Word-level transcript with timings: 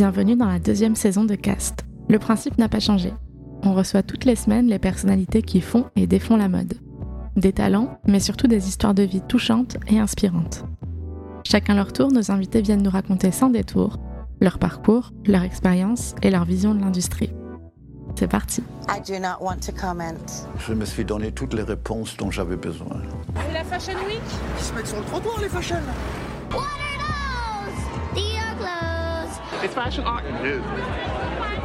Bienvenue 0.00 0.34
dans 0.34 0.46
la 0.46 0.58
deuxième 0.58 0.96
saison 0.96 1.24
de 1.24 1.34
Cast. 1.34 1.84
Le 2.08 2.18
principe 2.18 2.56
n'a 2.56 2.70
pas 2.70 2.80
changé. 2.80 3.12
On 3.62 3.74
reçoit 3.74 4.02
toutes 4.02 4.24
les 4.24 4.34
semaines 4.34 4.66
les 4.66 4.78
personnalités 4.78 5.42
qui 5.42 5.60
font 5.60 5.90
et 5.94 6.06
défont 6.06 6.38
la 6.38 6.48
mode. 6.48 6.72
Des 7.36 7.52
talents, 7.52 8.00
mais 8.06 8.18
surtout 8.18 8.46
des 8.46 8.66
histoires 8.66 8.94
de 8.94 9.02
vie 9.02 9.20
touchantes 9.20 9.76
et 9.88 9.98
inspirantes. 9.98 10.64
Chacun 11.44 11.74
leur 11.74 11.92
tour, 11.92 12.10
nos 12.10 12.30
invités 12.30 12.62
viennent 12.62 12.82
nous 12.82 12.90
raconter 12.90 13.30
sans 13.30 13.50
détour 13.50 13.98
leur 14.40 14.58
parcours, 14.58 15.12
leur 15.26 15.42
expérience 15.42 16.14
et 16.22 16.30
leur 16.30 16.46
vision 16.46 16.74
de 16.74 16.80
l'industrie. 16.80 17.34
C'est 18.18 18.26
parti. 18.26 18.62
I 18.88 19.02
do 19.06 19.18
not 19.18 19.44
want 19.44 19.58
to 19.66 19.72
comment. 19.78 20.14
Je 20.66 20.72
me 20.72 20.86
suis 20.86 21.04
donné 21.04 21.30
toutes 21.30 21.52
les 21.52 21.62
réponses 21.62 22.16
dont 22.16 22.30
j'avais 22.30 22.56
besoin. 22.56 23.02
Et 23.50 23.52
la 23.52 23.64
Fashion 23.64 23.98
Week? 24.06 24.22
Ils 24.56 24.64
se 24.64 24.72
mettent 24.72 24.86
sur 24.86 24.98
le 24.98 25.04
trottoir, 25.04 25.38
les 25.42 25.50
fashion 25.50 25.76
What 26.52 26.79
It's 29.62 29.74
fashion 29.74 30.04
art. 30.04 30.24
It 30.24 30.46
is. 30.46 30.62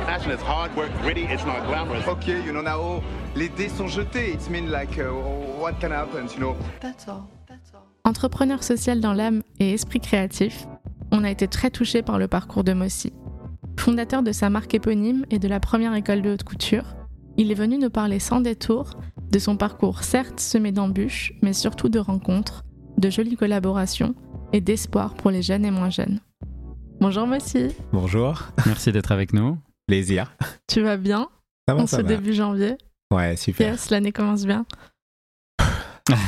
Fashion 0.05 0.31
is 0.31 0.41
hard 0.41 0.75
work, 0.75 0.91
gritty, 1.01 1.23
it's 1.23 1.45
not 1.45 1.65
glamorous. 1.65 2.05
Okay, 2.07 2.41
you 2.43 2.51
know 2.51 2.61
now 2.61 3.01
les 3.35 3.47
dés 3.47 3.69
sont 3.69 3.87
jetés. 3.87 4.33
It's 4.33 4.49
mean 4.49 4.69
like 4.69 4.99
uh, 4.99 5.13
what 5.59 5.79
can 5.79 5.91
happen, 5.91 6.27
you 6.33 6.39
know? 6.39 6.57
That's 6.81 7.07
all. 7.07 7.29
That's 7.47 7.73
all. 7.73 7.87
Entrepreneur 8.03 8.61
social 8.63 8.99
dans 8.99 9.13
l'âme 9.13 9.43
et 9.59 9.71
esprit 9.71 10.01
créatif, 10.01 10.67
on 11.11 11.23
a 11.23 11.31
été 11.31 11.47
très 11.47 11.71
touché 11.71 12.01
par 12.01 12.19
le 12.19 12.27
parcours 12.27 12.65
de 12.65 12.73
Mossy. 12.73 13.13
Fondateur 13.79 14.23
de 14.23 14.33
sa 14.33 14.49
marque 14.49 14.73
éponyme 14.73 15.25
et 15.29 15.39
de 15.39 15.47
la 15.47 15.61
première 15.61 15.95
école 15.95 16.21
de 16.21 16.31
haute 16.31 16.43
couture, 16.43 16.95
il 17.37 17.49
est 17.49 17.55
venu 17.55 17.77
nous 17.77 17.89
parler 17.89 18.19
sans 18.19 18.41
détour 18.41 18.91
de 19.31 19.39
son 19.39 19.55
parcours 19.55 20.03
certes 20.03 20.41
semé 20.41 20.73
d'embûches, 20.73 21.31
mais 21.41 21.53
surtout 21.53 21.87
de 21.87 21.99
rencontres, 21.99 22.63
de 22.97 23.09
jolies 23.09 23.37
collaborations 23.37 24.15
et 24.51 24.59
d'espoir 24.59 25.13
pour 25.13 25.31
les 25.31 25.41
jeunes 25.41 25.65
et 25.65 25.71
moins 25.71 25.89
jeunes. 25.89 26.19
Bonjour 26.99 27.27
Mossy, 27.27 27.67
Bonjour, 27.91 28.43
Merci 28.65 28.91
d'être 28.91 29.11
avec 29.11 29.33
nous. 29.33 29.57
plaisir. 29.87 30.31
tu 30.67 30.81
vas 30.81 30.97
bien 30.97 31.29
Ça 31.67 31.75
va, 31.75 31.83
en 31.83 31.87
ça 31.87 31.97
ce 31.97 32.01
va 32.01 32.07
début 32.07 32.33
janvier 32.33 32.77
Ouais, 33.11 33.35
super. 33.35 33.71
Yes, 33.73 33.89
l'année 33.91 34.11
commence 34.11 34.45
bien. 34.45 34.65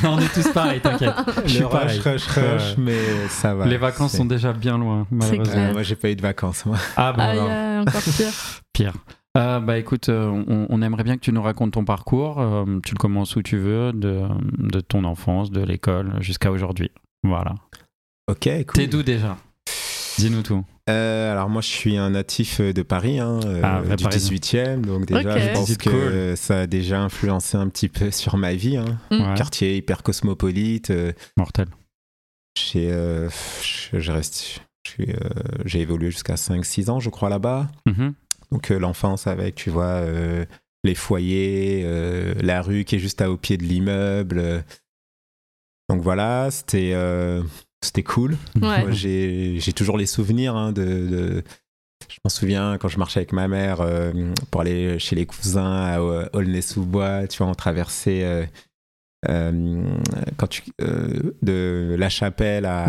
On 0.04 0.20
est 0.20 0.34
tous 0.34 0.48
pareils, 0.52 0.80
t'inquiète. 0.82 1.14
Je 1.46 1.50
suis 1.50 1.64
rush, 1.64 1.72
pareil. 1.72 2.00
rush, 2.00 2.28
rush, 2.28 2.78
mais 2.78 3.00
ça 3.30 3.54
va. 3.56 3.66
Les 3.66 3.78
vacances 3.78 4.16
sont 4.18 4.26
déjà 4.26 4.54
bien 4.54 4.78
loin, 4.78 5.08
malheureusement. 5.12 5.44
clair. 5.54 5.70
Euh, 5.70 5.74
moi, 5.74 5.84
j'ai 5.84 5.96
pas 5.96 6.10
eu 6.10 6.16
de 6.16 6.22
vacances, 6.22 6.66
moi. 6.66 6.78
Ah 6.96 7.14
bon, 7.14 7.22
Ah, 7.22 7.80
a 7.80 7.82
encore 7.82 8.02
pire. 8.02 8.32
pire. 8.74 8.94
Euh, 9.38 9.60
bah 9.60 9.78
écoute, 9.78 10.10
euh, 10.10 10.28
on, 10.48 10.66
on 10.70 10.82
aimerait 10.82 11.04
bien 11.04 11.16
que 11.16 11.22
tu 11.22 11.32
nous 11.32 11.44
racontes 11.44 11.74
ton 11.74 11.86
parcours. 11.86 12.40
euh, 12.40 12.80
tu 12.84 12.96
le 12.96 13.00
commences 13.00 13.36
où 13.36 13.44
tu 13.44 13.58
veux, 13.58 13.92
de, 13.94 14.24
de 14.58 14.80
ton 14.80 15.04
enfance, 15.04 15.52
de 15.52 15.62
l'école 15.62 16.14
jusqu'à 16.22 16.52
aujourd'hui. 16.52 16.90
Voilà. 17.24 17.54
Ok, 18.30 18.44
cool. 18.48 18.66
T'es 18.74 18.88
d'où 18.88 19.04
déjà? 19.04 19.38
Dis-nous 20.18 20.42
tout. 20.44 20.64
Euh, 20.90 21.32
alors, 21.32 21.50
moi, 21.50 21.62
je 21.62 21.68
suis 21.68 21.98
un 21.98 22.12
natif 22.12 22.62
de 22.62 22.82
Paris, 22.82 23.20
hein, 23.20 23.40
euh, 23.46 23.62
Ah, 23.64 23.82
vrai 23.82 23.96
du 23.98 24.04
Parisien. 24.06 24.32
18e. 24.38 24.82
Donc, 24.82 25.06
déjà, 25.06 25.38
je 25.38 25.50
pense 25.54 25.76
que 25.78 25.90
cool. 25.90 25.94
euh, 26.00 26.36
ça 26.36 26.62
a 26.62 26.68
déjà 26.68 27.00
influencé 27.02 27.58
un 27.58 27.68
petit 27.70 27.90
peu 27.90 28.10
sur 28.12 28.38
ma 28.38 28.54
vie. 28.54 28.78
hein. 28.78 28.98
Mm. 29.12 29.16
Ouais, 29.22 29.34
Quartier 29.36 29.76
hyper 29.78 30.02
cosmopolite. 30.04 30.90
euh, 30.92 31.12
mortel. 31.38 31.68
j'ai, 32.58 32.92
euh, 32.92 33.30
je, 33.62 34.00
je 34.00 34.12
reste. 34.12 34.62
je 34.86 34.92
suis, 34.92 35.12
euh, 35.12 35.18
J'ai 35.66 35.82
évolué 35.82 36.10
jusqu'à 36.12 36.36
5-6 36.36 36.90
ans, 36.90 37.00
je 37.00 37.10
crois, 37.10 37.30
là-bas. 37.30 37.68
Mhm. 37.86 38.14
Donc 38.52 38.72
euh, 38.72 38.80
l'enfance 38.80 39.28
avec, 39.28 39.56
tu 39.56 39.70
vois, 39.70 39.84
euh, 39.86 40.46
les 40.86 40.96
foyers, 40.96 41.82
euh, 41.84 42.34
la 42.40 42.62
rue 42.62 42.86
qui 42.86 42.96
est 42.96 43.00
juste 43.00 43.22
à, 43.22 43.30
au 43.30 43.36
pied 43.36 43.58
de 43.58 43.64
l'immeuble. 43.64 44.40
euh. 44.40 44.62
Donc 45.90 46.02
voilà, 46.02 46.50
c'était 46.52 46.92
euh, 46.94 47.44
c'était 47.84 48.04
cool. 48.04 48.38
Ouais. 48.62 48.86
J'ai 48.92 49.74
toujours 49.76 49.98
les 49.98 50.06
souvenirs 50.08 50.56
hein, 50.56 50.72
de, 50.72 50.84
de- 50.84 51.44
Je 52.10 52.18
m'en 52.24 52.30
souviens 52.30 52.78
quand 52.80 52.88
je 52.88 52.98
marchais 52.98 53.20
avec 53.20 53.34
ma 53.34 53.48
mère 53.48 53.82
euh, 53.82 54.12
pour 54.52 54.62
aller 54.62 54.98
chez 55.00 55.16
les 55.16 55.26
cousins 55.26 55.72
à 55.84 56.00
euh, 56.00 56.28
Aulnay-sous-Bois, 56.34 57.28
tu 57.28 57.38
vois, 57.40 57.48
on 57.48 57.56
traversait... 57.56 58.24
euh, 58.24 58.46
euh, 59.28 59.84
quand 60.38 60.46
tu 60.48 60.62
de 60.80 61.96
la 61.98 62.08
chapelle 62.10 62.66
à 62.68 62.88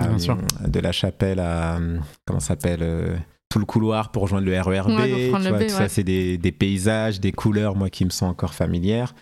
de 0.67 0.79
la 0.81 0.93
chapelle 0.93 1.41
à 1.41 1.79
comment 2.27 2.39
s'appelle 2.39 3.19
tout 3.49 3.59
le 3.59 3.65
couloir 3.65 4.13
pour 4.13 4.25
rejoindre 4.25 4.47
le 4.47 4.61
RERB 4.61 4.91
Ouais, 4.91 5.09
pour 5.31 5.31
prendre 5.31 5.39
tu 5.39 5.43
le 5.45 5.49
vois, 5.49 5.59
B, 5.59 5.67
tout 5.69 5.73
ouais. 5.73 5.79
ça 5.79 5.89
c'est 5.89 6.05
des, 6.05 6.37
des 6.37 6.53
paysages 6.53 7.19
des 7.19 7.33
couleurs 7.33 7.77
moi 7.77 7.89
qui 7.89 8.05
me 8.05 8.11
sont 8.11 8.27
encore 8.27 8.53
familières 8.53 9.15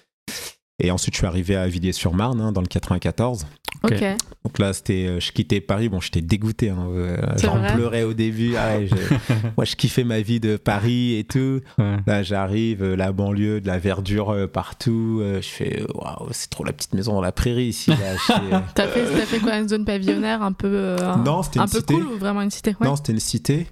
et 0.79 0.91
ensuite 0.91 1.15
je 1.15 1.19
suis 1.19 1.27
arrivé 1.27 1.57
à 1.57 1.67
Villiers-sur-Marne 1.69 2.41
hein, 2.41 2.53
dans 2.53 2.61
le 2.61 2.67
94 2.67 3.47
Ok. 3.85 3.93
Ok. 3.93 4.05
donc 4.45 4.59
là 4.59 4.73
c'était 4.73 5.07
euh, 5.07 5.21
je 5.21 5.31
quittais 5.33 5.61
Paris 5.61 5.89
bon 5.91 6.01
j'étais 6.01 6.23
dégoûté 6.23 6.71
hein, 6.71 6.89
euh, 6.93 7.17
j'en 7.37 7.61
pleurais 7.75 8.05
au 8.05 8.15
début 8.15 8.55
Ah 8.57 8.79
ouais, 8.79 8.89
je- 8.89 8.95
moi 9.57 9.65
je 9.67 9.77
kiffais 9.77 10.03
ma 10.03 10.21
vie 10.23 10.41
de 10.41 10.57
Paris 10.57 11.15
et 11.19 11.25
tout 11.25 11.61
Ouais. 11.79 11.97
Là, 12.07 12.23
j'arrive, 12.23 12.83
euh, 12.83 12.97
la 12.97 13.13
banlieue, 13.13 13.61
de 13.61 13.67
la 13.67 13.79
verdure 13.79 14.31
euh, 14.31 14.47
partout. 14.47 15.19
euh, 15.21 15.43
je 15.43 15.47
fais, 15.49 15.83
waouh, 15.95 16.29
c'est 16.31 16.49
trop 16.49 16.65
la 16.65 16.73
petite 16.73 16.95
maison 16.95 17.13
dans 17.15 17.21
la 17.21 17.33
prairie 17.33 17.67
ici. 17.67 17.93
T'as 18.75 18.89
fait, 18.89 19.05
fait 19.05 19.39
quoi 19.41 19.59
Une 19.59 19.69
zone 19.69 19.85
pavillonnaire 19.85 20.43
un 20.43 20.53
peu, 20.53 20.69
euh, 20.73 21.17
Non, 21.17 21.43
c'était 21.43 21.61
un 21.61 21.65
une 21.67 21.71
peu 21.71 21.79
cité. 21.81 21.95
cool 21.95 22.07
ou 22.07 22.19
vraiment 22.19 22.41
une 22.43 22.51
cité? 22.51 22.71
Ouais. 22.81 22.87
Non, 22.87 22.97
c'était 22.97 23.13
une 23.13 23.21
cité. 23.21 23.67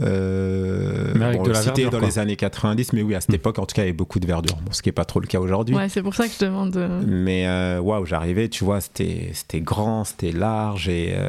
Euh, 0.00 1.12
Mais 1.14 1.24
avec 1.26 1.42
de 1.42 1.50
la 1.50 1.54
cité 1.60 1.82
verdure, 1.82 1.90
dans 1.90 1.98
quoi. 1.98 2.08
les 2.08 2.18
années 2.18 2.36
90, 2.36 2.92
mais 2.92 3.02
oui, 3.02 3.14
à 3.14 3.20
cette 3.20 3.30
Mm. 3.30 3.34
époque, 3.34 3.58
en 3.58 3.66
tout 3.66 3.74
cas, 3.74 3.82
il 3.82 3.86
y 3.86 3.88
avait 3.88 3.96
beaucoup 3.96 4.18
de 4.20 4.26
verdure. 4.26 4.56
Bon, 4.56 4.72
ce 4.72 4.82
qui 4.82 4.88
n'est 4.88 4.92
pas 4.94 5.04
trop 5.04 5.20
le 5.20 5.26
cas 5.26 5.40
aujourd'hui. 5.40 5.74
Ouais, 5.76 5.88
c'est 5.88 6.02
pour 6.02 6.14
ça 6.14 6.26
que 6.28 6.34
je 6.38 6.44
demande. 6.44 6.76
euh, 6.76 7.02
Mais 7.06 7.46
euh, 7.46 7.80
waouh, 7.80 8.06
j'arrivais, 8.06 8.48
tu 8.48 8.64
vois, 8.64 8.80
c'était 8.80 9.30
c'était 9.34 9.60
grand, 9.60 10.04
c'était 10.04 10.32
large. 10.32 10.88
Et 10.88 11.12
euh, 11.14 11.28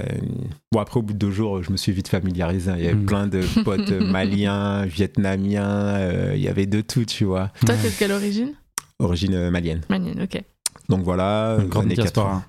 bon, 0.72 0.80
après, 0.80 1.00
au 1.00 1.04
bout 1.04 1.14
de 1.14 1.18
deux 1.20 1.32
jours, 1.32 1.62
je 1.64 1.72
me 1.72 1.78
suis 1.78 1.92
vite 1.92 2.08
familiarisé. 2.08 2.72
Il 2.78 2.84
y 2.84 2.88
avait 2.88 2.96
Mm. 2.96 3.06
plein 3.06 3.28
de 3.28 3.42
potes 3.64 3.92
maliens, 4.02 4.86
vietnamiens, 4.86 5.66
euh, 5.98 6.32
il 6.36 6.42
y 6.42 6.48
avait 6.48 6.66
de 6.66 6.82
tout, 6.82 7.06
tu 7.06 7.26
vois. 7.26 7.52
Toi, 7.66 7.76
t'es 7.82 7.90
de 7.90 7.94
quelle 7.98 8.12
origine? 8.12 8.54
Origine 9.00 9.50
malienne. 9.50 9.82
Malienne, 9.90 10.22
ok. 10.24 10.42
Donc 10.90 11.04
voilà, 11.04 11.58
Une 11.60 11.68
grande 11.70 11.86
années 11.86 11.96
diaspora. 11.96 12.30
80. 12.30 12.46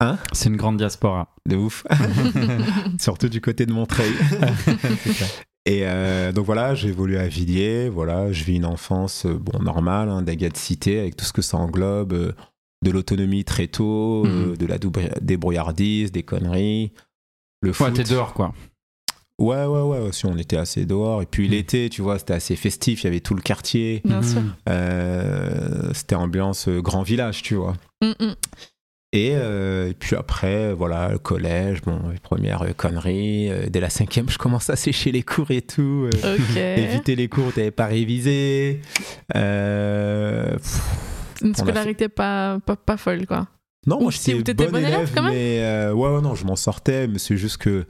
Hein? 0.00 0.18
C'est 0.32 0.48
une 0.48 0.56
grande 0.56 0.76
diaspora. 0.76 1.28
De 1.48 1.56
ouf. 1.56 1.84
Surtout 3.00 3.28
du 3.28 3.40
côté 3.40 3.64
de 3.66 3.72
Montreuil. 3.72 4.10
Et 5.66 5.80
euh, 5.86 6.30
donc 6.32 6.44
voilà, 6.44 6.74
j'ai 6.74 6.88
évolué 6.88 7.18
à 7.18 7.26
Villiers. 7.26 7.88
Voilà, 7.88 8.30
je 8.32 8.44
vis 8.44 8.56
une 8.56 8.66
enfance 8.66 9.24
euh, 9.24 9.34
bon 9.38 9.58
normale, 9.60 10.08
hein, 10.10 10.22
d'un 10.22 10.34
gars 10.34 10.50
de 10.50 10.56
cité 10.56 11.00
avec 11.00 11.16
tout 11.16 11.24
ce 11.24 11.32
que 11.32 11.40
ça 11.42 11.56
englobe, 11.56 12.12
euh, 12.12 12.32
de 12.84 12.90
l'autonomie 12.90 13.44
très 13.44 13.66
tôt, 13.66 14.26
euh, 14.26 14.50
Mhm. 14.50 14.56
de 14.58 14.66
la 14.66 14.76
débrouillardise, 15.22 16.12
des 16.12 16.22
conneries, 16.22 16.92
le 17.62 17.70
Ouais, 17.70 17.74
foot. 17.74 17.94
t'es 17.94 18.04
dehors, 18.04 18.34
quoi. 18.34 18.52
Ouais, 19.40 19.64
ouais, 19.64 19.80
ouais. 19.82 19.98
Aussi, 19.98 20.26
on 20.26 20.36
était 20.36 20.58
assez 20.58 20.84
dehors. 20.84 21.22
Et 21.22 21.26
puis 21.26 21.46
Mhm. 21.46 21.50
l'été, 21.52 21.88
tu 21.90 22.02
vois, 22.02 22.18
c'était 22.18 22.34
assez 22.34 22.56
festif. 22.56 23.02
Il 23.02 23.06
y 23.06 23.08
avait 23.08 23.20
tout 23.20 23.34
le 23.34 23.40
quartier. 23.40 24.02
Bien 24.04 24.22
sûr. 24.22 24.42
C'était 25.94 26.14
ambiance 26.14 26.68
euh, 26.68 26.80
grand 26.82 27.02
village, 27.02 27.42
tu 27.42 27.54
vois. 27.54 27.72
Et, 29.16 29.30
euh, 29.36 29.90
et 29.90 29.94
puis 29.94 30.16
après, 30.16 30.72
voilà, 30.74 31.08
le 31.10 31.18
collège, 31.18 31.82
bon, 31.82 32.00
les 32.12 32.18
premières 32.18 32.62
euh, 32.62 32.72
conneries. 32.76 33.48
Euh, 33.48 33.66
dès 33.70 33.78
la 33.78 33.88
cinquième, 33.88 34.28
je 34.28 34.38
commence 34.38 34.68
à 34.70 34.74
sécher 34.76 35.12
les 35.12 35.22
cours 35.22 35.52
et 35.52 35.62
tout. 35.62 36.08
euh, 36.26 36.36
éviter 36.76 37.14
les 37.14 37.28
cours, 37.28 37.52
t'avais 37.52 37.70
pas 37.70 37.86
révisé. 37.86 38.80
Euh, 39.36 40.52
pff, 40.56 40.80
Une 41.42 41.54
scolarité 41.54 42.08
pas, 42.08 42.58
pas, 42.66 42.74
pas 42.76 42.96
folle, 42.96 43.26
quoi. 43.26 43.46
non, 43.86 43.98
moi 43.98 44.08
Ou 44.08 44.10
si- 44.10 44.32
j'étais 44.32 44.54
t'étais 44.54 44.66
bon 44.70 44.78
élève, 44.78 44.94
élève, 44.94 45.12
quand 45.14 45.22
même 45.22 45.32
mais 45.32 45.58
euh, 45.62 45.92
ouais, 45.92 46.08
ouais, 46.16 46.20
non, 46.20 46.34
je 46.34 46.44
m'en 46.44 46.56
sortais, 46.56 47.06
mais 47.06 47.18
c'est 47.18 47.36
juste 47.36 47.58
que, 47.58 47.86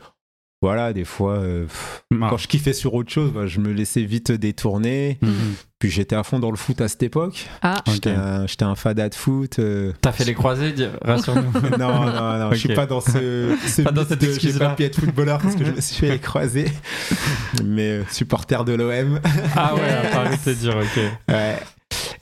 voilà, 0.65 0.95
des 0.95 1.05
fois, 1.05 1.33
euh, 1.35 1.65
pff, 1.65 2.05
Ah. 2.23 2.29
quand 2.31 2.37
je 2.39 2.49
kiffais 2.49 2.73
sur 2.73 2.95
autre 2.95 3.13
chose, 3.13 3.33
bah, 3.33 3.47
je 3.47 3.61
me 3.61 3.71
laissais 3.71 4.03
vite 4.03 4.33
détourner. 4.33 5.19
Mhm. 5.21 5.31
Puis 5.79 5.91
j'étais 5.91 6.17
à 6.17 6.23
fond 6.23 6.39
dans 6.39 6.51
le 6.51 6.57
foot 6.57 6.81
à 6.81 6.89
cette 6.89 7.03
époque. 7.03 7.47
Ah, 7.61 7.83
J'étais 7.87 8.13
un, 8.13 8.47
j'étais 8.47 8.63
un 8.65 8.75
fada 8.75 9.11
de 9.11 9.15
foot. 9.15 9.59
euh, 9.59 9.93
T'as 10.01 10.13
fait 10.13 10.25
les 10.25 10.33
croisés, 10.33 10.73
dis- 10.73 10.87
rassure-nous. 11.03 11.53
non, 11.79 12.07
non, 12.07 12.39
non, 12.39 12.53
je 12.53 12.57
suis 12.57 12.75
pas 12.75 12.87
dans 12.87 13.03
ce, 13.03 13.55
ce 13.67 13.83
Pas 13.83 13.91
dans 13.93 14.07
cette 14.07 14.21
de- 14.23 14.25
J'ai 14.27 14.33
excuse-là. 14.33 14.71
pas 14.71 14.75
pu 14.77 14.85
être 14.85 14.99
footballeur 14.99 15.39
parce 15.43 15.55
que 15.57 15.65
je 15.67 15.73
me 15.73 15.81
suis 15.83 15.97
fait 15.97 16.13
les 16.13 16.19
croiser. 16.19 16.65
Mais 17.63 17.91
euh, 17.99 18.05
supporter 18.11 18.65
de 18.65 18.73
l'OM. 18.73 19.21
ah 19.57 19.75
ouais, 19.75 19.91
à 19.91 20.11
Paris, 20.11 20.37
c'est 20.43 20.59
dur, 20.59 20.77
ok. 20.77 21.03
Ouais. 21.29 21.59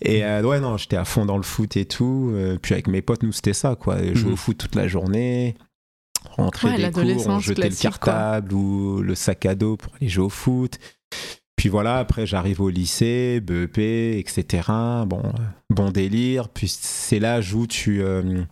Et 0.01 0.25
euh, 0.25 0.43
ouais, 0.43 0.59
non, 0.59 0.77
j'étais 0.77 0.97
à 0.97 1.05
fond 1.05 1.25
dans 1.25 1.37
le 1.37 1.45
foot 1.45 1.77
et 1.77 1.85
tout. 1.85 2.33
Euh, 2.35 2.59
puis 2.61 2.75
avec 2.75 2.89
mes 2.89 3.03
potes, 3.03 3.23
nous, 3.23 3.31
c'était 3.33 3.53
ça, 3.53 3.77
quoi. 3.77 3.99
Jouer 4.15 4.27
Mhm. 4.29 4.33
au 4.33 4.37
foot 4.37 4.59
toute 4.59 4.75
la 4.75 4.89
journée. 4.89 5.55
Rentrer 6.31 6.69
Ouais, 6.71 6.77
des 6.77 6.91
cours, 6.91 7.27
on 7.29 7.39
jetait 7.41 7.69
le 7.69 7.75
cartable 7.77 8.53
ou 8.55 9.03
le 9.03 9.15
sac 9.15 9.45
à 9.47 9.55
dos 9.55 9.77
pour 9.77 9.95
aller 9.97 10.09
jouer 10.09 10.25
au 10.25 10.29
foot. 10.31 10.79
Puis 11.57 11.69
voilà, 11.69 11.99
après 11.99 12.27
j'arrive 12.27 12.61
au 12.61 12.71
lycée, 12.71 13.41
BEP, 13.41 13.79
etc. 13.79 14.63
Bon, 15.07 15.23
euh, 15.25 15.33
bon 15.71 15.91
délire. 15.91 16.49
Puis 16.49 16.69
c'est 16.69 17.19
l'âge 17.21 17.55
où 17.55 17.67
tu, 17.67 18.03
euh, 18.03 18.43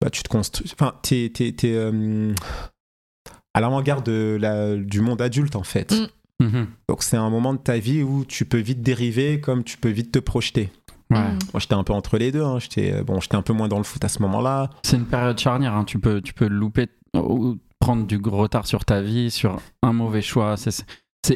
bah, 0.00 0.10
tu 0.10 0.22
te 0.22 0.28
construis. 0.28 0.70
Enfin, 0.72 0.94
t'es, 1.02 1.30
t'es, 1.32 1.52
t'es, 1.52 1.72
euh, 1.74 2.32
à 3.54 3.60
l'avant-garde 3.60 4.04
de 4.06 4.36
la- 4.40 4.76
du 4.76 5.00
monde 5.00 5.22
adulte 5.22 5.56
en 5.56 5.62
fait. 5.62 5.92
Mm. 5.92 6.06
Mhm. 6.38 6.66
Donc 6.88 7.02
c'est 7.02 7.16
un 7.16 7.30
moment 7.30 7.54
de 7.54 7.58
ta 7.58 7.78
vie 7.78 8.02
où 8.02 8.24
tu 8.26 8.44
peux 8.44 8.58
vite 8.58 8.82
dériver 8.82 9.40
comme 9.40 9.64
tu 9.64 9.78
peux 9.78 9.88
vite 9.88 10.12
te 10.12 10.18
projeter. 10.18 10.70
Ouais. 11.10 11.18
Mm. 11.18 11.38
Moi 11.52 11.60
j'étais 11.60 11.74
un 11.74 11.84
peu 11.84 11.92
entre 11.92 12.18
les 12.18 12.32
deux. 12.32 12.42
hein. 12.42 12.58
J'étais 12.58 12.92
euh, 12.92 13.04
bon, 13.04 13.20
j'étais 13.20 13.36
un 13.36 13.42
peu 13.42 13.52
moins 13.52 13.68
dans 13.68 13.78
le 13.78 13.84
foot 13.84 14.04
à 14.04 14.08
ce 14.08 14.20
moment-là. 14.22 14.70
C'est 14.82 14.96
une 14.96 15.06
période 15.06 15.38
charnière, 15.38 15.74
hein. 15.74 15.84
tu, 15.84 15.98
peux, 15.98 16.20
tu 16.20 16.34
peux 16.34 16.48
louper 16.48 16.88
ou 17.14 17.56
prendre 17.78 18.06
du 18.06 18.18
gros 18.18 18.38
retard 18.38 18.66
sur 18.66 18.84
ta 18.84 19.00
vie, 19.02 19.30
sur 19.30 19.60
un 19.82 19.92
mauvais 19.92 20.22
choix. 20.22 20.56
C'est- 20.56 20.84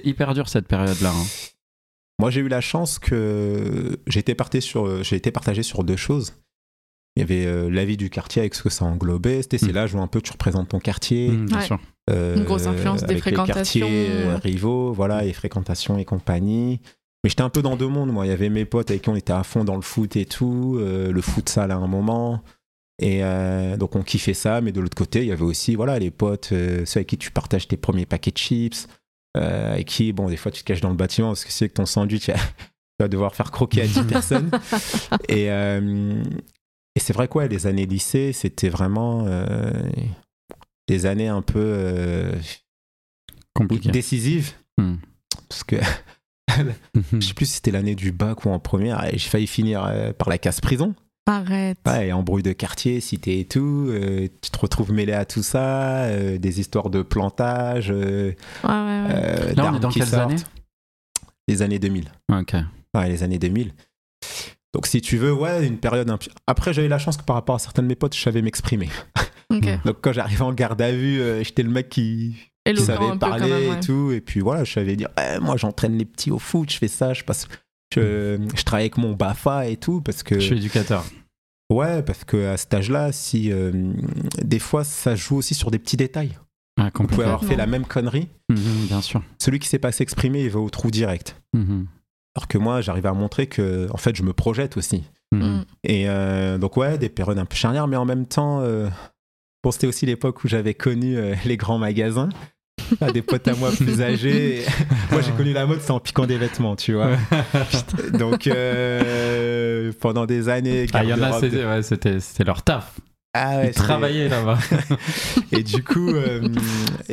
hyper 0.04 0.34
dur 0.34 0.48
cette 0.48 0.68
période-là. 0.68 1.10
hein. 1.10 1.24
Moi, 2.20 2.30
j'ai 2.30 2.40
eu 2.42 2.48
la 2.48 2.60
chance 2.60 2.98
que 2.98 3.98
j'ai 4.06 4.20
été, 4.20 4.34
partagé 4.34 4.60
sur, 4.60 5.02
j'ai 5.02 5.16
été 5.16 5.30
partagé 5.32 5.62
sur 5.62 5.82
deux 5.84 5.96
choses. 5.96 6.34
Il 7.16 7.20
y 7.20 7.22
avait 7.24 7.46
euh, 7.46 7.68
la 7.70 7.84
vie 7.84 7.96
du 7.96 8.08
quartier 8.10 8.40
avec 8.40 8.54
ce 8.54 8.62
que 8.62 8.68
ça 8.70 8.84
englobait. 8.84 9.42
C'était 9.42 9.58
c'est 9.58 9.72
Mm. 9.72 9.74
l'âge 9.74 9.94
où 9.94 10.00
un 10.00 10.06
peu 10.06 10.20
tu 10.20 10.30
représentes 10.30 10.68
ton 10.68 10.78
quartier. 10.80 11.28
Mm, 11.30 11.46
bien 11.46 11.58
Ouais. 11.58 11.64
sûr. 11.64 11.78
euh, 12.10 12.36
Une 12.36 12.44
grosse 12.44 12.66
influence 12.66 13.00
des 13.00 13.04
avec 13.06 13.16
les 13.16 13.20
fréquentations. 13.22 13.80
quartiers 13.86 14.06
euh, 14.10 14.36
rivaux, 14.36 14.92
voilà, 14.92 15.24
et 15.24 15.32
fréquentations 15.32 15.98
et 15.98 16.04
compagnie. 16.04 16.80
Mais 17.22 17.28
j'étais 17.30 17.42
un 17.42 17.50
peu 17.50 17.62
dans 17.62 17.76
deux 17.76 17.88
mondes, 17.88 18.12
moi. 18.12 18.26
Il 18.26 18.30
y 18.30 18.32
avait 18.32 18.48
mes 18.48 18.64
potes 18.64 18.90
avec 18.90 19.02
qui 19.02 19.08
on 19.10 19.16
était 19.16 19.32
à 19.32 19.42
fond 19.42 19.64
dans 19.64 19.76
le 19.76 19.82
foot 19.82 20.16
et 20.16 20.24
tout, 20.24 20.76
euh, 20.78 21.12
le 21.12 21.20
futsal 21.20 21.70
à 21.70 21.76
un 21.76 21.86
moment. 21.86 22.42
Et 22.98 23.24
euh, 23.24 23.76
donc 23.76 23.96
on 23.96 24.02
kiffait 24.02 24.34
ça, 24.34 24.60
mais 24.60 24.72
de 24.72 24.80
l'autre 24.80 24.96
côté, 24.96 25.20
il 25.20 25.26
y 25.26 25.32
avait 25.32 25.42
aussi 25.42 25.74
voilà, 25.74 25.98
les 25.98 26.10
potes, 26.10 26.50
euh, 26.52 26.84
ceux 26.86 26.98
avec 26.98 27.08
qui 27.08 27.18
tu 27.18 27.30
partages 27.30 27.68
tes 27.68 27.76
premiers 27.76 28.06
paquets 28.06 28.30
de 28.30 28.38
chips, 28.38 28.88
avec 29.34 29.86
qui, 29.86 30.12
bon, 30.12 30.28
des 30.28 30.36
fois 30.36 30.50
tu 30.50 30.62
te 30.62 30.66
caches 30.66 30.80
dans 30.80 30.90
le 30.90 30.96
bâtiment 30.96 31.28
parce 31.28 31.44
que 31.44 31.52
c'est 31.52 31.68
que 31.68 31.74
ton 31.74 31.86
sandwich, 31.86 32.26
tu 32.26 32.32
vas 32.98 33.08
devoir 33.08 33.34
faire 33.34 33.50
croquer 33.50 33.82
à 33.82 33.86
10 33.86 34.02
personnes. 34.08 34.50
Et, 35.28 35.44
et 35.46 37.00
c'est 37.00 37.12
vrai 37.12 37.28
quoi, 37.28 37.46
les 37.46 37.66
années 37.66 37.86
lycée, 37.86 38.32
c'était 38.32 38.68
vraiment 38.68 39.26
des 40.88 41.06
années 41.06 41.28
un 41.28 41.42
peu 41.42 42.32
décisives. 43.84 44.52
Hmm. 44.76 44.96
Parce 45.48 45.64
que 45.64 45.76
je 47.12 47.26
sais 47.26 47.34
plus 47.34 47.46
si 47.46 47.52
c'était 47.54 47.70
l'année 47.70 47.94
du 47.94 48.12
bac 48.12 48.44
ou 48.44 48.50
en 48.50 48.58
première, 48.58 49.04
et 49.04 49.12
j'ai 49.18 49.28
failli 49.28 49.46
finir 49.46 49.84
euh, 49.86 50.12
par 50.12 50.28
la 50.28 50.38
casse 50.38 50.60
prison. 50.60 50.94
Arrête. 51.26 51.78
Ouais, 51.86 52.08
et 52.08 52.12
embrouille 52.12 52.42
de 52.42 52.52
quartier, 52.52 53.00
cité 53.00 53.40
et 53.40 53.44
tout. 53.44 53.86
euh, 53.90 54.26
tu 54.42 54.50
te 54.50 54.58
retrouves 54.58 54.90
mêlé 54.92 55.12
à 55.12 55.24
tout 55.24 55.42
ça, 55.42 56.04
euh, 56.04 56.38
des 56.38 56.58
histoires 56.60 56.90
de 56.90 57.02
plantage. 57.02 57.90
euh, 57.90 58.32
Ouais, 58.64 58.70
ouais, 58.70 58.72
ouais. 58.72 59.14
euh, 59.14 59.46
Là, 59.46 59.50
on 59.50 59.54
d'armes 59.54 59.76
est 59.76 59.80
dans 59.80 59.90
quelles 59.90 60.06
sortent. 60.06 60.30
années 60.32 60.42
Les 61.46 61.62
années 61.62 61.78
2000. 61.78 62.10
Ok. 62.32 62.54
Ouais, 62.94 63.08
les 63.08 63.22
années 63.22 63.38
2000. 63.38 63.72
Donc, 64.74 64.86
si 64.86 65.00
tu 65.00 65.16
veux, 65.18 65.32
ouais, 65.32 65.66
une 65.66 65.78
période. 65.78 66.10
Après, 66.46 66.72
j'avais 66.72 66.88
la 66.88 66.98
chance 66.98 67.16
que 67.16 67.22
par 67.24 67.36
rapport 67.36 67.54
à 67.56 67.58
certains 67.58 67.82
de 67.82 67.88
mes 67.88 67.96
potes, 67.96 68.16
je 68.16 68.20
savais 68.20 68.42
m'exprimer. 68.42 68.88
Ok. 69.50 69.68
Donc, 69.84 69.96
quand 70.00 70.12
j'arrivais 70.12 70.42
en 70.42 70.52
garde 70.52 70.80
à 70.82 70.90
vue, 70.90 71.20
euh, 71.20 71.44
j'étais 71.44 71.62
le 71.62 71.70
mec 71.70 71.88
qui, 71.90 72.49
qui 72.66 72.82
savait 72.82 73.16
parler 73.18 73.68
et 73.76 73.80
tout. 73.80 74.12
Et 74.12 74.20
puis 74.20 74.40
voilà, 74.40 74.64
je 74.64 74.72
savais 74.72 74.96
dire, 74.96 75.08
Eh, 75.18 75.38
moi, 75.40 75.56
j'entraîne 75.56 75.96
les 75.98 76.04
petits 76.04 76.30
au 76.30 76.38
foot, 76.38 76.70
je 76.70 76.78
fais 76.78 76.88
ça, 76.88 77.12
je 77.14 77.24
passe. 77.24 77.48
Je, 77.94 78.38
je 78.54 78.62
travaille 78.62 78.84
avec 78.84 78.98
mon 78.98 79.14
BAFA 79.14 79.66
et 79.68 79.76
tout 79.76 80.00
parce 80.00 80.22
que 80.22 80.36
Je 80.36 80.44
suis 80.46 80.56
éducateur. 80.58 81.04
ouais 81.72 82.02
parce 82.04 82.22
que 82.24 82.46
à 82.46 82.56
cet 82.56 82.72
âge-là 82.72 83.10
si 83.10 83.50
euh, 83.52 83.72
des 84.42 84.60
fois 84.60 84.84
ça 84.84 85.16
joue 85.16 85.36
aussi 85.36 85.54
sur 85.54 85.72
des 85.72 85.80
petits 85.80 85.96
détails 85.96 86.38
Ah, 86.78 86.84
vous 86.84 86.90
pouvez 86.90 86.92
complètement. 87.08 87.24
avoir 87.24 87.44
fait 87.44 87.56
la 87.56 87.66
même 87.66 87.84
connerie 87.84 88.28
Mhm, 88.48 88.86
bien 88.86 89.00
sûr. 89.00 89.22
celui 89.40 89.58
qui 89.58 89.66
sait 89.66 89.80
pas 89.80 89.90
s'exprimer 89.90 90.42
il 90.44 90.50
va 90.50 90.60
au 90.60 90.70
trou 90.70 90.92
direct 90.92 91.34
Mhm. 91.52 91.86
alors 92.36 92.46
que 92.46 92.58
moi 92.58 92.80
j'arrive 92.80 93.06
à 93.06 93.12
montrer 93.12 93.48
que 93.48 93.88
en 93.92 93.96
fait 93.96 94.14
je 94.14 94.22
me 94.22 94.32
projette 94.32 94.76
aussi 94.76 95.02
Mhm. 95.32 95.42
Mm. 95.42 95.64
et 95.82 96.08
euh, 96.08 96.58
donc 96.58 96.76
ouais 96.76 96.96
des 96.96 97.08
périodes 97.08 97.38
un 97.40 97.44
peu 97.44 97.56
charnières 97.56 97.88
mais 97.88 97.96
en 97.96 98.04
même 98.04 98.26
temps 98.26 98.60
euh, 98.62 98.88
bon 99.62 99.70
c'était 99.70 99.86
aussi 99.86 100.06
l'époque 100.06 100.42
où 100.44 100.48
j'avais 100.48 100.74
connu 100.74 101.16
euh, 101.16 101.34
les 101.44 101.56
grands 101.56 101.78
magasins 101.78 102.28
Ah, 103.00 103.12
des 103.12 103.22
potes 103.22 103.46
à 103.46 103.54
moi 103.54 103.70
plus 103.70 104.00
âgés 104.02 104.64
moi 105.12 105.20
j'ai 105.22 105.30
connu 105.32 105.52
la 105.52 105.66
mode 105.66 105.80
c'est 105.80 105.90
en 105.92 106.00
piquant 106.00 106.26
des 106.26 106.38
vêtements 106.38 106.76
tu 106.76 106.94
vois 106.94 107.10
donc 108.12 108.46
euh, 108.46 109.92
pendant 110.00 110.26
des 110.26 110.48
années 110.48 110.86
Ah, 110.92 111.04
il 111.04 111.10
y 111.10 111.14
en 111.14 111.22
a, 111.22 111.30
de- 111.40 111.40
c'était 111.50 111.64
ouais, 111.64 111.82
c'était- 111.82 112.20
c'était 112.20 112.44
leur 112.44 112.62
taf. 112.62 112.98
Ah 113.32 113.58
ouais, 113.58 113.62
Ils 113.64 113.66
c'était- 113.68 113.78
travaillaient 113.78 114.28
là-bas. 114.28 114.58
Et 115.52 115.62
du 115.62 115.84
coup, 115.84 116.08
euh, 116.10 116.48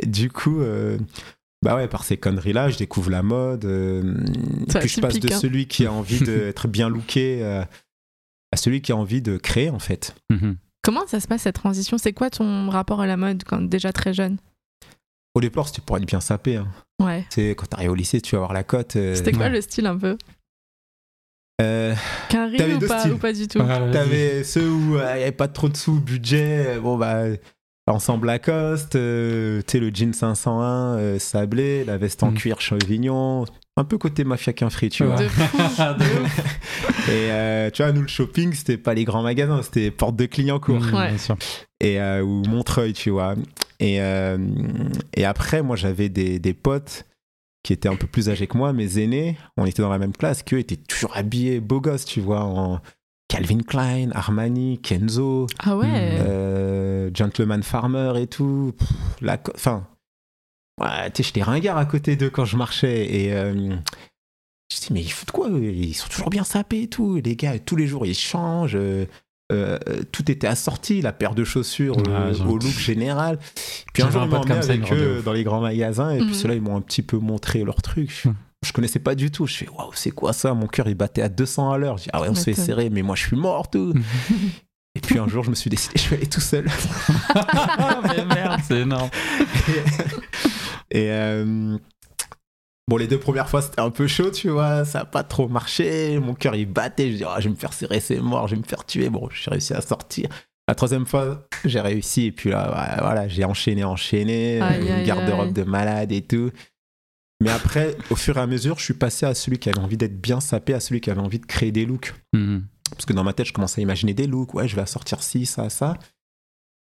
du 0.04 0.28
coup, 0.30 0.60
euh, 0.60 0.98
bah 1.64 1.76
ouais, 1.76 1.86
par 1.86 2.02
ces 2.02 2.16
conneries-là, 2.16 2.70
je 2.70 2.76
découvre 2.78 3.08
la 3.10 3.22
mode. 3.22 3.64
euh, 3.66 4.14
puis 4.80 4.88
je 4.88 5.00
passe 5.00 5.20
de 5.20 5.32
hein. 5.32 5.38
celui 5.38 5.66
qui 5.66 5.86
a 5.86 5.92
envie 5.92 6.18
d'être 6.20 6.66
bien 6.66 6.88
looké 6.88 7.38
euh, 7.44 7.62
à 8.52 8.56
celui 8.56 8.80
qui 8.82 8.90
a 8.90 8.96
envie 8.96 9.22
de 9.22 9.36
créer 9.36 9.70
en 9.70 9.78
fait. 9.78 10.16
Mhm. 10.30 10.56
Comment 10.82 11.06
ça 11.06 11.20
se 11.20 11.28
passe 11.28 11.42
cette 11.42 11.56
transition? 11.56 11.98
C'est 11.98 12.12
quoi 12.12 12.30
ton 12.30 12.70
rapport 12.70 13.00
à 13.00 13.06
la 13.06 13.16
mode 13.16 13.44
quand 13.44 13.60
déjà 13.62 13.92
très 13.92 14.14
jeune? 14.14 14.38
Au 15.34 15.40
départ, 15.40 15.68
c'était 15.68 15.82
pour 15.82 15.96
être 15.98 16.06
bien 16.06 16.20
sapé. 16.20 16.56
Hein. 16.56 16.68
Ouais. 17.00 17.22
Tu 17.30 17.34
sais, 17.42 17.54
quand 17.54 17.66
t'arrives 17.66 17.90
au 17.90 17.94
lycée, 17.94 18.20
tu 18.20 18.34
vas 18.34 18.38
avoir 18.38 18.52
la 18.52 18.64
cote. 18.64 18.96
euh, 18.96 19.14
C'était 19.14 19.32
quoi 19.32 19.44
ouais. 19.46 19.50
le 19.50 19.60
style 19.60 19.86
un 19.86 19.96
peu? 19.98 20.16
Euh, 21.60 21.94
Carré 22.28 22.56
T'avais 22.56 22.74
ou 22.74 22.86
pas, 22.86 23.06
ou 23.08 23.18
pas 23.18 23.32
du 23.32 23.48
tout? 23.48 23.58
Ah. 23.60 23.80
T'avais 23.92 24.44
ceux 24.44 24.68
où 24.70 24.96
euh, 24.96 25.12
il 25.14 25.18
n'y 25.18 25.22
avait 25.22 25.32
pas 25.32 25.48
trop 25.48 25.68
de 25.68 25.76
sous, 25.76 26.00
budget. 26.00 26.76
euh, 26.76 26.80
Bon, 26.80 26.96
bah, 26.96 27.24
ensemble 27.88 28.26
Lacoste, 28.28 28.94
euh, 28.96 29.60
tu 29.66 29.72
sais, 29.72 29.80
le 29.80 29.90
jean 29.92 30.12
501 30.12 30.96
euh, 30.98 31.18
sablé, 31.18 31.84
la 31.84 31.98
veste 31.98 32.22
en 32.22 32.30
Mm. 32.30 32.34
cuir 32.34 32.60
chevignon. 32.60 33.44
Un 33.78 33.84
peu 33.84 33.96
côté 33.96 34.24
mafia 34.24 34.52
qu'un 34.52 34.70
free, 34.70 34.88
tu 34.88 35.04
Ouais. 35.04 35.08
vois. 35.10 35.18
De 35.22 35.28
fou. 35.28 35.42
De 35.98 36.22
ouf. 36.24 37.08
Et 37.08 37.30
euh, 37.30 37.70
tu 37.70 37.82
vois, 37.82 37.92
nous, 37.92 38.02
le 38.02 38.08
shopping, 38.08 38.52
c'était 38.52 38.76
pas 38.76 38.92
les 38.92 39.04
grands 39.04 39.22
magasins, 39.22 39.62
c'était 39.62 39.90
porte 39.92 40.16
de 40.16 40.26
Clignancourt 40.26 40.80
Mhm, 40.80 40.94
Ouais. 40.94 41.08
bien 41.08 41.18
sûr. 41.18 41.36
et, 41.80 42.00
euh, 42.00 42.22
ou 42.22 42.42
Montreuil, 42.48 42.92
tu 42.92 43.10
vois. 43.10 43.34
Et, 43.80 44.00
euh, 44.02 44.36
et 45.14 45.24
après, 45.24 45.62
moi, 45.62 45.76
j'avais 45.76 46.08
des, 46.08 46.38
des 46.40 46.54
potes 46.54 47.04
qui 47.62 47.72
étaient 47.72 47.88
un 47.88 47.94
peu 47.96 48.06
plus 48.08 48.28
âgés 48.30 48.46
que 48.48 48.56
moi, 48.58 48.72
mes 48.72 48.98
aînés. 48.98 49.36
On 49.56 49.64
était 49.64 49.82
dans 49.82 49.90
la 49.90 49.98
même 49.98 50.12
classe, 50.12 50.42
qu'eux 50.42 50.58
étaient 50.58 50.76
toujours 50.76 51.16
habillés 51.16 51.60
beaux 51.60 51.80
gosses, 51.80 52.04
tu 52.04 52.20
vois, 52.20 52.42
en 52.42 52.80
Calvin 53.28 53.60
Klein, 53.60 54.08
Armani, 54.12 54.78
Kenzo, 54.80 55.46
Ah 55.60 55.76
ouais 55.76 55.86
euh, 55.92 57.10
Gentleman 57.14 57.62
Farmer 57.62 58.14
et 58.20 58.26
tout. 58.26 58.72
Pff, 58.78 58.88
la 59.20 59.36
co- 59.36 59.52
Enfin, 59.54 59.86
ouais, 60.80 61.10
tu 61.10 61.22
sais, 61.22 61.26
j'étais 61.28 61.42
ringard 61.42 61.76
à 61.78 61.84
côté 61.84 62.16
d'eux 62.16 62.30
quand 62.30 62.44
je 62.44 62.56
marchais. 62.56 63.06
Et 63.14 63.32
euh, 63.32 63.52
je 63.52 63.58
me 63.58 63.76
dis, 64.80 64.92
mais 64.92 65.00
ils 65.02 65.10
foutent 65.12 65.30
quoi 65.30 65.48
Ils 65.50 65.94
sont 65.94 66.08
toujours 66.08 66.30
bien 66.30 66.44
sapés 66.44 66.82
et 66.82 66.88
tout. 66.88 67.20
Les 67.24 67.36
gars, 67.36 67.58
tous 67.58 67.76
les 67.76 67.86
jours, 67.86 68.06
ils 68.06 68.14
changent. 68.14 68.76
euh, 68.76 69.06
euh, 69.50 69.78
tout 70.12 70.30
était 70.30 70.46
assorti, 70.46 71.00
la 71.00 71.12
paire 71.12 71.34
de 71.34 71.42
chaussures 71.42 71.96
au 72.46 72.58
look 72.58 72.62
général. 72.78 73.38
Puis 73.94 74.02
un 74.02 74.10
jour, 74.10 74.20
un 74.20 74.26
ils 74.26 74.30
pote 74.30 74.46
m'ont 74.48 74.54
avec 74.56 74.92
eux 74.92 75.22
dans 75.24 75.32
les 75.32 75.42
grands 75.42 75.62
magasins. 75.62 76.10
Et 76.10 76.18
puis 76.18 76.34
ceux-là, 76.34 76.54
ils 76.54 76.60
m'ont 76.60 76.76
un 76.76 76.82
petit 76.82 77.00
peu 77.02 77.16
montré 77.18 77.64
leur 77.64 77.80
truc. 77.82 78.10
Je- 78.24 78.28
Mhm. 78.28 78.34
Je 78.66 78.72
connaissais 78.72 78.98
pas 78.98 79.14
du 79.14 79.30
tout. 79.30 79.46
Je 79.46 79.54
fais, 79.54 79.68
waouh, 79.68 79.92
c'est 79.94 80.10
quoi 80.10 80.32
ça? 80.32 80.52
Mon 80.52 80.66
cœur, 80.66 80.88
il 80.88 80.96
battait 80.96 81.22
à 81.22 81.28
200 81.28 81.70
à 81.70 81.78
l'heure. 81.78 81.96
Je 81.96 82.02
dis, 82.02 82.10
ah 82.12 82.20
ouais, 82.20 82.28
on 82.28 82.34
se 82.34 82.42
fait 82.42 82.54
serrer, 82.54 82.90
mais 82.90 83.02
moi, 83.02 83.14
je 83.14 83.24
suis 83.28 83.36
mort, 83.36 83.70
tout. 83.70 83.94
Et 84.96 85.00
puis 85.00 85.16
un 85.20 85.28
jour, 85.28 85.44
je 85.44 85.50
me 85.50 85.54
suis 85.54 85.70
décidé, 85.70 85.94
je 85.96 86.08
vais 86.08 86.16
aller 86.16 86.26
tout 86.26 86.40
seul. 86.40 86.64
mais 88.02 88.24
merde, 88.34 88.60
c'est 88.66 88.80
énorme. 88.80 89.08
Et 90.90 91.10
euh, 91.10 91.76
bon, 92.88 92.96
les 92.96 93.06
deux 93.06 93.18
premières 93.18 93.48
fois, 93.48 93.62
c'était 93.62 93.80
un 93.80 93.90
peu 93.90 94.06
chaud, 94.06 94.30
tu 94.30 94.48
vois. 94.48 94.84
Ça 94.84 95.00
a 95.00 95.04
pas 95.04 95.22
trop 95.22 95.48
marché. 95.48 96.18
Mon 96.18 96.34
cœur, 96.34 96.54
il 96.54 96.66
battait. 96.66 97.12
Je 97.12 97.16
dis, 97.18 97.24
Ah, 97.24 97.36
je 97.38 97.44
vais 97.44 97.54
me 97.54 97.58
faire 97.58 97.72
serrer, 97.72 98.00
c'est 98.00 98.20
mort, 98.20 98.48
je 98.48 98.54
vais 98.54 98.60
me 98.60 98.66
faire 98.66 98.84
tuer. 98.84 99.10
Bon, 99.10 99.28
j'ai 99.30 99.50
réussi 99.50 99.74
à 99.74 99.80
sortir. 99.80 100.28
La 100.68 100.74
troisième 100.74 101.06
fois, 101.06 101.46
j'ai 101.64 101.80
réussi. 101.80 102.26
Et 102.26 102.32
puis 102.32 102.50
là, 102.50 102.70
ouais, 102.70 103.00
voilà, 103.00 103.28
j'ai 103.28 103.44
enchaîné, 103.44 103.84
enchaîné. 103.84 104.60
Aïe, 104.60 104.86
une 104.86 105.04
garde-robe 105.04 105.52
de 105.52 105.62
malade 105.62 106.12
et 106.12 106.22
tout. 106.22 106.50
Mais 107.40 107.50
après, 107.50 107.96
au 108.10 108.16
fur 108.16 108.36
et 108.36 108.40
à 108.40 108.46
mesure, 108.46 108.78
je 108.78 108.84
suis 108.84 108.94
passé 108.94 109.24
à 109.24 109.34
celui 109.34 109.58
qui 109.58 109.68
avait 109.68 109.78
envie 109.78 109.96
d'être 109.96 110.20
bien 110.20 110.40
sapé, 110.40 110.74
à 110.74 110.80
celui 110.80 111.00
qui 111.00 111.10
avait 111.10 111.20
envie 111.20 111.38
de 111.38 111.46
créer 111.46 111.70
des 111.70 111.86
looks. 111.86 112.12
Mhm. 112.34 112.64
Parce 112.90 113.06
que 113.06 113.12
dans 113.12 113.22
ma 113.22 113.32
tête, 113.32 113.46
je 113.46 113.52
commençais 113.52 113.80
à 113.80 113.82
imaginer 113.82 114.12
des 114.12 114.26
looks. 114.26 114.54
Ouais, 114.54 114.66
je 114.66 114.76
vais 114.76 114.84
sortir 114.86 115.22
ci, 115.22 115.46
ça, 115.46 115.70
ça. 115.70 115.96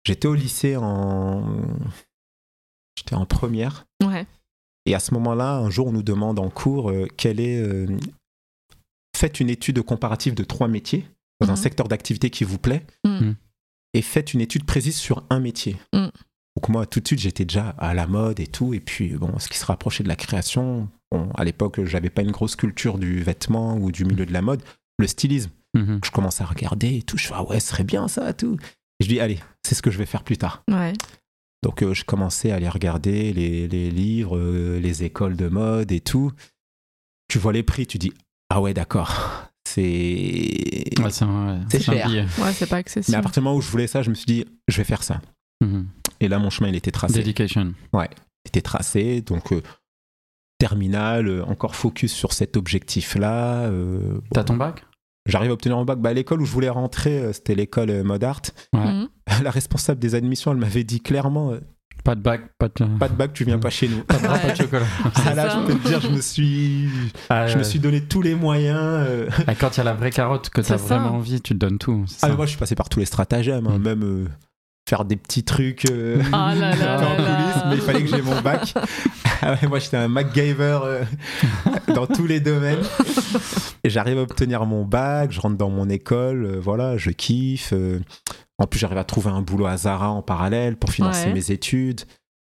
J'étais 0.05 0.29
au 0.29 0.35
lycée 0.35 0.76
en. 0.76 1.45
J'étais 2.97 3.15
en 3.15 3.27
première. 3.27 3.87
Ouais. 4.05 4.27
Et 4.87 4.95
à 4.95 5.01
ce 5.01 5.15
moment-là, 5.15 5.57
un 5.57 5.71
jour, 5.71 5.89
on 5.89 5.93
nous 5.93 6.03
demande 6.03 6.39
en 6.39 6.51
cours 6.51 6.91
euh, 6.91 7.07
quelle 7.17 7.41
est. 7.41 7.61
euh, 7.61 7.87
faites 9.17 9.41
une 9.41 9.51
étude 9.51 9.81
comparative 9.83 10.35
de 10.35 10.45
trois 10.45 10.69
métiers 10.69 11.07
dans 11.41 11.49
un 11.49 11.53
Mhm. 11.53 11.57
secteur 11.57 11.89
d'activité 11.89 12.31
qui 12.31 12.45
vous 12.45 12.59
plaît 12.59 12.85
Mhm. 13.07 13.37
et 13.95 14.03
faites 14.03 14.35
une 14.35 14.41
étude 14.41 14.65
précise 14.65 14.97
sur 14.97 15.23
un 15.31 15.39
métier. 15.41 15.77
Mhm. 15.95 16.11
Donc, 16.57 16.69
moi, 16.69 16.87
tout 16.87 17.01
de 17.01 17.07
suite, 17.07 17.21
j'étais 17.21 17.45
déjà 17.45 17.71
à 17.79 17.95
la 17.95 18.07
mode 18.07 18.41
et 18.41 18.47
tout. 18.47 18.75
Et 18.75 18.81
puis, 18.81 19.11
bon, 19.15 19.39
ce 19.39 19.49
qui 19.49 19.59
se 19.59 19.65
rapprochait 19.65 20.03
de 20.03 20.09
la 20.09 20.17
création, 20.17 20.89
bon, 21.11 21.31
à 21.35 21.45
l'époque, 21.45 21.83
j'avais 21.85 22.11
pas 22.11 22.23
une 22.23 22.31
grosse 22.33 22.57
culture 22.57 22.99
du 22.99 23.23
vêtement 23.23 23.77
ou 23.77 23.91
du 23.93 24.05
milieu 24.05 24.27
de 24.27 24.33
la 24.33 24.43
mode, 24.43 24.63
le 24.99 25.07
stylisme. 25.07 25.51
Mhm. 25.75 26.01
Je 26.05 26.11
commence 26.11 26.41
à 26.41 26.45
regarder 26.45 26.97
et 26.97 27.03
tout. 27.03 27.17
Je 27.17 27.27
fais, 27.29 27.35
ah 27.37 27.45
ouais, 27.45 27.61
ce 27.61 27.69
serait 27.69 27.85
bien 27.85 28.07
ça, 28.09 28.33
tout. 28.35 28.57
Et 29.01 29.05
je 29.05 29.09
dis, 29.09 29.21
allez, 29.21 29.39
c'est 29.63 29.75
ce 29.75 29.81
que 29.83 29.91
je 29.91 29.99
vais 29.99 30.05
faire 30.07 30.25
plus 30.25 30.37
tard. 30.37 30.63
Ouais. 30.71 30.93
Donc 31.62 31.83
euh, 31.83 31.95
je 31.95 32.04
commençais 32.04 32.50
à 32.50 32.57
aller 32.57 32.69
regarder 32.69 33.33
les, 33.33 33.69
les 33.69 33.90
livres, 33.90 34.37
euh, 34.37 34.81
les 34.81 35.04
écoles 35.04 35.37
de 35.37 35.49
mode 35.49 35.92
et 35.92 36.00
tout. 36.00 36.33
Tu 37.28 37.38
vois 37.38 37.52
les 37.52 37.62
prix, 37.62 37.87
tu 37.87 37.99
dis 37.99 38.12
ah 38.50 38.61
ouais 38.61 38.75
d'accord, 38.75 39.49
c'est. 39.66 39.83
Ouais, 41.00 41.11
c'est 41.11 41.25
un, 41.25 41.61
ouais, 41.73 41.81
cher. 41.81 42.07
billet. 42.09 42.26
Ouais, 42.38 42.52
c'est 42.52 42.66
pas 42.66 42.76
Mais 42.76 42.81
accessible. 42.81 43.16
à 43.16 43.23
partir 43.23 43.40
du 43.42 43.45
moment 43.45 43.57
où 43.57 43.62
je 43.62 43.71
voulais 43.71 43.87
ça, 43.87 44.02
je 44.02 44.11
me 44.11 44.14
suis 44.14 44.26
dit 44.26 44.45
je 44.69 44.76
vais 44.76 44.85
faire 44.85 45.02
ça. 45.02 45.21
Mhm. 45.62 45.87
Et 46.21 46.28
là 46.28 46.38
mon 46.38 46.50
chemin 46.50 46.69
il 46.69 46.76
était 46.76 46.90
tracé, 46.90 47.14
il 47.14 47.25
Dedication. 47.25 47.75
était 48.45 48.61
tracé. 48.62 49.21
Donc 49.21 49.52
euh, 49.52 49.62
terminal, 50.59 51.28
euh, 51.28 51.45
encore 51.45 51.75
focus 51.76 52.12
sur 52.12 52.33
cet 52.33 52.57
objectif 52.57 53.14
là. 53.14 53.71
T'as 54.33 54.45
ton 54.45 54.57
bac? 54.57 54.85
J'arrive 55.26 55.50
à 55.50 55.55
obtenir 55.55 55.76
mon 55.76 55.85
bac. 55.85 55.99
Bah, 56.00 56.12
l'école 56.12 56.43
où 56.43 56.45
je 56.45 56.52
voulais 56.52 56.69
rentrer, 56.69 57.19
euh, 57.19 57.33
c'était 57.33 57.55
l'école 57.55 57.91
euh, 57.91 58.02
Mode 58.05 58.25
Art. 58.25 58.43
Ouais. 58.73 58.81
Mhm. 58.81 59.09
La 59.43 59.50
responsable 59.50 60.00
des 60.00 60.14
admissions, 60.14 60.50
elle 60.52 60.59
m'avait 60.59 60.85
dit 60.85 61.00
clairement. 61.00 61.52
euh, 61.52 61.61
Pas 62.05 62.14
de 62.17 62.21
bac, 62.21 62.41
pas 62.59 62.69
de. 62.69 62.85
Pas 62.99 63.09
de 63.09 63.14
bac, 63.14 63.33
tu 63.33 63.45
viens 63.45 63.59
pas 63.61 63.71
chez 63.71 63.88
nous. 63.88 64.02
Pas 64.02 64.17
de 64.19 64.23
bras, 64.26 64.38
pas 64.38 64.50
de 64.50 64.57
chocolat. 64.57 64.85
Ah 65.25 65.35
là, 65.35 65.49
ça. 65.50 65.61
je 65.61 65.67
peux 65.73 65.79
te 65.79 65.88
dire, 65.88 66.00
je 66.00 66.09
me 66.09 66.21
suis, 66.21 66.88
Ah, 67.31 67.47
je 67.47 67.57
me 67.57 67.62
suis 67.62 67.79
donné 67.79 68.00
tous 68.00 68.21
les 68.23 68.35
moyens. 68.35 69.29
Ah, 69.47 69.55
Quand 69.55 69.76
il 69.76 69.79
y 69.79 69.81
a 69.81 69.85
la 69.85 69.95
vraie 69.95 70.11
carotte, 70.11 70.50
que 70.50 70.61
t'as 70.61 70.76
ça. 70.79 70.97
vraiment 70.97 71.17
envie, 71.17 71.41
tu 71.41 71.55
te 71.55 71.59
donnes 71.59 71.79
tout. 71.79 72.05
Ah, 72.23 72.29
mais 72.29 72.35
moi, 72.37 72.47
je 72.47 72.50
suis 72.50 72.59
passé 72.59 72.75
par 72.75 72.88
tous 72.88 72.99
les 72.99 73.07
stratagèmes, 73.07 73.67
hein, 73.69 73.79
Mm. 73.79 73.83
même 73.83 74.02
euh, 74.02 74.25
faire 74.88 75.05
des 75.05 75.14
petits 75.17 75.45
trucs 75.45 75.88
euh, 75.91 76.21
Ah 76.33 76.52
là 76.57 76.75
là 76.75 76.97
en 76.99 77.00
là 77.00 77.17
coulisses, 77.17 77.62
mais 77.69 77.75
il 77.76 77.81
fallait 77.83 78.02
que 78.02 78.09
j'ai 78.09 78.23
mon 78.23 78.41
bac. 78.41 78.75
Ah 79.41 79.52
ouais, 79.62 79.69
moi, 79.69 79.79
j'étais 79.79 79.97
un 79.97 80.09
MacGyver 80.09 80.81
euh, 80.85 81.05
dans 81.95 82.07
tous 82.09 82.26
les 82.26 82.41
domaines. 82.41 82.79
Et 83.85 83.91
j'arrive 83.91 84.19
à 84.19 84.23
obtenir 84.23 84.65
mon 84.65 84.85
bac, 84.85 85.33
je 85.33 85.41
rentre 85.41 85.57
dans 85.57 85.71
mon 85.71 85.89
école, 85.89 86.45
euh, 86.45 86.61
voilà, 86.61 86.97
je 86.97 87.11
kiffe. 87.11 87.73
euh. 87.73 88.01
en 88.59 88.67
plus, 88.67 88.79
j'arrive 88.79 88.99
à 88.99 89.05
trouver 89.05 89.31
un 89.31 89.43
boulot 89.43 89.67
à 89.67 89.77
Zara 89.77 90.11
en 90.11 90.23
parallèle 90.23 90.77
pour 90.77 90.91
financer 90.91 91.27
Ouais. 91.29 91.33
mes 91.35 91.51
études. 91.51 92.03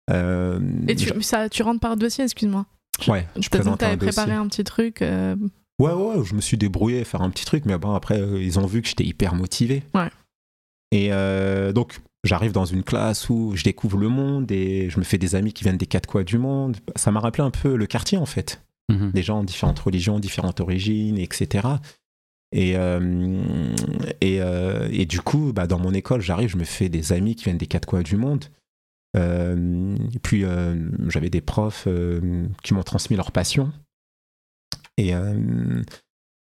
Euh, 0.09 0.59
Et 0.87 0.95
tu, 0.95 1.07
je- 1.15 1.19
ça, 1.21 1.47
tu 1.47 1.63
rentres 1.63 1.79
par 1.79 1.95
dossier, 1.95 2.25
excuse-moi. 2.25 2.65
ouais, 3.07 3.25
je 3.39 3.47
présente 3.49 3.81
un 3.83 3.95
dossier. 3.95 4.11
préparé 4.11 4.33
un 4.33 4.47
petit 4.47 4.63
truc. 4.65 4.99
Ouais, 5.01 5.91
ouais, 5.91 6.23
je 6.25 6.35
me 6.35 6.41
suis 6.41 6.57
débrouillé 6.57 7.01
à 7.01 7.05
faire 7.05 7.21
un 7.21 7.29
petit 7.29 7.45
truc, 7.45 7.63
mais 7.65 7.77
bon, 7.77 7.93
après, 7.93 8.19
ils 8.19 8.59
ont 8.59 8.65
vu 8.65 8.81
que 8.81 8.87
j'étais 8.89 9.05
hyper 9.05 9.33
motivé. 9.33 9.83
Ouais. 9.93 10.09
Et 10.91 11.09
donc, 11.73 11.99
j'arrive 12.25 12.51
dans 12.51 12.65
une 12.65 12.83
classe 12.83 13.29
où 13.29 13.53
je 13.55 13.63
découvre 13.63 13.97
le 13.97 14.09
monde 14.09 14.51
et 14.51 14.89
je 14.89 14.99
me 14.99 15.03
fais 15.05 15.17
des 15.17 15.35
amis 15.35 15.53
qui 15.53 15.63
viennent 15.63 15.77
des 15.77 15.85
quatre 15.87 16.07
coins 16.07 16.23
du 16.23 16.37
monde. 16.37 16.77
Ça 16.97 17.11
m'a 17.11 17.19
rappelé 17.21 17.43
un 17.43 17.49
peu 17.51 17.75
le 17.77 17.85
quartier, 17.85 18.17
en 18.17 18.25
fait. 18.25 18.61
Mhm. 18.89 19.11
Des 19.11 19.23
gens 19.23 19.41
de 19.41 19.47
différentes 19.47 19.79
religions, 19.79 20.19
différentes 20.19 20.59
origines, 20.59 21.17
etc. 21.17 21.67
Et, 22.51 22.75
euh, 22.75 23.73
et, 24.21 24.41
euh, 24.41 24.87
et 24.91 25.05
du 25.05 25.21
coup, 25.21 25.53
bah, 25.53 25.67
dans 25.67 25.79
mon 25.79 25.93
école, 25.93 26.21
j'arrive, 26.21 26.49
je 26.49 26.57
me 26.57 26.65
fais 26.65 26.89
des 26.89 27.13
amis 27.13 27.35
qui 27.35 27.45
viennent 27.45 27.57
des 27.57 27.65
quatre 27.67 27.85
coins 27.87 28.01
du 28.03 28.17
monde. 28.17 28.45
Euh, 29.15 29.95
et 30.13 30.19
puis, 30.19 30.43
euh, 30.43 30.75
j'avais 31.07 31.29
des 31.29 31.41
profs 31.41 31.85
euh, 31.87 32.45
qui 32.63 32.73
m'ont 32.73 32.83
transmis 32.83 33.15
leur 33.15 33.31
passion. 33.31 33.71
Et 34.97 35.15
euh, 35.15 35.81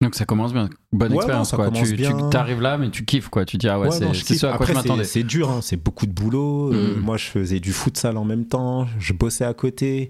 Donc 0.02 0.16
ça 0.16 0.26
commence 0.26 0.52
bien. 0.52 0.70
Bonne 0.92 1.12
Ouais, 1.12 1.18
expérience 1.18 1.54
non, 1.54 1.58
ça 1.64 1.70
quoi. 1.70 1.72
Tu, 1.72 2.06
arrives 2.38 2.62
là, 2.62 2.78
mais 2.78 2.90
tu 2.90 3.06
kiffes 3.06 3.30
quoi. 3.30 3.46
Tu 3.46 3.58
dis 3.58 3.70
ah 3.70 3.80
ouais, 3.80 3.88
Ouais, 3.90 3.96
c'est 3.98 4.14
je 4.14 4.24
ce 4.40 4.46
à 4.46 4.58
quoi 4.58 4.66
je 4.66 4.72
Après, 4.72 4.74
c'est- 4.74 4.88
m'attendais. 4.90 5.04
C'est 5.06 5.24
dur, 5.24 5.50
hein, 5.52 5.62
c'est 5.62 5.78
beaucoup 5.78 6.06
de 6.08 6.12
boulot. 6.12 6.74
Euh, 6.74 6.96
Mm. 6.98 7.00
moi, 7.02 7.18
je 7.18 7.26
faisais 7.26 7.60
du 7.60 7.72
futsal 7.72 8.18
en 8.18 8.26
même 8.26 8.46
temps, 8.48 8.88
je 9.00 9.14
bossais 9.14 9.46
à 9.46 9.54
côté. 9.54 10.10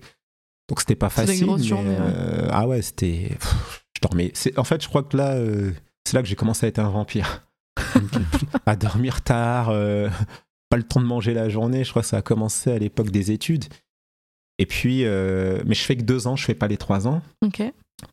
Donc, 0.72 0.80
c'était 0.80 0.96
pas 0.96 1.10
facile. 1.10 1.46
mais, 1.46 1.52
ouais. 1.74 1.78
euh, 2.00 2.48
ah 2.52 2.66
ouais, 2.68 2.82
c'était. 2.82 3.38
Je 3.94 4.02
dormais. 4.02 4.32
C'est- 4.34 4.58
En 4.58 4.64
fait, 4.64 4.82
je 4.82 4.88
crois 4.88 5.04
que 5.04 5.18
là, 5.18 5.34
euh, 5.34 5.72
c'est 6.06 6.16
là 6.16 6.22
que 6.24 6.28
j'ai 6.30 6.36
commencé 6.38 6.66
à 6.66 6.70
être 6.70 6.80
un 6.80 6.90
vampire. 6.90 7.46
à 8.66 8.76
dormir 8.78 9.22
tard, 9.22 9.70
euh, 9.70 10.10
pas 10.70 10.78
le 10.78 10.84
temps 10.84 11.02
de 11.02 11.06
manger 11.06 11.34
la 11.34 11.50
journée. 11.50 11.84
Je 11.84 11.90
crois 11.90 12.02
que 12.04 12.08
ça 12.08 12.18
a 12.18 12.22
commencé 12.22 12.72
à 12.72 12.80
l'époque 12.80 13.10
des 13.12 13.32
études. 13.32 13.66
Et 14.60 14.66
puis, 14.66 15.04
euh, 15.06 15.62
mais 15.66 15.76
je 15.76 15.82
fais 15.84 15.96
que 15.98 16.04
deux 16.04 16.28
ans, 16.28 16.36
je 16.36 16.46
fais 16.46 16.54
pas 16.56 16.68
les 16.68 16.78
trois 16.78 17.08
ans, 17.08 17.22
Ok. 17.44 17.62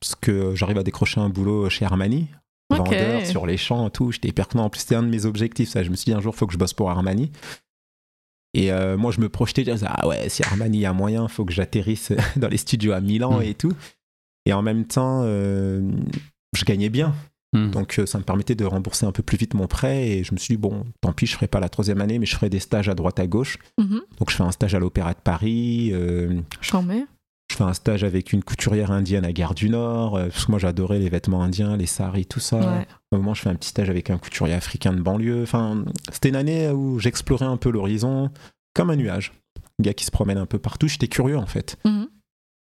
parce 0.00 0.14
que 0.14 0.54
j'arrive 0.54 0.78
à 0.78 0.82
décrocher 0.82 1.20
un 1.20 1.28
boulot 1.28 1.68
chez 1.70 1.84
Armani 1.84 2.26
Ok. 2.70 2.78
vendeur 2.78 3.24
sur 3.26 3.46
les 3.46 3.56
champs 3.56 3.86
et 3.88 3.90
tout. 3.90 4.12
J'étais 4.12 4.28
hyper 4.28 4.48
content. 4.48 4.64
En 4.64 4.70
plus, 4.70 4.80
c'était 4.80 4.94
un 4.96 5.02
de 5.02 5.08
mes 5.08 5.26
objectifs. 5.26 5.68
Ça. 5.68 5.82
Je 5.82 5.90
me 5.90 5.96
suis 5.96 6.06
dit 6.06 6.12
un 6.12 6.20
jour, 6.20 6.34
il 6.34 6.38
faut 6.38 6.46
que 6.46 6.52
je 6.52 6.58
bosse 6.58 6.74
pour 6.74 6.90
Armani. 6.90 7.30
Et 8.58 8.72
euh, 8.72 8.96
moi, 8.96 9.12
je 9.12 9.20
me 9.20 9.28
projetais, 9.28 9.64
je 9.64 9.70
disais, 9.70 9.86
ah 9.88 10.08
ouais, 10.08 10.28
si 10.28 10.42
Armani 10.42 10.84
a 10.84 10.92
moyen, 10.92 11.24
il 11.24 11.28
faut 11.32 11.44
que 11.44 11.52
j'atterrisse 11.52 12.12
dans 12.36 12.48
les 12.48 12.56
studios 12.56 12.92
à 12.92 13.00
Milan 13.00 13.38
Mm. 13.38 13.42
et 13.42 13.54
tout. 13.54 13.72
Et 14.46 14.52
en 14.52 14.62
même 14.62 14.84
temps, 14.84 15.20
euh, 15.24 15.80
je 16.56 16.64
gagnais 16.64 16.88
bien. 16.88 17.14
Mhm. 17.54 17.70
Donc, 17.70 17.98
euh, 17.98 18.04
ça 18.06 18.18
me 18.18 18.24
permettait 18.24 18.54
de 18.56 18.64
rembourser 18.64 19.06
un 19.06 19.12
peu 19.12 19.22
plus 19.22 19.38
vite 19.38 19.54
mon 19.54 19.66
prêt. 19.66 20.08
Et 20.08 20.24
je 20.24 20.32
me 20.34 20.38
suis 20.38 20.54
dit, 20.56 20.60
bon, 20.60 20.84
tant 21.00 21.12
pis, 21.12 21.26
je 21.26 21.34
ferai 21.34 21.46
pas 21.46 21.60
la 21.60 21.68
troisième 21.68 22.00
année, 22.00 22.18
mais 22.18 22.26
je 22.26 22.34
ferai 22.34 22.50
des 22.50 22.58
stages 22.58 22.88
à 22.88 22.94
droite 22.94 23.20
à 23.20 23.26
gauche. 23.26 23.58
Mhm. 23.78 24.00
Donc, 24.18 24.30
je 24.30 24.36
fais 24.36 24.42
un 24.42 24.50
stage 24.50 24.74
à 24.74 24.78
l'Opéra 24.78 25.12
de 25.14 25.20
Paris. 25.22 25.90
euh, 25.92 26.40
J'en 26.60 26.82
mets. 26.82 27.04
Je 27.50 27.56
fais 27.56 27.64
un 27.64 27.72
stage 27.72 28.04
avec 28.04 28.32
une 28.32 28.42
couturière 28.44 28.90
indienne 28.90 29.24
à 29.24 29.32
Gare 29.32 29.54
du 29.54 29.70
Nord. 29.70 30.16
euh, 30.16 30.28
parce 30.28 30.44
que 30.46 30.50
moi, 30.50 30.58
j'adorais 30.60 30.98
les 30.98 31.08
vêtements 31.08 31.42
indiens, 31.42 31.76
les 31.76 31.86
saris, 31.86 32.26
tout 32.26 32.40
ça. 32.40 32.58
Ouais. 32.58 32.64
À 32.66 33.16
un 33.16 33.16
moment, 33.18 33.34
je 33.34 33.42
fais 33.42 33.48
un 33.50 33.54
petit 33.54 33.70
stage 33.70 33.88
avec 33.90 34.10
un 34.10 34.18
couturier 34.18 34.54
africain 34.54 34.92
de 34.92 35.00
banlieue. 35.00 35.42
Enfin, 35.42 35.84
c'était 36.12 36.28
une 36.28 36.36
année 36.36 36.68
où 36.70 36.98
j'explorais 36.98 37.46
un 37.46 37.56
peu 37.56 37.70
l'horizon 37.70 38.30
comme 38.74 38.90
un 38.90 38.96
nuage. 38.96 39.32
Un 39.80 39.84
gars 39.84 39.94
qui 39.94 40.04
se 40.04 40.10
promène 40.10 40.38
un 40.38 40.46
peu 40.46 40.58
partout. 40.58 40.88
J'étais 40.88 41.08
curieux, 41.08 41.38
en 41.38 41.46
fait. 41.46 41.76
Mhm. 41.84 42.08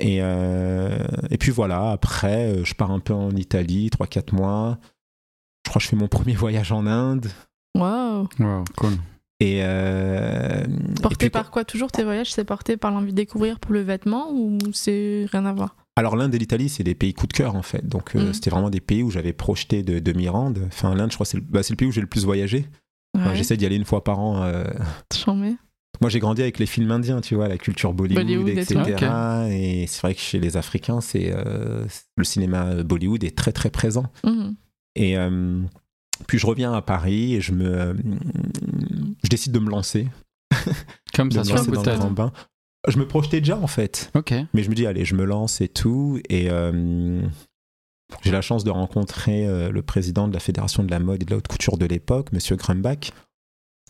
Et, 0.01 0.19
euh, 0.21 0.99
et 1.31 1.39
puis 1.39 1.51
voilà, 1.53 1.93
après, 1.93 2.53
euh, 2.53 2.65
je 2.65 2.75
pars 2.75 2.91
un 2.91 2.99
peu 3.01 3.15
en 3.15 3.31
Italie, 3.31 3.89
3-4 3.91 4.35
mois. 4.35 4.79
Je 5.65 5.71
crois 5.71 5.79
que 5.81 5.85
je 5.85 5.89
fais 5.89 5.97
mon 5.97 6.09
premier 6.09 6.35
voyage 6.35 6.73
en 6.73 6.87
Inde. 6.87 7.29
Waouh. 7.79 8.29
Wow, 8.39 8.65
cool. 8.77 8.93
Et, 9.41 9.61
euh, 9.63 10.65
et 10.65 11.01
Porté 11.03 11.29
par 11.31 11.51
quoi 11.51 11.65
Toujours 11.65 11.91
tes 11.91 12.05
voyages, 12.05 12.33
c'est 12.33 12.45
porté 12.45 12.77
par 12.77 12.91
l'envie 12.93 13.11
de 13.11 13.17
découvrir 13.17 13.59
pour 13.59 13.73
le 13.73 13.81
vêtement 13.81 14.31
ou 14.33 14.59
c'est 14.73 15.27
rien 15.33 15.45
à 15.45 15.53
voir? 15.53 15.77
Alors 15.97 16.17
l'Inde 16.17 16.35
et 16.35 16.39
l'Italie, 16.39 16.69
c'est 16.69 16.83
des 16.85 16.95
pays 16.95 17.15
coup 17.15 17.27
de 17.27 17.33
cœur 17.33 17.55
en 17.57 17.63
fait. 17.63 17.87
Donc 17.87 18.15
euh, 18.17 18.31
Mm. 18.31 18.33
c'était 18.35 18.51
vraiment 18.51 18.71
des 18.71 18.81
pays 18.81 19.03
où 19.03 19.11
j'avais 19.11 19.33
projeté 19.33 19.83
de, 19.83 19.99
de 19.99 20.13
m'y 20.13 20.29
rendre. 20.29 20.61
Enfin 20.69 20.95
l'Inde, 20.95 21.11
je 21.11 21.17
crois, 21.17 21.27
c'est 21.27 21.37
le, 21.37 21.43
bah, 21.43 21.63
c'est 21.63 21.73
le 21.73 21.77
pays 21.77 21.89
où 21.89 21.93
j'ai 21.93 22.01
le 22.01 22.07
plus 22.07 22.25
voyagé. 22.25 22.67
Enfin. 23.17 23.35
J'essaie 23.35 23.57
d'y 23.57 23.65
aller 23.67 23.77
une 23.77 23.85
fois 23.85 24.03
par 24.03 24.19
an. 24.19 24.43
euh. 24.43 24.65
Moi, 26.01 26.11
j'ai 26.11 26.19
grandi 26.19 26.43
avec 26.43 26.59
les 26.59 26.67
films 26.67 26.91
indiens, 26.91 27.21
tu 27.21 27.37
vois, 27.37 27.47
la 27.47 27.57
culture 27.59 27.93
Bollywood, 27.95 28.25
Bollywood 28.25 28.49
et 28.49 28.61
etc. 28.61 28.97
Et 29.51 29.87
c'est 29.87 30.01
vrai 30.03 30.15
que 30.15 30.21
chez 30.21 30.41
les 30.41 30.57
Africains, 30.57 31.01
c'est 31.01 31.33
euh, 31.33 31.85
le 32.17 32.25
cinéma 32.25 32.83
Bollywood 32.83 33.23
est 33.23 33.37
très 33.37 33.53
très 33.53 33.71
présent. 33.71 34.07
Mhm. 34.25 34.57
Et 34.97 35.17
puis 36.27 36.39
je 36.39 36.47
reviens 36.47 36.73
à 36.73 36.83
Paris 36.83 37.35
et 37.35 37.41
je 37.41 37.53
me, 37.53 37.97
décide 39.35 39.53
de 39.53 39.59
me 39.59 39.71
lancer, 39.71 40.09
Comme 41.15 41.31
ça 41.33 41.45
sur 41.45 41.57
lancer 41.57 41.71
le 41.71 41.77
dans 41.77 41.83
coup 41.83 41.91
le 41.91 41.97
grand 41.97 42.11
bain. 42.11 42.33
Je 42.89 42.99
me 42.99 43.07
projetais 43.09 43.41
déjà 43.41 43.57
en 43.59 43.67
fait. 43.67 44.11
Ok. 44.15 44.35
Mais 44.53 44.63
je 44.63 44.71
me 44.71 44.75
dis, 44.75 44.87
allez, 44.87 45.05
je 45.05 45.15
me 45.15 45.25
lance 45.25 45.61
et 45.61 45.69
tout. 45.69 46.21
Et 46.29 46.51
euh, 46.51 47.23
j'ai 48.23 48.31
la 48.31 48.43
chance 48.43 48.63
de 48.65 48.71
rencontrer 48.71 49.47
euh, 49.47 49.71
le 49.71 49.83
président 49.83 50.29
de 50.29 50.35
la 50.35 50.41
Fédération 50.41 50.83
de 50.85 50.91
la 50.91 50.99
mode 51.01 51.23
et 51.23 51.25
de 51.25 51.31
la 51.31 51.39
haute 51.39 51.49
couture 51.49 51.79
de 51.79 51.87
l'époque, 51.87 52.33
Monsieur 52.33 52.57
Grumbach. 52.57 53.13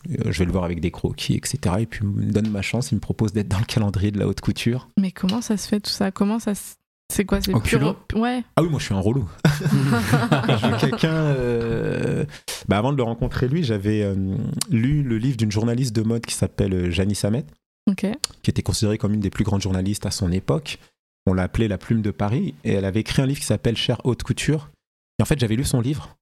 Euh, 0.09 0.31
je 0.31 0.39
vais 0.39 0.45
le 0.45 0.51
voir 0.51 0.63
avec 0.63 0.79
des 0.81 0.91
croquis, 0.91 1.33
etc. 1.35 1.57
Et 1.79 1.85
puis 1.85 2.01
il 2.03 2.07
me 2.09 2.31
donne 2.31 2.49
ma 2.49 2.61
chance, 2.61 2.91
il 2.91 2.95
me 2.95 2.99
propose 3.01 3.33
d'être 3.33 3.47
dans 3.49 3.59
le 3.59 3.65
calendrier 3.65 4.11
de 4.11 4.19
la 4.19 4.27
haute 4.27 4.39
couture. 4.41 4.87
Mais 4.99 5.11
comment 5.11 5.41
ça 5.41 5.57
se 5.57 5.67
fait 5.67 5.79
tout 5.79 5.89
ça? 5.91 6.11
Comment 6.11 6.39
ça 6.39 6.55
se- 6.55 6.75
C'est 7.13 7.23
quoi 7.25 7.39
C'est 7.41 7.53
pur- 7.53 7.95
Ouais. 8.15 8.43
Ah 8.55 8.63
oui, 8.63 8.69
moi 8.69 8.79
je 8.79 8.85
suis 8.85 8.93
un 8.93 8.99
relou. 8.99 9.29
je 9.45 10.79
quelqu'un. 10.79 11.13
euh, 11.13 12.25
bah, 12.67 12.77
avant 12.77 12.91
de 12.91 12.97
le 12.97 13.03
rencontrer, 13.03 13.47
lui, 13.47 13.63
j'avais 13.63 14.01
euh, 14.03 14.35
lu 14.69 15.03
le 15.03 15.17
livre 15.17 15.37
d'une 15.37 15.51
journaliste 15.51 15.95
de 15.95 16.01
mode 16.01 16.25
qui 16.25 16.33
s'appelle 16.33 16.73
euh, 16.73 16.91
Janice 16.91 17.23
Hamet. 17.25 17.45
Ok. 17.87 18.07
qui 18.41 18.49
était 18.49 18.63
considérée 18.63 18.97
comme 18.97 19.13
une 19.13 19.19
des 19.19 19.29
plus 19.29 19.43
grandes 19.43 19.61
journalistes 19.61 20.07
à 20.07 20.11
son 20.11 20.31
époque. 20.31 20.79
On 21.27 21.33
l'a 21.35 21.43
appelée 21.43 21.67
la 21.67 21.77
plume 21.77 22.01
de 22.01 22.09
Paris. 22.09 22.55
Et 22.63 22.73
elle 22.73 22.85
avait 22.85 23.01
écrit 23.01 23.21
un 23.21 23.27
livre 23.27 23.39
qui 23.39 23.45
s'appelle 23.45 23.77
Cher 23.77 24.01
haute 24.05 24.23
couture. 24.23 24.71
Et 25.19 25.21
en 25.21 25.25
fait, 25.25 25.39
j'avais 25.39 25.55
lu 25.55 25.63
son 25.63 25.81
livre. 25.81 26.17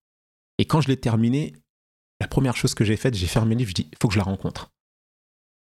Et 0.59 0.65
quand 0.65 0.81
je 0.81 0.89
l'ai 0.89 0.97
terminé, 0.97 1.53
la 2.19 2.27
première 2.27 2.57
chose 2.57 2.73
que 2.73 2.83
j'ai 2.83 2.97
faite, 2.97 3.15
j'ai 3.15 3.27
fermé 3.27 3.55
le 3.55 3.59
livre, 3.59 3.69
je 3.69 3.75
dis, 3.75 3.87
il 3.91 3.97
faut 4.01 4.09
que 4.09 4.13
je 4.13 4.19
la 4.19 4.25
rencontre. 4.25 4.71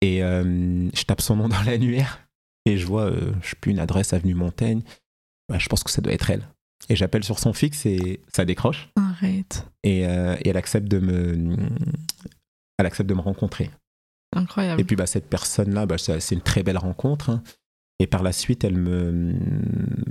Et 0.01 0.23
euh, 0.23 0.89
je 0.95 1.03
tape 1.03 1.21
son 1.21 1.35
nom 1.37 1.49
dans 1.49 1.61
l'annuaire. 1.63 2.21
Et 2.65 2.79
je 2.79 2.87
vois, 2.87 3.11
je 3.43 3.49
sais 3.51 3.57
plus, 3.61 3.73
une 3.73 3.81
adresse 3.81 4.13
avenue 4.13 4.35
Montaigne. 4.35 4.83
Ouais, 5.51 5.59
je 5.59 5.69
pense 5.69 5.83
que 5.83 5.91
ça 5.91 6.01
doit 6.03 6.13
être 6.13 6.31
elle. 6.31 6.47
Et 6.89 6.97
j'appelle 6.97 7.25
sur 7.25 7.39
son 7.39 7.53
fixe 7.53 7.87
et 7.87 8.21
ça 8.33 8.45
décroche. 8.45 8.89
Arrête. 8.97 9.67
Et, 9.83 10.07
euh, 10.07 10.37
et 10.45 10.49
elle 10.51 10.57
accepte 10.57 10.89
de 10.89 10.99
me, 10.99 11.57
elle 12.79 12.87
accepte 12.87 13.09
de 13.09 13.15
me 13.15 13.21
rencontrer. 13.21 13.71
Incroyable. 14.37 14.81
Et 14.81 14.85
puis 14.85 14.95
bah, 14.97 15.07
cette 15.07 15.29
personne-là, 15.29 15.87
bah, 15.87 15.97
c'est 15.99 16.35
une 16.35 16.41
très 16.43 16.63
belle 16.63 16.79
rencontre. 16.79 17.31
hein. 17.31 17.43
Et 18.01 18.07
par 18.07 18.23
la 18.23 18.31
suite, 18.33 18.63
elle 18.63 18.77
me, 18.77 19.33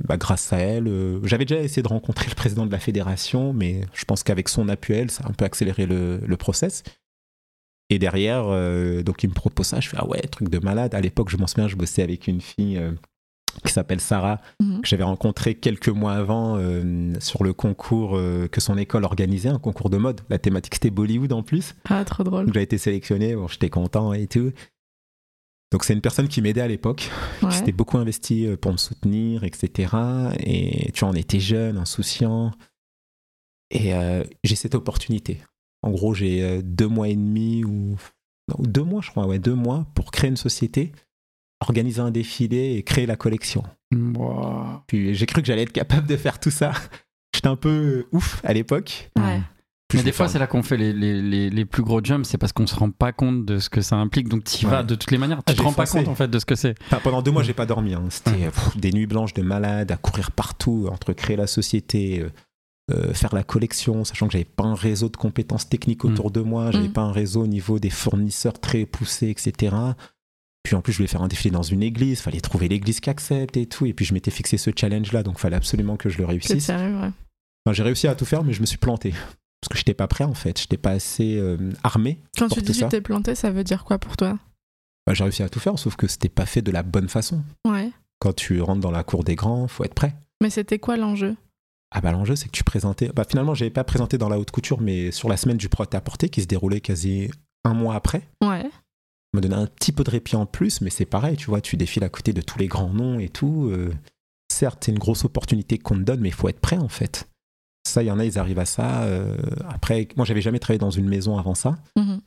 bah, 0.08 0.18
grâce 0.18 0.52
à 0.52 0.58
elle, 0.58 0.88
euh, 0.90 1.22
j'avais 1.26 1.46
déjà 1.46 1.62
essayé 1.62 1.82
de 1.82 1.88
rencontrer 1.88 2.26
le 2.30 2.36
président 2.36 2.66
de 2.66 2.72
la 2.72 2.80
fédération, 2.80 3.54
mais 3.54 3.82
je 3.94 4.04
pense 4.04 4.24
qu'avec 4.24 4.50
son 4.50 4.68
appui, 4.68 4.94
elle, 4.94 5.10
ça 5.10 5.24
a 5.24 5.30
un 5.30 5.34
peu 5.34 5.46
accéléré 5.46 5.86
le, 5.86 6.18
le 6.18 6.38
process. 6.38 6.84
Et 7.90 8.00
derrière, 8.00 8.48
euh, 8.48 9.02
donc 9.04 9.24
il 9.24 9.30
me 9.30 9.34
propose 9.34 9.68
ça, 9.68 9.80
je 9.80 9.88
fais 9.88 9.96
ah 9.98 10.06
ouais, 10.06 10.20
truc 10.24 10.50
de 10.50 10.60
malade. 10.60 10.94
À 10.94 11.00
l'époque, 11.00 11.30
je 11.30 11.38
m'en 11.38 11.48
souviens, 11.48 11.70
je 11.70 11.78
bossais 11.78 12.04
avec 12.04 12.28
une 12.28 12.42
fille 12.42 12.78
qui 13.66 13.72
s'appelle 13.74 14.00
Sarah, 14.02 14.40
Mhm. 14.62 14.82
que 14.82 14.88
j'avais 14.88 15.04
rencontrée 15.04 15.56
quelques 15.56 15.90
mois 15.90 16.14
avant 16.14 16.58
euh, 16.58 17.14
sur 17.20 17.44
le 17.44 17.54
concours 17.54 18.16
euh, 18.18 18.48
que 18.48 18.62
son 18.62 18.78
école 18.78 19.04
organisait, 19.04 19.50
un 19.50 19.60
concours 19.60 19.90
de 19.90 19.98
mode. 19.98 20.22
La 20.30 20.38
thématique 20.40 20.76
c'était 20.76 20.90
Bollywood 20.90 21.32
en 21.34 21.44
plus. 21.44 21.76
Ah, 21.90 22.04
trop 22.06 22.24
drôle. 22.24 22.46
Donc 22.46 22.54
j'ai 22.54 22.62
été 22.62 22.78
sélectionné, 22.78 23.36
bon, 23.36 23.48
j'étais 23.48 23.70
content 23.70 24.14
et 24.14 24.28
tout. 24.28 24.52
Donc 25.72 25.84
c'est 25.84 25.94
une 25.94 26.02
personne 26.02 26.28
qui 26.30 26.42
m'aidait 26.42 26.62
à 26.62 26.68
l'époque, 26.68 27.10
Ouais. 27.42 27.50
qui 27.50 27.56
s'était 27.58 27.72
beaucoup 27.74 27.98
investi 27.98 28.46
euh, 28.48 28.56
pour 28.58 28.72
me 28.72 28.78
soutenir, 28.78 29.44
etc. 29.44 29.94
Et 30.40 30.92
tu 30.94 31.02
vois, 31.02 31.10
on 31.10 31.14
était 31.14 31.40
jeunes, 31.42 31.78
insouciants. 31.78 32.52
Et 33.70 33.94
euh, 33.94 34.24
j'ai 34.44 34.56
cette 34.56 34.76
opportunité. 34.76 35.42
En 35.84 35.92
gros, 35.92 36.14
j'ai 36.14 36.62
deux 36.64 36.88
mois 36.88 37.10
et 37.10 37.16
demi 37.16 37.64
ou 37.66 37.98
non, 38.50 38.56
deux 38.60 38.84
mois, 38.84 39.02
je 39.02 39.10
crois, 39.12 39.28
ouais, 39.28 39.40
deux 39.40 39.54
mois 39.56 39.86
pour 39.94 40.12
créer 40.12 40.30
une 40.30 40.38
société, 40.38 40.94
organiser 41.62 42.02
un 42.02 42.12
défilé 42.12 42.76
et 42.78 42.84
créer 42.84 43.06
la 43.06 43.16
collection. 43.16 43.64
Wow. 43.96 44.82
Puis 44.88 45.14
j'ai 45.16 45.26
cru 45.26 45.42
que 45.42 45.48
j'allais 45.48 45.64
être 45.64 45.72
capable 45.74 46.08
de 46.08 46.18
faire 46.18 46.40
tout 46.40 46.52
ça. 46.52 46.72
J'étais 47.36 47.48
un 47.48 47.56
peu 47.56 48.06
ouf 48.12 48.42
à 48.44 48.54
l'époque. 48.54 49.12
Ouais. 49.18 49.42
plus 49.88 50.00
Mais 50.00 50.04
des 50.04 50.12
fois, 50.12 50.28
c'est 50.28 50.40
là 50.40 50.48
qu'on 50.48 50.64
fait 50.64 50.78
les, 50.78 50.92
les, 50.94 51.22
les, 51.22 51.50
les 51.50 51.66
plus 51.66 51.84
gros 51.84 52.04
jumps, 52.04 52.24
c'est 52.28 52.38
parce 52.38 52.52
qu'on 52.54 52.68
se 52.68 52.76
rend 52.76 52.90
pas 52.92 53.12
compte 53.12 53.46
de 53.46 53.60
ce 53.60 53.70
que 53.70 53.82
ça 53.82 53.96
implique. 53.96 54.28
Donc, 54.28 54.44
tu 54.44 54.66
y 54.66 54.68
vas 54.68 54.84
de 54.84 54.96
toutes 54.96 55.12
les 55.12 55.18
manières. 55.18 55.40
Ah, 55.40 55.44
Tu 55.52 55.54
te 55.54 55.58
j'ai 55.60 55.64
rends 55.64 55.74
pas 55.74 55.86
compte 55.86 56.08
en 56.08 56.16
fait 56.16 56.28
de 56.30 56.40
ce 56.40 56.46
que 56.46 56.56
c'est. 56.56 56.76
Enfin, 56.88 57.00
pendant 57.04 57.22
deux 57.22 57.32
mois, 57.32 57.44
j'ai 57.44 57.54
pas 57.54 57.66
dormi. 57.66 57.94
hein. 57.94 58.04
C'était 58.10 58.46
pff, 58.50 58.78
des 58.78 58.92
nuits 58.92 59.08
blanches 59.08 59.34
de 59.34 59.42
malade, 59.44 59.92
à 59.92 59.98
courir 59.98 60.32
partout, 60.32 60.88
entre 60.92 61.14
créer 61.14 61.36
la 61.38 61.48
société, 61.48 62.22
euh, 62.22 62.30
euh, 62.92 63.14
faire 63.14 63.36
la 63.36 63.44
collection, 63.44 64.04
sachant 64.04 64.28
que 64.28 64.34
j'avais 64.34 64.46
pas 64.46 64.64
un 64.64 64.76
réseau 64.76 65.10
de 65.10 65.18
compétences 65.18 65.70
techniques 65.70 66.06
autour 66.06 66.32
de 66.32 66.42
moi, 66.42 66.72
j'avais 66.72 66.88
Mm. 66.90 66.94
pas 66.94 67.02
un 67.02 67.12
réseau 67.12 67.44
au 67.44 67.48
niveau 67.48 67.78
des 67.80 67.90
fournisseurs 67.90 68.60
très 68.60 68.86
poussé, 68.86 69.30
etc. 69.30 69.76
Puis 70.68 70.76
en 70.76 70.82
plus, 70.82 70.92
je 70.92 70.98
voulais 70.98 71.08
faire 71.08 71.22
un 71.22 71.30
défilé 71.30 71.50
dans 71.50 71.62
une 71.64 71.82
église, 71.82 72.20
fallait 72.20 72.42
trouver 72.42 72.68
l'église 72.68 73.00
qui 73.00 73.10
accepte 73.10 73.56
et 73.56 73.68
tout. 73.68 73.86
Et 73.86 73.94
puis 73.94 74.04
je 74.04 74.14
m'étais 74.14 74.32
fixé 74.32 74.58
ce 74.58 74.70
challenge-là, 74.76 75.24
donc 75.24 75.40
fallait 75.40 75.56
absolument 75.56 75.96
que 75.96 76.10
je 76.10 76.18
le 76.18 76.26
C'est 76.26 76.30
réussisse. 76.30 76.66
sérieux, 76.66 76.94
ouais. 76.98 77.10
Enfin, 77.66 77.72
j'ai 77.72 77.84
réussi 77.84 78.06
à 78.10 78.16
tout 78.16 78.26
faire, 78.26 78.44
mais 78.44 78.52
je 78.52 78.60
me 78.60 78.66
suis 78.66 78.78
planté. 78.78 79.12
Parce 79.62 79.70
que 79.72 79.78
j'étais 79.78 79.94
pas 79.94 80.10
prêt 80.10 80.26
en 80.26 80.34
fait, 80.34 80.60
j'étais 80.60 80.76
pas 80.76 80.90
assez 80.92 81.38
euh, 81.38 81.72
armé. 81.86 82.20
Quand 82.38 82.50
tu 82.50 82.62
dis 82.62 82.74
ça. 82.74 82.88
tu 82.88 82.92
t'es 82.92 83.02
planté, 83.02 83.34
ça 83.34 83.50
veut 83.50 83.64
dire 83.64 83.86
quoi 83.86 83.98
pour 83.98 84.18
toi? 84.18 84.38
Bah, 85.06 85.14
j'ai 85.14 85.24
réussi 85.24 85.42
à 85.42 85.48
tout 85.48 85.62
faire, 85.62 85.80
sauf 85.80 85.96
que 85.96 86.06
c'était 86.06 86.28
pas 86.28 86.46
fait 86.46 86.62
de 86.62 86.72
la 86.72 86.84
bonne 86.84 87.08
façon. 87.08 87.42
Ouais. 87.66 87.90
Quand 88.20 88.34
tu 88.36 88.60
rentres 88.60 88.82
dans 88.82 88.92
la 88.92 89.06
cour 89.06 89.24
des 89.24 89.36
grands, 89.36 89.70
faut 89.70 89.86
être 89.86 89.94
prêt. 89.96 90.14
Mais 90.44 90.50
c'était 90.50 90.80
quoi 90.80 90.98
l'enjeu? 90.98 91.38
Ah 91.92 92.02
bah 92.02 92.12
l'enjeu 92.12 92.36
c'est 92.36 92.48
que 92.48 92.52
tu 92.52 92.66
présentais. 92.66 93.10
Bah 93.16 93.24
finalement 93.28 93.56
j'avais 93.56 93.72
pas 93.72 93.86
présenté 93.86 94.18
dans 94.18 94.28
la 94.28 94.38
haute 94.38 94.52
couture, 94.52 94.82
mais 94.82 95.12
sur 95.12 95.30
la 95.30 95.38
semaine 95.38 95.56
du 95.56 95.70
prêt-à-porter 95.70 96.28
qui 96.28 96.42
se 96.42 96.48
déroulait 96.48 96.82
quasi 96.82 97.32
un 97.64 97.74
mois 97.74 97.96
après. 97.96 98.28
Ouais. 98.44 98.70
Me 99.38 99.42
donnait 99.42 99.56
un 99.56 99.68
petit 99.68 99.92
peu 99.92 100.04
de 100.04 100.10
répit 100.10 100.36
en 100.36 100.46
plus, 100.48 100.82
mais 100.82 100.90
c'est 100.90 101.06
pareil, 101.06 101.38
tu 101.38 101.46
vois, 101.46 101.62
tu 101.62 101.78
défiles 101.78 102.04
à 102.04 102.10
côté 102.10 102.34
de 102.34 102.42
tous 102.42 102.58
les 102.58 102.68
grands 102.68 102.90
noms 102.90 103.20
et 103.20 103.30
tout. 103.30 103.70
euh, 103.72 103.92
certes, 104.52 104.84
c'est 104.84 104.92
une 104.92 104.98
grosse 104.98 105.26
opportunité 105.26 105.78
qu'on 105.78 105.94
te 105.96 106.02
donne, 106.02 106.22
mais 106.22 106.30
il 106.30 106.34
faut 106.34 106.50
être 106.50 106.60
prêt 106.60 106.78
en 106.80 106.90
fait. 106.90 107.30
Ça, 107.88 108.02
il 108.02 108.08
y 108.08 108.12
en 108.12 108.18
a, 108.20 108.26
ils 108.26 108.40
arrivent 108.40 108.58
à 108.60 108.66
ça. 108.66 109.04
euh, 109.04 109.38
après, 109.70 110.08
moi 110.16 110.26
j'avais 110.26 110.42
jamais 110.42 110.58
travaillé 110.60 110.80
dans 110.80 110.90
une 110.90 111.08
maison 111.08 111.38
avant 111.38 111.54
ça. 111.54 111.78
Mhm. 111.96 112.20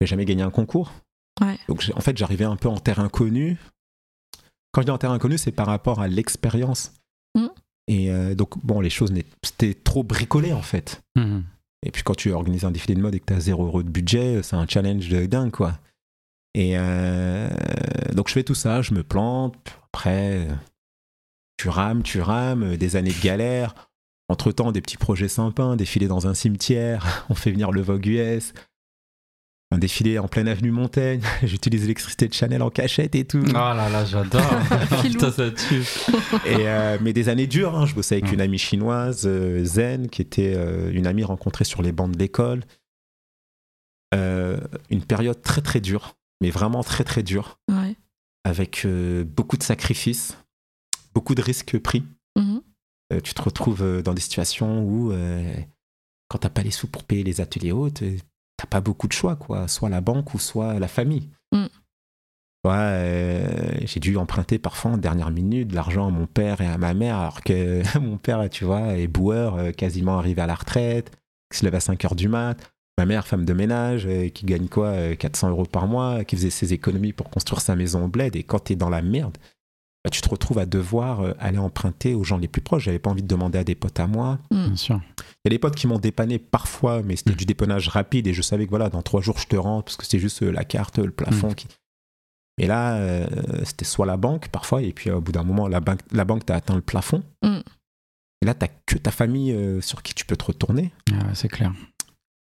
J'ai 0.00 0.06
jamais 0.06 0.24
gagné 0.24 0.42
un 0.42 0.50
concours. 0.50 0.92
Ouais. 1.40 1.58
Donc 1.68 1.90
en 1.96 2.00
fait, 2.00 2.16
j'arrivais 2.16 2.44
un 2.44 2.56
peu 2.56 2.68
en 2.68 2.78
terre 2.78 3.00
inconnue. 3.00 3.58
Quand 4.72 4.82
je 4.82 4.86
dis 4.86 4.90
en 4.92 4.98
terre 4.98 5.10
inconnue, 5.10 5.38
c'est 5.38 5.50
par 5.52 5.66
rapport 5.66 6.00
à 6.00 6.06
l'expérience. 6.08 6.92
Mhm. 7.36 7.50
Et 7.88 8.10
euh, 8.12 8.34
donc, 8.36 8.64
bon, 8.64 8.80
les 8.80 8.90
choses, 8.90 9.12
c'était 9.42 9.74
trop 9.74 10.02
bricolé 10.04 10.52
en 10.52 10.62
fait. 10.62 11.00
Mhm. 11.16 11.42
Et 11.84 11.90
puis 11.90 12.04
quand 12.04 12.14
tu 12.14 12.30
organises 12.30 12.64
un 12.64 12.70
défilé 12.70 12.94
de 12.94 13.00
mode 13.00 13.16
et 13.16 13.20
que 13.20 13.26
tu 13.26 13.32
as 13.32 13.40
0 13.40 13.64
euro 13.66 13.82
de 13.82 13.88
budget, 13.90 14.40
c'est 14.44 14.54
un 14.54 14.66
challenge 14.68 15.08
de 15.08 15.26
dingue, 15.26 15.50
quoi. 15.50 15.78
Et 16.54 16.74
euh, 16.76 17.48
donc 18.12 18.28
je 18.28 18.34
fais 18.34 18.42
tout 18.44 18.54
ça, 18.54 18.82
je 18.82 18.92
me 18.94 19.02
plante. 19.02 19.54
Après, 19.92 20.46
tu 21.56 21.68
rames, 21.68 22.02
tu 22.02 22.20
rames, 22.20 22.76
des 22.76 22.96
années 22.96 23.12
de 23.12 23.22
galère. 23.22 23.74
Entre-temps, 24.28 24.72
des 24.72 24.80
petits 24.80 24.96
projets 24.96 25.28
sympas, 25.28 25.64
un 25.64 25.76
défilé 25.76 26.08
dans 26.08 26.26
un 26.26 26.34
cimetière, 26.34 27.26
on 27.30 27.34
fait 27.34 27.50
venir 27.50 27.70
le 27.70 27.82
Vogue 27.82 28.06
US, 28.06 28.54
un 29.70 29.78
défilé 29.78 30.18
en 30.18 30.28
pleine 30.28 30.48
avenue 30.48 30.70
Montaigne, 30.70 31.20
j'utilise 31.42 31.82
l'électricité 31.82 32.28
de 32.28 32.32
Chanel 32.34 32.62
en 32.62 32.70
cachette 32.70 33.14
et 33.14 33.24
tout. 33.26 33.42
Oh 33.46 33.52
là 33.52 33.88
là, 33.90 34.04
j'adore. 34.04 34.40
Ça 35.32 35.50
tue. 35.50 35.82
Et, 36.46 36.66
euh, 36.68 36.98
mais 37.02 37.12
des 37.12 37.28
années 37.28 37.46
dures, 37.46 37.76
hein. 37.76 37.84
je 37.86 37.94
bossais 37.94 38.14
avec 38.16 38.26
Ouais. 38.26 38.34
une 38.34 38.40
amie 38.40 38.58
chinoise, 38.58 39.22
euh, 39.26 39.64
Zen, 39.64 40.08
qui 40.08 40.22
était 40.22 40.54
euh, 40.56 40.90
une 40.92 41.06
amie 41.06 41.24
rencontrée 41.24 41.64
sur 41.64 41.82
les 41.82 41.92
bancs 41.92 42.12
de 42.12 42.18
l'école. 42.18 42.62
Euh, 44.14 44.58
une 44.90 45.02
période 45.04 45.40
très 45.42 45.60
très 45.62 45.80
dure, 45.80 46.16
mais 46.42 46.50
vraiment 46.50 46.82
très 46.82 47.04
très 47.04 47.22
Ouais. 47.70 47.96
avec 48.44 48.84
euh, 48.84 49.24
beaucoup 49.24 49.56
de 49.56 49.62
sacrifices, 49.62 50.36
beaucoup 51.14 51.36
de 51.36 51.40
risques 51.40 51.78
pris. 51.78 52.02
Mhm. 52.36 52.60
Euh, 53.12 53.20
tu 53.20 53.32
te 53.32 53.40
retrouves 53.40 53.82
euh, 53.82 54.02
dans 54.02 54.12
des 54.12 54.20
situations 54.20 54.82
où, 54.82 55.12
euh, 55.12 55.54
quand 56.28 56.38
t'as 56.38 56.50
pas 56.50 56.62
les 56.62 56.72
sous 56.72 56.88
pour 56.88 57.04
payer 57.04 57.22
les 57.22 57.40
ateliers 57.40 57.70
hautes, 57.70 58.02
t'as 58.56 58.66
pas 58.66 58.80
beaucoup 58.80 59.06
de 59.06 59.12
choix, 59.12 59.36
quoi. 59.36 59.68
Soit 59.68 59.88
la 59.88 60.00
banque 60.00 60.34
ou 60.34 60.40
soit 60.40 60.80
la 60.80 60.88
famille. 60.88 61.30
Mm. 61.52 61.66
Ouais, 62.64 63.80
j'ai 63.86 64.00
dû 64.00 64.16
emprunter 64.16 64.58
parfois 64.58 64.92
en 64.92 64.96
dernière 64.96 65.30
minute 65.30 65.68
de 65.68 65.74
l'argent 65.74 66.08
à 66.08 66.10
mon 66.10 66.26
père 66.26 66.60
et 66.60 66.66
à 66.66 66.78
ma 66.78 66.94
mère, 66.94 67.18
alors 67.18 67.42
que 67.42 67.82
mon 68.00 68.18
père, 68.18 68.48
tu 68.50 68.64
vois, 68.64 68.98
est 68.98 69.08
boueur, 69.08 69.72
quasiment 69.76 70.18
arrivé 70.18 70.42
à 70.42 70.46
la 70.46 70.54
retraite, 70.54 71.12
qui 71.50 71.58
se 71.58 71.64
lève 71.64 71.74
à 71.76 71.80
5 71.80 72.04
heures 72.04 72.14
du 72.16 72.28
mat. 72.28 72.72
Ma 72.98 73.06
mère, 73.06 73.26
femme 73.26 73.44
de 73.44 73.52
ménage, 73.52 74.06
euh, 74.06 74.28
qui 74.28 74.44
gagne 74.44 74.68
quoi 74.68 74.88
euh, 74.88 75.16
400 75.16 75.50
euros 75.50 75.64
par 75.64 75.86
mois, 75.86 76.24
qui 76.24 76.36
faisait 76.36 76.50
ses 76.50 76.72
économies 76.72 77.12
pour 77.12 77.30
construire 77.30 77.60
sa 77.60 77.74
maison 77.74 78.04
au 78.04 78.08
bled. 78.08 78.36
Et 78.36 78.42
quand 78.42 78.58
t'es 78.58 78.76
dans 78.76 78.90
la 78.90 79.02
merde, 79.02 79.38
bah, 80.04 80.10
tu 80.10 80.20
te 80.20 80.28
retrouves 80.28 80.58
à 80.58 80.66
devoir 80.66 81.20
euh, 81.20 81.32
aller 81.38 81.58
emprunter 81.58 82.14
aux 82.14 82.24
gens 82.24 82.36
les 82.36 82.48
plus 82.48 82.60
proches. 82.60 82.84
J'avais 82.84 82.98
pas 82.98 83.10
envie 83.10 83.22
de 83.22 83.28
demander 83.28 83.58
à 83.58 83.64
des 83.64 83.74
potes 83.74 83.98
à 83.98 84.06
moi. 84.06 84.38
Bien 84.50 84.76
sûr. 84.76 85.00
Il 85.18 85.46
y 85.46 85.48
a 85.48 85.50
des 85.50 85.58
potes 85.58 85.76
qui 85.76 85.86
m'ont 85.86 85.98
dépanné 85.98 86.38
parfois, 86.38 87.02
mais 87.02 87.16
c'était 87.16 87.34
du 87.34 87.46
dépannage 87.46 87.88
rapide 87.88 88.26
et 88.26 88.34
je 88.34 88.42
savais 88.42 88.66
que 88.66 88.70
voilà, 88.70 88.90
dans 88.90 89.02
trois 89.02 89.22
jours 89.22 89.38
je 89.38 89.46
te 89.46 89.56
rends 89.56 89.82
parce 89.82 89.96
que 89.96 90.04
c'est 90.04 90.18
juste 90.18 90.42
euh, 90.42 90.52
la 90.52 90.64
carte, 90.64 90.98
le 90.98 91.10
plafond 91.10 91.52
qui. 91.54 91.66
Et 92.58 92.66
là, 92.66 92.96
euh, 92.96 93.26
c'était 93.64 93.84
soit 93.84 94.06
la 94.06 94.16
banque 94.16 94.48
parfois, 94.48 94.82
et 94.82 94.92
puis 94.92 95.10
euh, 95.10 95.16
au 95.16 95.20
bout 95.20 95.32
d'un 95.32 95.42
moment, 95.42 95.68
la 95.68 95.80
banque, 95.80 96.00
la 96.12 96.24
banque 96.24 96.44
t'a 96.44 96.56
atteint 96.56 96.74
le 96.74 96.82
plafond. 96.82 97.22
Mm. 97.42 97.60
Et 98.42 98.46
là, 98.46 98.54
t'as 98.54 98.68
que 98.86 98.98
ta 98.98 99.10
famille 99.10 99.52
euh, 99.52 99.80
sur 99.80 100.02
qui 100.02 100.14
tu 100.14 100.24
peux 100.24 100.36
te 100.36 100.44
retourner. 100.44 100.92
Ah 101.10 101.26
ouais, 101.26 101.34
c'est 101.34 101.48
clair. 101.48 101.72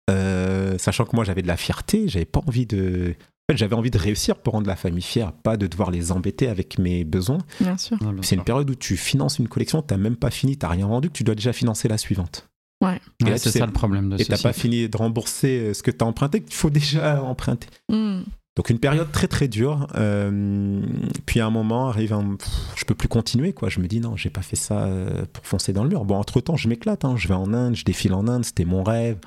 Euh, 0.09 0.79
sachant 0.79 1.05
que 1.05 1.15
moi 1.15 1.25
j'avais 1.25 1.43
de 1.43 1.47
la 1.49 1.57
fierté, 1.57 2.09
j'avais 2.09 2.25
pas 2.25 2.41
envie 2.47 2.67
de. 2.67 3.15
En 3.51 3.53
fait, 3.53 3.57
j'avais 3.59 3.75
envie 3.75 3.91
de 3.91 3.99
réussir 3.99 4.37
pour 4.37 4.53
rendre 4.55 4.67
la 4.67 4.77
famille 4.77 5.03
fière, 5.03 5.33
pas 5.33 5.57
de 5.57 5.67
devoir 5.67 5.91
les 5.91 6.13
embêter 6.13 6.49
avec 6.49 6.79
mes 6.79 7.05
besoins. 7.05 7.39
Bien 7.61 7.79
sûr. 7.79 7.97
Ah, 8.03 8.11
C'est 8.23 8.37
une 8.37 8.45
période 8.45 8.69
où 8.69 8.75
tu 8.75 8.97
finances 8.97 9.39
une 9.39 9.49
collection, 9.49 9.81
t'as 9.81 9.97
même 9.97 10.17
pas 10.17 10.31
fini, 10.31 10.57
t'as 10.59 10.69
rien 10.69 10.87
vendu, 10.87 11.09
que 11.09 11.15
tu 11.15 11.25
dois 11.25 11.35
déjà 11.35 11.53
financer 11.55 11.89
la 11.89 11.97
suivante. 11.99 12.49
Ouais. 12.85 13.01
Et 13.21 13.25
Ouais, 13.25 13.31
là, 13.31 13.39
c'est 13.39 13.51
ça 13.51 13.65
le 13.67 13.73
problème 13.73 14.11
de 14.11 14.21
Et 14.21 14.25
t'as 14.25 14.37
pas 14.39 14.53
fini 14.53 14.89
de 14.89 14.97
rembourser 14.97 15.61
euh, 15.61 15.75
ce 15.75 15.83
que 15.83 15.91
t'as 15.91 16.05
emprunté, 16.05 16.43
qu'il 16.43 16.55
faut 16.55 16.71
déjà 16.71 17.23
emprunter. 17.23 17.69
Mhm. 17.91 18.25
Donc 18.57 18.71
une 18.71 18.79
période 18.81 19.11
très 19.13 19.29
très 19.29 19.47
dure. 19.49 19.87
Euh, 19.95 20.83
puis 21.27 21.39
à 21.41 21.47
un 21.47 21.51
moment 21.51 21.89
arrive 21.89 22.13
un, 22.13 22.35
pff, 22.37 22.49
je 22.77 22.85
peux 22.85 22.95
plus 22.97 23.07
continuer 23.09 23.53
quoi. 23.53 23.69
Je 23.69 23.79
me 23.81 23.87
dis 23.87 24.01
non, 24.01 24.17
j'ai 24.17 24.31
pas 24.31 24.43
fait 24.43 24.57
ça 24.57 24.89
pour 25.33 25.47
foncer 25.47 25.73
dans 25.73 25.85
le 25.85 25.89
mur. 25.91 26.05
Bon 26.05 26.17
entre 26.17 26.41
temps 26.41 26.57
je 26.57 26.69
m'éclate. 26.69 27.05
hein. 27.05 27.15
Je 27.17 27.29
vais 27.29 27.35
en 27.35 27.53
Inde, 27.55 27.77
je 27.77 27.85
défile 27.85 28.15
en 28.15 28.27
Inde, 28.27 28.45
c'était 28.45 28.65
mon 28.65 28.83
rêve. 28.83 29.19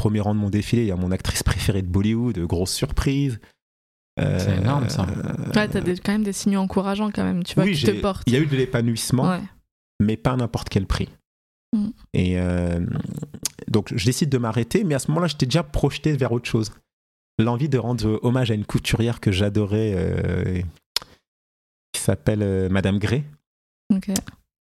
Premier 0.00 0.20
rang 0.20 0.34
de 0.34 0.40
mon 0.40 0.48
défilé, 0.48 0.82
il 0.84 0.88
y 0.88 0.92
a 0.92 0.96
mon 0.96 1.10
actrice 1.10 1.42
préférée 1.42 1.82
de 1.82 1.86
Bollywood, 1.88 2.38
grosse 2.46 2.72
surprise. 2.72 3.38
Euh, 4.18 4.38
C'est 4.38 4.56
énorme, 4.56 4.88
ça. 4.88 5.04
Ouais, 5.54 5.68
t'as 5.68 5.80
des- 5.82 5.98
quand 5.98 6.12
même 6.12 6.22
des 6.22 6.32
signaux 6.32 6.60
encourageants 6.60 7.10
quand 7.10 7.22
même, 7.22 7.44
tu 7.44 7.54
vois, 7.54 7.64
oui, 7.64 7.72
qui 7.72 7.76
j'ai- 7.80 7.96
te 7.96 8.00
portent. 8.00 8.22
il 8.26 8.32
y 8.32 8.36
a 8.36 8.38
eu 8.40 8.46
de 8.46 8.56
l'épanouissement, 8.56 9.28
Ouais. 9.28 9.42
mais 10.00 10.16
pas 10.16 10.32
à 10.32 10.36
n'importe 10.36 10.70
quel 10.70 10.86
prix. 10.86 11.10
Mm. 11.76 11.88
Et 12.14 12.40
euh, 12.40 12.80
donc 13.68 13.92
je 13.94 14.02
décide 14.06 14.30
de 14.30 14.38
m'arrêter, 14.38 14.84
mais 14.84 14.94
à 14.94 14.98
ce 15.00 15.08
moment-là, 15.10 15.26
j'étais 15.26 15.44
déjà 15.46 15.62
projeté 15.62 16.16
vers 16.16 16.32
autre 16.32 16.48
chose. 16.48 16.72
L'envie 17.38 17.68
de 17.68 17.76
rendre 17.76 18.18
hommage 18.22 18.50
à 18.50 18.54
une 18.54 18.64
couturière 18.64 19.20
que 19.20 19.30
j'adorais, 19.30 19.92
euh, 19.94 20.62
qui 21.92 22.00
s'appelle 22.00 22.42
euh, 22.42 22.68
Madame 22.70 22.98
Gray, 22.98 23.24
Ok. 23.94 24.08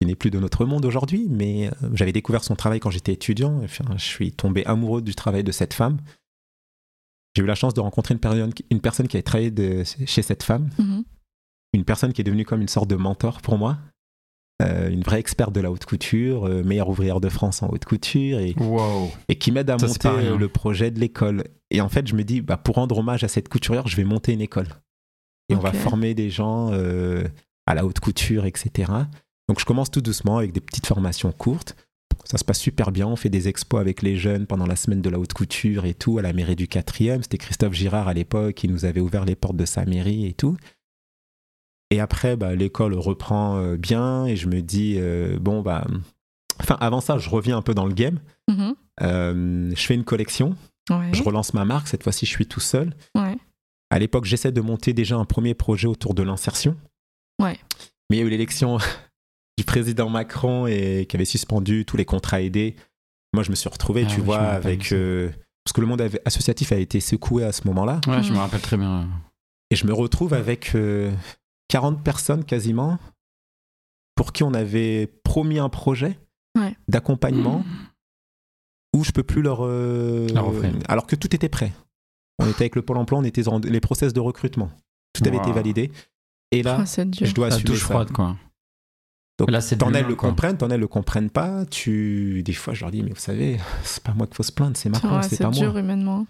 Qui 0.00 0.06
n'est 0.06 0.14
plus 0.14 0.30
de 0.30 0.38
notre 0.38 0.64
monde 0.66 0.84
aujourd'hui, 0.84 1.26
mais 1.30 1.68
euh, 1.68 1.70
j'avais 1.94 2.12
découvert 2.12 2.44
son 2.44 2.54
travail 2.56 2.80
quand 2.80 2.90
j'étais 2.90 3.12
étudiant. 3.12 3.60
Enfin, 3.64 3.84
je 3.96 4.04
suis 4.04 4.32
tombé 4.32 4.64
amoureux 4.66 5.00
du 5.02 5.14
travail 5.14 5.42
de 5.44 5.52
cette 5.52 5.72
femme. 5.74 5.98
J'ai 7.34 7.42
eu 7.42 7.46
la 7.46 7.54
chance 7.54 7.74
de 7.74 7.80
rencontrer 7.80 8.14
une, 8.14 8.20
personne- 8.20 8.52
une 8.70 8.80
personne 8.80 9.08
qui 9.08 9.16
avait 9.16 9.22
travaillé 9.22 9.50
de- 9.50 9.84
chez 10.06 10.22
cette 10.22 10.42
femme 10.42 10.70
Mhm. 10.78 11.04
une 11.74 11.84
personne 11.84 12.12
qui 12.14 12.20
est 12.22 12.24
devenue 12.24 12.44
comme 12.46 12.62
une 12.62 12.68
sorte 12.68 12.88
de 12.88 12.96
mentor 12.96 13.40
pour 13.42 13.58
moi, 13.58 13.78
Euh, 14.62 14.88
une 14.88 15.02
vraie 15.02 15.20
experte 15.20 15.52
de 15.54 15.60
la 15.60 15.70
haute 15.70 15.84
couture, 15.84 16.46
euh, 16.46 16.62
meilleure 16.62 16.88
ouvrière 16.88 17.20
de 17.20 17.28
France 17.28 17.62
en 17.62 17.68
haute 17.68 17.84
couture, 17.84 18.38
et, 18.38 18.54
Wow. 18.58 19.10
et 19.28 19.36
qui 19.36 19.52
m'aide 19.52 19.68
à 19.68 19.78
Ça, 19.78 19.86
monter 19.86 20.08
euh, 20.08 20.38
le 20.38 20.48
projet 20.48 20.90
de 20.90 20.98
l'école. 20.98 21.44
Et 21.70 21.82
en 21.82 21.90
fait, 21.90 22.06
je 22.06 22.14
me 22.14 22.24
dis, 22.24 22.40
bah, 22.40 22.56
pour 22.56 22.76
rendre 22.76 22.96
hommage 22.96 23.22
à 23.22 23.28
cette 23.28 23.50
couturière, 23.50 23.86
je 23.86 23.94
vais 23.96 24.04
monter 24.04 24.32
une 24.32 24.40
école. 24.40 24.68
Et 25.50 25.54
on 25.54 25.58
va 25.58 25.74
former 25.74 26.14
des 26.14 26.30
gens 26.30 26.70
euh, 26.72 27.28
à 27.66 27.74
la 27.74 27.84
haute 27.84 28.00
couture, 28.00 28.46
etc. 28.46 28.90
Donc 29.48 29.60
je 29.60 29.64
commence 29.64 29.90
tout 29.90 30.00
doucement 30.00 30.38
avec 30.38 30.52
des 30.52 30.60
petites 30.60 30.86
formations 30.86 31.32
courtes. 31.32 31.76
Ça 32.24 32.38
se 32.38 32.44
passe 32.44 32.58
super 32.58 32.90
bien, 32.90 33.06
on 33.06 33.14
fait 33.14 33.28
des 33.28 33.46
expos 33.46 33.80
avec 33.80 34.02
les 34.02 34.16
jeunes 34.16 34.46
pendant 34.46 34.66
la 34.66 34.74
semaine 34.74 35.00
de 35.02 35.08
la 35.10 35.18
haute 35.20 35.32
couture 35.32 35.84
et 35.84 35.94
tout, 35.94 36.18
à 36.18 36.22
la 36.22 36.32
mairie 36.32 36.56
du 36.56 36.66
4e. 36.66 37.22
C'était 37.22 37.38
Christophe 37.38 37.74
Girard 37.74 38.08
à 38.08 38.14
l'époque 38.14 38.54
qui 38.54 38.68
nous 38.68 38.84
avait 38.84 39.00
ouvert 39.00 39.24
les 39.24 39.36
portes 39.36 39.56
de 39.56 39.64
sa 39.66 39.84
mairie 39.84 40.26
et 40.26 40.32
tout. 40.32 40.56
Et 41.90 42.00
après, 42.00 42.36
bah, 42.36 42.54
l'école 42.56 42.94
reprend 42.94 43.58
euh, 43.58 43.76
bien 43.76 44.26
et 44.26 44.34
je 44.34 44.48
me 44.48 44.60
dis, 44.60 44.96
euh, 44.98 45.38
bon, 45.40 45.62
bah. 45.62 45.86
Enfin, 46.58 46.76
avant 46.80 47.00
ça, 47.00 47.18
je 47.18 47.28
reviens 47.30 47.58
un 47.58 47.62
peu 47.62 47.74
dans 47.74 47.86
le 47.86 47.94
game. 47.94 48.18
Mhm. 48.48 48.74
Euh, 49.02 49.70
je 49.76 49.82
fais 49.86 49.94
une 49.94 50.04
collection, 50.04 50.56
Ouais. 50.90 51.10
je 51.12 51.22
relance 51.22 51.54
ma 51.54 51.64
marque. 51.64 51.86
Cette 51.86 52.02
fois-ci, 52.02 52.26
je 52.26 52.30
suis 52.30 52.46
tout 52.46 52.60
seul. 52.60 52.92
Ouais. 53.14 53.36
À 53.90 53.98
l'époque, 54.00 54.24
j'essaie 54.24 54.50
de 54.52 54.60
monter 54.60 54.94
déjà 54.94 55.16
un 55.16 55.26
premier 55.26 55.54
projet 55.54 55.86
autour 55.86 56.14
de 56.14 56.22
l'insertion. 56.24 56.76
Ouais. 57.40 57.56
Mais 58.10 58.16
il 58.16 58.20
y 58.20 58.22
a 58.22 58.26
eu 58.26 58.30
l'élection 58.30 58.78
du 59.56 59.64
président 59.64 60.08
Macron 60.08 60.66
et 60.66 61.06
qui 61.08 61.16
avait 61.16 61.24
suspendu 61.24 61.84
tous 61.84 61.96
les 61.96 62.04
contrats 62.04 62.42
aidés. 62.42 62.76
Moi, 63.32 63.42
je 63.42 63.50
me 63.50 63.56
suis 63.56 63.68
retrouvé, 63.68 64.04
Ah 64.06 64.12
tu 64.12 64.20
vois, 64.20 64.38
avec. 64.40 64.92
euh, 64.92 65.30
parce 65.64 65.72
que 65.72 65.80
le 65.80 65.86
monde 65.86 66.00
avait- 66.00 66.20
associatif 66.24 66.72
a 66.72 66.76
été 66.76 67.00
secoué 67.00 67.44
à 67.44 67.52
ce 67.52 67.66
moment-là. 67.68 68.00
Ouais, 68.06 68.22
je 68.22 68.28
me 68.30 68.34
Mhm. 68.34 68.40
rappelle 68.40 68.60
très 68.60 68.76
bien. 68.76 69.08
Et 69.70 69.76
je 69.76 69.86
me 69.86 69.92
retrouve 69.92 70.32
avec 70.34 70.74
euh, 70.74 71.12
40 71.68 72.02
personnes 72.04 72.44
quasiment 72.44 72.98
pour 74.14 74.32
qui 74.32 74.42
on 74.44 74.54
avait 74.54 75.06
promis 75.24 75.58
un 75.58 75.68
projet 75.68 76.18
Ouais. 76.56 76.74
d'accompagnement 76.88 77.64
où 78.94 79.04
je 79.04 79.10
peux 79.10 79.22
plus 79.24 79.42
leur, 79.42 79.58
euh, 79.64 80.26
Leur 80.32 80.52
alors 80.88 81.06
que 81.06 81.16
tout 81.16 81.34
était 81.34 81.48
prêt. 81.50 81.72
On 82.38 82.46
était 82.48 82.62
avec 82.62 82.76
le 82.76 82.82
pôle 82.82 82.96
emploi, 82.98 83.18
on 83.18 83.24
était 83.24 83.42
dans 83.42 83.58
les 83.58 83.80
process 83.80 84.12
de 84.12 84.20
recrutement. 84.20 84.70
Tout 85.14 85.22
avait 85.26 85.36
été 85.38 85.52
validé. 85.52 85.90
Et 86.52 86.62
là, 86.62 86.78
Oh, 86.80 86.84
je 86.86 87.32
dois 87.34 87.48
La 87.48 87.54
assumer 87.56 87.70
douche 87.70 87.80
ça. 87.80 87.86
froide, 87.86 88.12
quoi. 88.12 88.36
Donc, 89.38 89.50
Là, 89.50 89.60
c'est 89.60 89.76
de 89.76 89.80
t'en 89.80 89.88
l'humain, 89.90 90.08
le 90.08 90.14
comprennent, 90.14 90.56
t'en 90.56 90.70
as 90.70 90.78
le 90.78 90.88
comprennent 90.88 91.28
pas. 91.30 91.66
Tu, 91.66 92.42
des 92.42 92.54
fois, 92.54 92.72
je 92.72 92.80
leur 92.80 92.90
dis, 92.90 93.02
mais 93.02 93.10
vous 93.10 93.16
savez, 93.20 93.58
c'est 93.84 94.02
pas 94.02 94.14
moi 94.14 94.26
qu'il 94.26 94.34
faut 94.36 94.42
se 94.42 94.52
plaindre, 94.52 94.76
c'est 94.76 94.88
Macron, 94.88 95.16
Ouais, 95.16 95.22
c'est 95.24 95.36
c'est 95.36 95.44
pas 95.44 95.50
dur 95.50 95.72
moi. 95.72 95.80
humainement. 95.80 96.26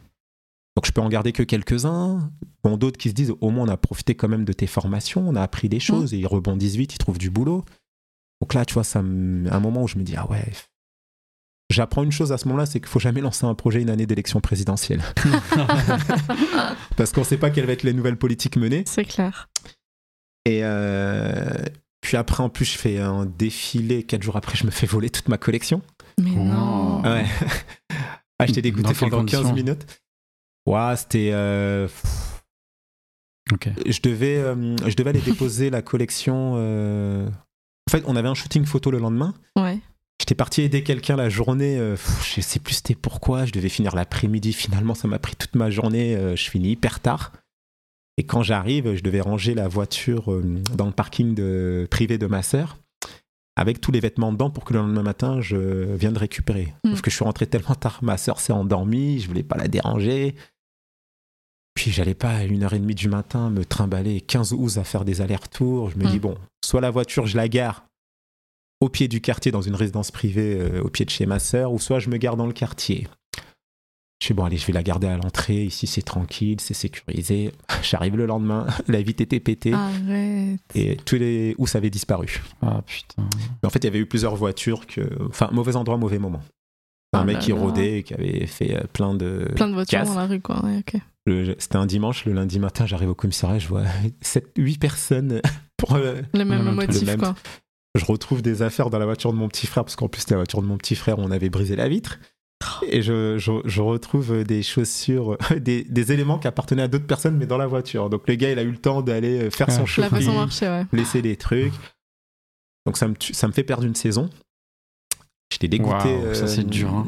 Donc 0.77 0.85
je 0.87 0.93
peux 0.93 1.01
en 1.01 1.09
garder 1.09 1.33
que 1.33 1.43
quelques-uns. 1.45 2.31
Bon, 2.65 2.77
d'autres 2.77 2.99
qui 2.99 3.09
se 3.11 3.15
disent, 3.15 3.33
au 3.41 3.51
moins 3.51 3.65
on 3.67 3.69
a 3.69 3.77
profité 3.77 4.15
quand 4.17 4.29
même 4.29 4.45
de 4.45 4.53
tes 4.53 4.67
formations, 4.67 5.27
on 5.27 5.35
a 5.37 5.41
appris 5.41 5.69
des 5.69 5.81
choses, 5.81 6.13
et 6.15 6.19
ils 6.19 6.27
rebondissent 6.27 6.75
vite, 6.77 6.95
ils 6.95 6.99
trouvent 6.99 7.17
du 7.19 7.31
boulot. 7.31 7.65
Donc 8.43 8.53
là, 8.55 8.65
tu 8.67 8.75
vois, 8.75 8.85
ça 8.85 9.01
me- 9.03 9.51
un 9.53 9.61
moment 9.61 9.85
où 9.85 9.89
je 9.89 9.97
me 9.99 10.03
dis, 10.03 10.15
ah 10.17 10.29
ouais. 10.31 10.45
J'apprends 11.71 12.03
une 12.03 12.13
chose 12.13 12.31
à 12.33 12.39
ce 12.39 12.47
moment-là, 12.49 12.67
c'est 12.67 12.79
qu'il 12.81 12.89
faut 12.89 12.99
jamais 13.01 13.21
lancer 13.21 13.45
un 13.47 13.55
projet 13.55 13.81
une 13.83 13.91
année 13.91 14.07
d'élection 14.07 14.41
présidentielle. 14.41 15.03
Parce 16.97 17.13
qu'on 17.13 17.25
sait 17.25 17.39
pas 17.39 17.51
quelles 17.51 17.67
vont 17.67 17.73
être 17.73 17.83
les 17.83 17.93
nouvelles 17.93 18.19
politiques 18.19 18.57
menées. 18.57 18.85
C'est 18.87 19.05
clair. 19.05 19.49
Et 20.45 20.61
euh, 20.63 21.45
puis 22.07 22.17
après, 22.17 22.41
en 22.45 22.49
plus, 22.49 22.65
je 22.65 22.79
fais 22.79 22.99
un 23.01 23.27
défilé. 23.27 24.05
Quatre 24.05 24.23
jours 24.23 24.37
après, 24.37 24.57
je 24.57 24.65
me 24.65 24.71
fais 24.71 24.87
voler 24.87 25.11
toute 25.11 25.27
ma 25.29 25.39
collection. 25.39 25.83
Mais 26.23 26.31
Wow. 26.31 26.45
non. 26.45 27.03
Ouais. 27.03 27.27
ah, 28.39 28.47
je 28.47 28.53
t'ai 28.53 28.63
dégoûté 28.63 28.95
pendant 28.95 29.25
15 29.25 29.41
conditions 29.43 29.53
minutes. 29.55 30.01
Ouais, 30.67 30.95
c'était. 30.97 31.31
euh, 31.33 31.89
Ok. 33.53 33.69
je 33.87 34.01
devais, 34.03 34.37
euh, 34.39 34.77
je 34.87 34.95
devais 34.95 35.11
aller 35.11 35.21
déposer 35.25 35.69
la 35.71 35.83
collection. 35.83 36.55
euh, 36.57 37.29
En 37.29 37.91
fait, 37.91 38.05
on 38.07 38.15
avait 38.15 38.29
un 38.29 38.35
shooting 38.35 38.65
photo 38.65 38.91
le 38.93 38.99
lendemain. 38.99 39.35
Ouais. 39.57 39.79
J'étais 40.21 40.35
parti 40.37 40.63
aider 40.63 40.83
quelqu'un 40.85 41.17
la 41.17 41.29
journée. 41.29 41.77
euh, 41.77 41.97
je 42.25 42.41
sais 42.41 42.61
plus 42.61 42.75
c'était 42.75 42.95
pourquoi. 42.95 43.45
Je 43.47 43.53
devais 43.53 43.69
finir 43.69 43.97
l'après-midi. 43.97 44.53
Finalement, 44.53 44.95
ça 44.95 45.09
m'a 45.09 45.19
pris 45.19 45.35
toute 45.35 45.57
ma 45.57 45.71
journée. 45.71 46.15
euh, 46.17 46.37
je 46.37 46.49
finis 46.51 46.71
hyper 46.71 47.01
tard. 47.01 47.33
Et 48.19 48.25
quand 48.25 48.43
j'arrive, 48.43 48.95
je 48.95 49.03
devais 49.03 49.21
ranger 49.21 49.55
la 49.55 49.69
voiture 49.69 50.33
euh, 50.33 50.63
dans 50.75 50.87
le 50.87 50.93
parking 50.93 51.35
de, 51.35 51.87
privé 51.91 52.19
de 52.19 52.27
ma 52.27 52.43
sœur 52.43 52.79
avec 53.57 53.81
tous 53.81 53.91
les 53.91 54.01
vêtements 54.01 54.33
dedans 54.33 54.51
pour 54.51 54.65
que 54.65 54.75
le 54.75 54.81
lendemain 54.81 55.03
matin, 55.03 55.41
je 55.41 55.95
vienne 55.95 56.13
de 56.13 56.19
récupérer. 56.19 56.75
Mm. 56.85 56.91
Sauf 56.91 57.01
que 57.01 57.11
je 57.11 57.17
suis 57.17 57.25
rentré 57.25 57.47
tellement 57.47 57.75
tard, 57.75 58.01
ma 58.03 58.19
sœur 58.19 58.39
s'est 58.39 58.53
endormie, 58.53 59.19
je 59.21 59.29
voulais 59.29 59.43
pas 59.43 59.57
la 59.57 59.69
déranger. 59.69 60.35
Puis 61.75 61.91
j'allais 61.91 62.15
pas 62.15 62.31
à 62.31 62.45
1h30 62.45 62.95
du 62.95 63.09
matin 63.09 63.51
me 63.51 63.65
trimballer 63.65 64.21
15 64.21 64.53
ouz 64.53 64.79
à 64.79 64.85
faire 64.85 65.05
des 65.05 65.21
allers-retours. 65.21 65.91
Je 65.91 65.99
me 65.99 66.07
dis, 66.07 66.19
bon, 66.19 66.37
soit 66.65 66.81
la 66.81 66.91
voiture, 66.91 67.27
je 67.27 67.37
la 67.37 67.49
gare 67.49 67.87
au 68.81 68.89
pied 68.89 69.09
du 69.09 69.21
quartier 69.23 69.53
dans 69.53 69.63
une 69.63 69.75
résidence 69.75 70.11
privée 70.11 70.59
euh, 70.61 70.83
au 70.83 70.89
pied 70.89 71.05
de 71.05 71.11
chez 71.11 71.25
ma 71.25 71.39
sœur, 71.39 71.73
ou 71.73 71.79
soit 71.79 71.99
je 71.99 72.11
me 72.11 72.19
gare 72.19 72.37
dans 72.37 72.47
le 72.47 72.53
quartier. 72.53 73.09
Je 74.27 74.33
suis 74.33 74.35
bon, 74.35 74.43
allez, 74.45 74.57
je 74.57 74.67
vais 74.67 74.73
la 74.73 74.83
garder 74.83 75.07
à 75.07 75.17
l'entrée. 75.17 75.63
Ici, 75.67 75.87
c'est 75.87 76.03
tranquille, 76.03 76.57
c'est 76.61 76.75
sécurisé. 76.75 77.53
J'arrive 77.85 78.17
le 78.17 78.27
lendemain, 78.27 78.67
la 78.89 79.01
vitre 79.01 79.23
était 79.23 79.39
pétée 79.39 79.73
Arrête. 79.73 80.59
et 80.75 80.97
tous 80.97 81.15
les 81.15 81.55
housses 81.59 81.77
avaient 81.77 81.91
disparu. 81.91 82.43
Ah 82.61 82.83
putain. 82.85 83.23
Mais 83.63 83.67
en 83.69 83.71
fait, 83.71 83.79
il 83.79 83.85
y 83.85 83.87
avait 83.87 84.01
eu 84.01 84.07
plusieurs 84.07 84.35
voitures 84.35 84.89
que. 84.89 85.03
Enfin, 85.29 85.49
mauvais 85.53 85.77
endroit, 85.77 85.97
mauvais 85.97 86.19
moment. 86.19 86.43
Un 87.13 87.21
Oh 87.23 87.25
mec 87.25 87.35
là 87.37 87.41
qui 87.41 87.53
là. 87.53 87.57
rôdait, 87.61 88.03
qui 88.03 88.15
avait 88.15 88.47
fait 88.47 88.75
euh, 88.75 88.81
plein 88.93 89.15
de. 89.15 89.49
Plein 89.55 89.69
de 89.69 89.75
voitures 89.75 90.03
dans 90.03 90.17
la 90.17 90.27
rue, 90.27 90.41
quoi. 90.41 90.61
Ouais, 90.65 90.79
ok. 90.79 91.01
Le- 91.27 91.55
C'était 91.61 91.77
un 91.77 91.87
dimanche, 91.87 92.25
le 92.25 92.33
lundi 92.33 92.59
matin, 92.59 92.85
j'arrive 92.85 93.11
au 93.11 93.15
commissariat, 93.15 93.61
je 93.61 93.69
vois 93.69 93.85
7, 94.23 94.55
8 94.59 94.79
personnes 94.79 95.41
pour. 95.77 95.95
euh, 95.95 96.21
Le 96.35 96.45
même 96.45 96.69
motif, 96.75 97.01
Le 97.03 97.07
même 97.07 97.21
quoi. 97.21 97.37
je 97.95 98.05
retrouve 98.05 98.43
des 98.43 98.63
affaires 98.63 98.91
dans 98.91 98.99
la 98.99 99.07
voiture 99.07 99.33
de 99.33 99.39
mon 99.39 99.47
petit 99.47 99.69
frère, 99.69 99.85
parce 99.85 99.95
qu'en 99.95 100.09
plus, 100.09 100.23
c'était 100.23 100.35
la 100.35 100.39
voiture 100.39 100.63
de 100.63 100.67
mon 100.67 100.79
petit 100.79 100.97
frère, 100.97 101.21
on 101.21 101.31
avait 101.31 101.49
brisé 101.49 101.77
la 101.77 101.89
vitre. 101.89 102.19
Et 102.89 103.03
je, 103.03 103.37
je, 103.39 103.53
je 103.65 103.81
retrouve 103.83 104.43
des 104.45 104.63
chaussures, 104.63 105.37
des, 105.61 105.85
des 105.85 106.13
éléments 106.13 106.39
qui 106.39 106.47
appartenaient 106.49 106.83
à 106.83 106.89
d'autres 106.89 107.07
personnes, 107.07 107.37
mais 107.37 107.47
dans 107.47 107.59
la 107.59 107.67
voiture. 107.67 108.09
Donc 108.11 108.27
le 108.29 108.35
gars, 108.35 108.51
il 108.53 108.59
a 108.59 108.63
eu 108.63 108.71
le 108.71 108.79
temps 108.79 109.03
d'aller 109.03 109.51
faire 109.51 109.71
son 109.71 109.85
Ah. 109.85 110.01
La 110.01 110.09
façon 110.09 110.21
shopping, 110.23 110.35
marchait, 110.35 110.69
ouais. 110.69 110.87
laisser 110.93 111.23
des 111.23 111.37
trucs. 111.37 111.73
Donc 112.87 112.97
ça 112.97 113.09
me, 113.09 113.15
tue- 113.15 113.35
ça 113.35 113.47
me 113.49 113.53
fait 113.53 113.65
perdre 113.65 113.85
une 113.85 113.95
saison. 113.95 114.31
J'étais 115.53 115.69
dégoûté. 115.69 116.35
Ça, 116.35 116.47
c'est 116.49 116.65
dur, 116.65 116.93
hein. 116.93 117.07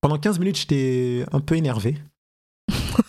pendant 0.00 0.18
15 0.18 0.38
minutes, 0.38 0.58
j'étais 0.58 1.24
un 1.32 1.40
peu 1.40 1.56
énervé. 1.56 1.96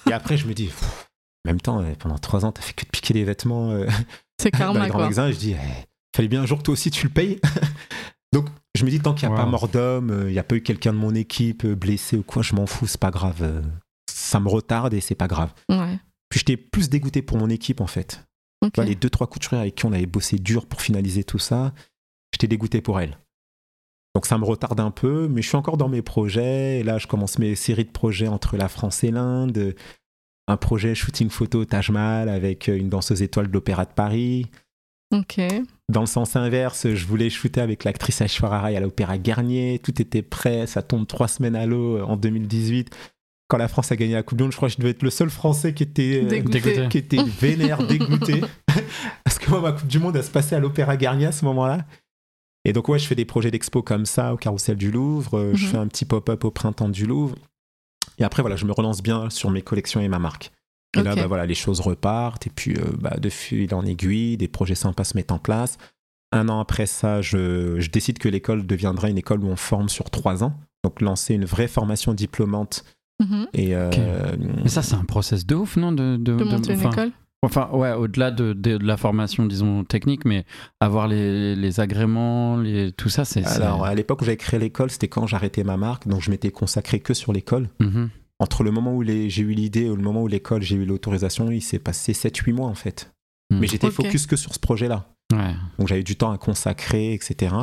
Et 0.09 0.13
après, 0.13 0.37
je 0.37 0.47
me 0.47 0.53
dis, 0.53 0.65
pff, 0.67 1.07
en 1.45 1.49
même 1.51 1.61
temps, 1.61 1.79
euh, 1.81 1.93
pendant 1.99 2.17
3 2.17 2.45
ans, 2.45 2.51
t'as 2.51 2.61
fait 2.61 2.73
que 2.73 2.85
de 2.85 2.89
piquer 2.89 3.13
les 3.13 3.23
vêtements 3.23 3.71
euh, 3.71 3.87
C'est 4.41 4.51
dans 4.53 4.57
karma, 4.59 4.83
les 4.83 4.89
grands 4.89 4.99
quoi. 4.99 5.05
magasins. 5.05 5.31
Je 5.31 5.37
dis, 5.37 5.51
eh, 5.53 5.85
fallait 6.15 6.27
bien 6.27 6.41
un 6.41 6.45
jour 6.45 6.57
que 6.59 6.63
toi 6.63 6.73
aussi 6.73 6.91
tu 6.91 7.05
le 7.07 7.13
payes. 7.13 7.39
Donc, 8.33 8.47
je 8.77 8.85
me 8.85 8.89
dis, 8.89 8.99
tant 8.99 9.13
qu'il 9.13 9.27
n'y 9.27 9.33
a 9.35 9.37
Wow. 9.37 9.43
pas 9.43 9.49
mort 9.49 9.67
d'homme, 9.67 10.11
euh, 10.11 10.29
il 10.29 10.33
n'y 10.33 10.39
a 10.39 10.43
pas 10.43 10.55
eu 10.55 10.61
quelqu'un 10.61 10.93
de 10.93 10.97
mon 10.97 11.13
équipe 11.15 11.65
euh, 11.65 11.75
blessé 11.75 12.15
ou 12.17 12.23
quoi, 12.23 12.41
je 12.41 12.55
m'en 12.55 12.65
fous, 12.65 12.87
c'est 12.87 12.99
pas 12.99 13.11
grave. 13.11 13.41
euh, 13.41 13.61
Ça 14.09 14.39
me 14.39 14.47
retarde 14.49 14.93
et 14.93 15.01
c'est 15.01 15.15
pas 15.15 15.27
grave. 15.27 15.53
Ouais. 15.69 15.99
Puis 16.29 16.39
j'étais 16.39 16.57
plus 16.57 16.89
dégoûté 16.89 17.21
pour 17.21 17.37
mon 17.37 17.49
équipe 17.49 17.81
en 17.81 17.87
fait. 17.87 18.23
Ok. 18.61 18.71
Tu 18.73 18.81
vois, 18.81 18.85
les 18.85 18.95
deux, 18.95 19.09
trois 19.09 19.27
couturières 19.27 19.61
avec 19.61 19.75
qui 19.75 19.85
on 19.85 19.91
avait 19.93 20.05
bossé 20.05 20.37
dur 20.37 20.65
pour 20.65 20.81
finaliser 20.81 21.23
tout 21.23 21.39
ça, 21.39 21.73
j'étais 22.33 22.47
dégoûté 22.47 22.81
pour 22.81 22.99
elles. 22.99 23.17
Donc 24.15 24.25
ça 24.25 24.37
me 24.37 24.43
retarde 24.45 24.79
un 24.79 24.89
peu, 24.91 25.27
mais 25.27 25.41
je 25.43 25.47
suis 25.47 25.57
encore 25.57 25.77
dans 25.77 25.89
mes 25.89 26.01
projets. 26.01 26.79
Et 26.79 26.83
là, 26.83 26.97
je 26.97 27.05
commence 27.07 27.37
mes 27.37 27.55
séries 27.55 27.85
de 27.85 27.91
projets 27.91 28.27
entre 28.27 28.57
la 28.57 28.67
France 28.67 29.03
et 29.03 29.11
l'Inde. 29.11 29.75
Un 30.47 30.57
projet 30.57 30.95
shooting 30.95 31.29
photo 31.29 31.65
Taj 31.65 31.89
Mahal 31.91 32.27
avec 32.29 32.67
une 32.67 32.89
danseuse 32.89 33.21
étoile 33.21 33.47
de 33.47 33.53
l'Opéra 33.53 33.85
de 33.85 33.93
Paris. 33.93 34.47
Ok. 35.13 35.39
Dans 35.89 36.01
le 36.01 36.05
sens 36.07 36.35
inverse, 36.35 36.93
je 36.93 37.05
voulais 37.05 37.29
shooter 37.29 37.61
avec 37.61 37.85
l'actrice 37.85 38.19
Aishwarya 38.21 38.59
Rai 38.59 38.75
à 38.75 38.79
l'Opéra 38.81 39.17
Garnier. 39.17 39.79
Tout 39.81 40.01
était 40.01 40.21
prêt, 40.21 40.67
ça 40.67 40.81
tombe 40.81 41.07
trois 41.07 41.29
semaines 41.29 41.55
à 41.55 41.65
l'eau 41.65 42.01
en 42.03 42.17
2018. 42.17 42.93
Quand 43.47 43.57
la 43.57 43.69
France 43.69 43.93
a 43.93 43.95
gagné 43.95 44.13
la 44.13 44.23
Coupe 44.23 44.37
du 44.37 44.43
Monde, 44.43 44.51
je 44.51 44.57
crois 44.57 44.67
que 44.67 44.73
je 44.73 44.79
devais 44.79 44.89
être 44.89 45.03
le 45.03 45.09
seul 45.09 45.29
Français 45.29 45.73
qui 45.73 45.83
était, 45.83 46.21
euh, 46.25 46.27
Dégoûté. 46.27 46.87
Qui 46.89 46.97
était 46.97 47.23
vénère, 47.39 47.87
dégoûté. 47.87 48.41
Parce 49.23 49.39
que 49.39 49.49
moi, 49.49 49.61
ma 49.61 49.71
Coupe 49.71 49.87
du 49.87 49.99
Monde, 49.99 50.17
elle 50.17 50.23
se 50.25 50.29
passait 50.31 50.57
à 50.57 50.59
l'Opéra 50.59 50.97
Garnier 50.97 51.27
à 51.27 51.31
ce 51.31 51.45
moment-là. 51.45 51.85
Et 52.65 52.73
donc, 52.73 52.89
ouais, 52.89 52.99
je 52.99 53.07
fais 53.07 53.15
des 53.15 53.23
projets 53.23 53.49
d'expo 53.49 53.81
comme 53.81 54.05
ça 54.05 54.33
au 54.33 54.37
Carrousel 54.37 54.75
du 54.75 54.91
Louvre. 54.91 55.37
euh, 55.37 55.53
Je 55.55 55.63
Mhm. 55.65 55.71
fais 55.71 55.77
un 55.77 55.87
petit 55.87 56.03
pop-up 56.03 56.43
au 56.43 56.51
Printemps 56.51 56.89
du 56.89 57.05
Louvre. 57.05 57.35
Et 58.17 58.25
après, 58.25 58.43
voilà, 58.43 58.57
je 58.57 58.65
me 58.65 58.73
relance 58.73 59.01
bien 59.01 59.29
sur 59.29 59.49
mes 59.51 59.61
collections 59.61 60.01
et 60.01 60.09
ma 60.09 60.19
marque. 60.19 60.51
Et 60.95 61.03
là, 61.03 61.15
bah, 61.15 61.27
voilà, 61.27 61.45
les 61.45 61.53
choses 61.55 61.79
repartent. 61.79 62.47
Et 62.47 62.49
puis, 62.49 62.75
euh, 62.75 62.81
bah, 62.99 63.17
de 63.19 63.29
fil 63.29 63.73
en 63.75 63.83
aiguille, 63.85 64.37
des 64.37 64.47
projets 64.47 64.75
sympas 64.75 65.03
se 65.03 65.15
mettent 65.17 65.31
en 65.31 65.39
place. 65.39 65.77
Un 66.31 66.49
an 66.49 66.59
après 66.59 66.85
ça, 66.85 67.21
je, 67.21 67.79
je 67.79 67.89
décide 67.89 68.19
que 68.19 68.27
l'école 68.29 68.65
deviendra 68.65 69.09
une 69.09 69.17
école 69.17 69.43
où 69.43 69.47
on 69.47 69.55
forme 69.55 69.89
sur 69.89 70.09
trois 70.09 70.43
ans. 70.43 70.53
Donc, 70.83 71.01
lancer 71.01 71.33
une 71.33 71.45
vraie 71.45 71.67
formation 71.67 72.13
diplômante. 72.13 72.83
Mhm. 73.21 73.47
Et, 73.53 73.75
euh, 73.75 73.89
Mais 74.63 74.69
ça, 74.69 74.81
c'est 74.81 74.95
un 74.95 75.03
process 75.05 75.45
de 75.45 75.55
ouf, 75.55 75.75
non 75.77 75.91
de, 75.91 76.17
De 76.17 76.33
monter 76.43 76.73
une 76.73 76.79
enfin, 76.79 76.91
école. 76.91 77.11
Enfin, 77.43 77.69
ouais, 77.71 77.93
au-delà 77.93 78.31
de, 78.31 78.53
de- 78.53 78.77
de 78.77 78.85
la 78.85 78.97
formation, 78.97 79.45
disons, 79.45 79.83
technique, 79.83 80.25
mais 80.25 80.43
avoir 80.79 81.07
les, 81.07 81.55
les 81.55 81.79
agréments, 81.79 82.57
les, 82.57 82.91
tout 82.91 83.09
ça, 83.09 83.25
c'est. 83.25 83.43
c'est- 83.43 83.61
Alors, 83.61 83.85
à 83.85 83.93
l'époque 83.95 84.21
où 84.21 84.25
j'avais 84.25 84.37
créé 84.37 84.59
l'école, 84.59 84.89
c'était 84.89 85.07
quand 85.07 85.27
j'arrêtais 85.27 85.63
ma 85.63 85.77
marque. 85.77 86.07
Donc, 86.07 86.21
je 86.21 86.31
m'étais 86.31 86.49
consacré 86.51 86.99
que 86.99 87.13
sur 87.13 87.33
l'école. 87.33 87.69
Mhm. 87.79 88.09
Entre 88.39 88.63
le 88.63 88.71
moment 88.71 88.93
où 88.93 89.01
les- 89.01 89.29
j'ai 89.29 89.41
eu 89.43 89.53
l'idée 89.53 89.81
et 89.85 89.87
le 89.87 89.95
moment 89.95 90.21
où 90.21 90.27
l'école, 90.27 90.61
j'ai 90.61 90.75
eu 90.75 90.85
l'autorisation, 90.85 91.49
il 91.51 91.61
s'est 91.61 91.79
passé 91.79 92.13
7-8 92.13 92.53
mois 92.53 92.67
en 92.67 92.75
fait. 92.75 93.11
Mhm. 93.49 93.59
Mais 93.59 93.67
j'étais 93.67 93.87
focus 93.91 94.27
que 94.27 94.35
sur 94.35 94.53
ce 94.53 94.59
projet-là. 94.59 95.07
Ouais. 95.33 95.53
Donc 95.79 95.87
j'avais 95.87 96.03
du 96.03 96.15
temps 96.15 96.31
à 96.31 96.37
consacrer, 96.37 97.13
etc. 97.13 97.55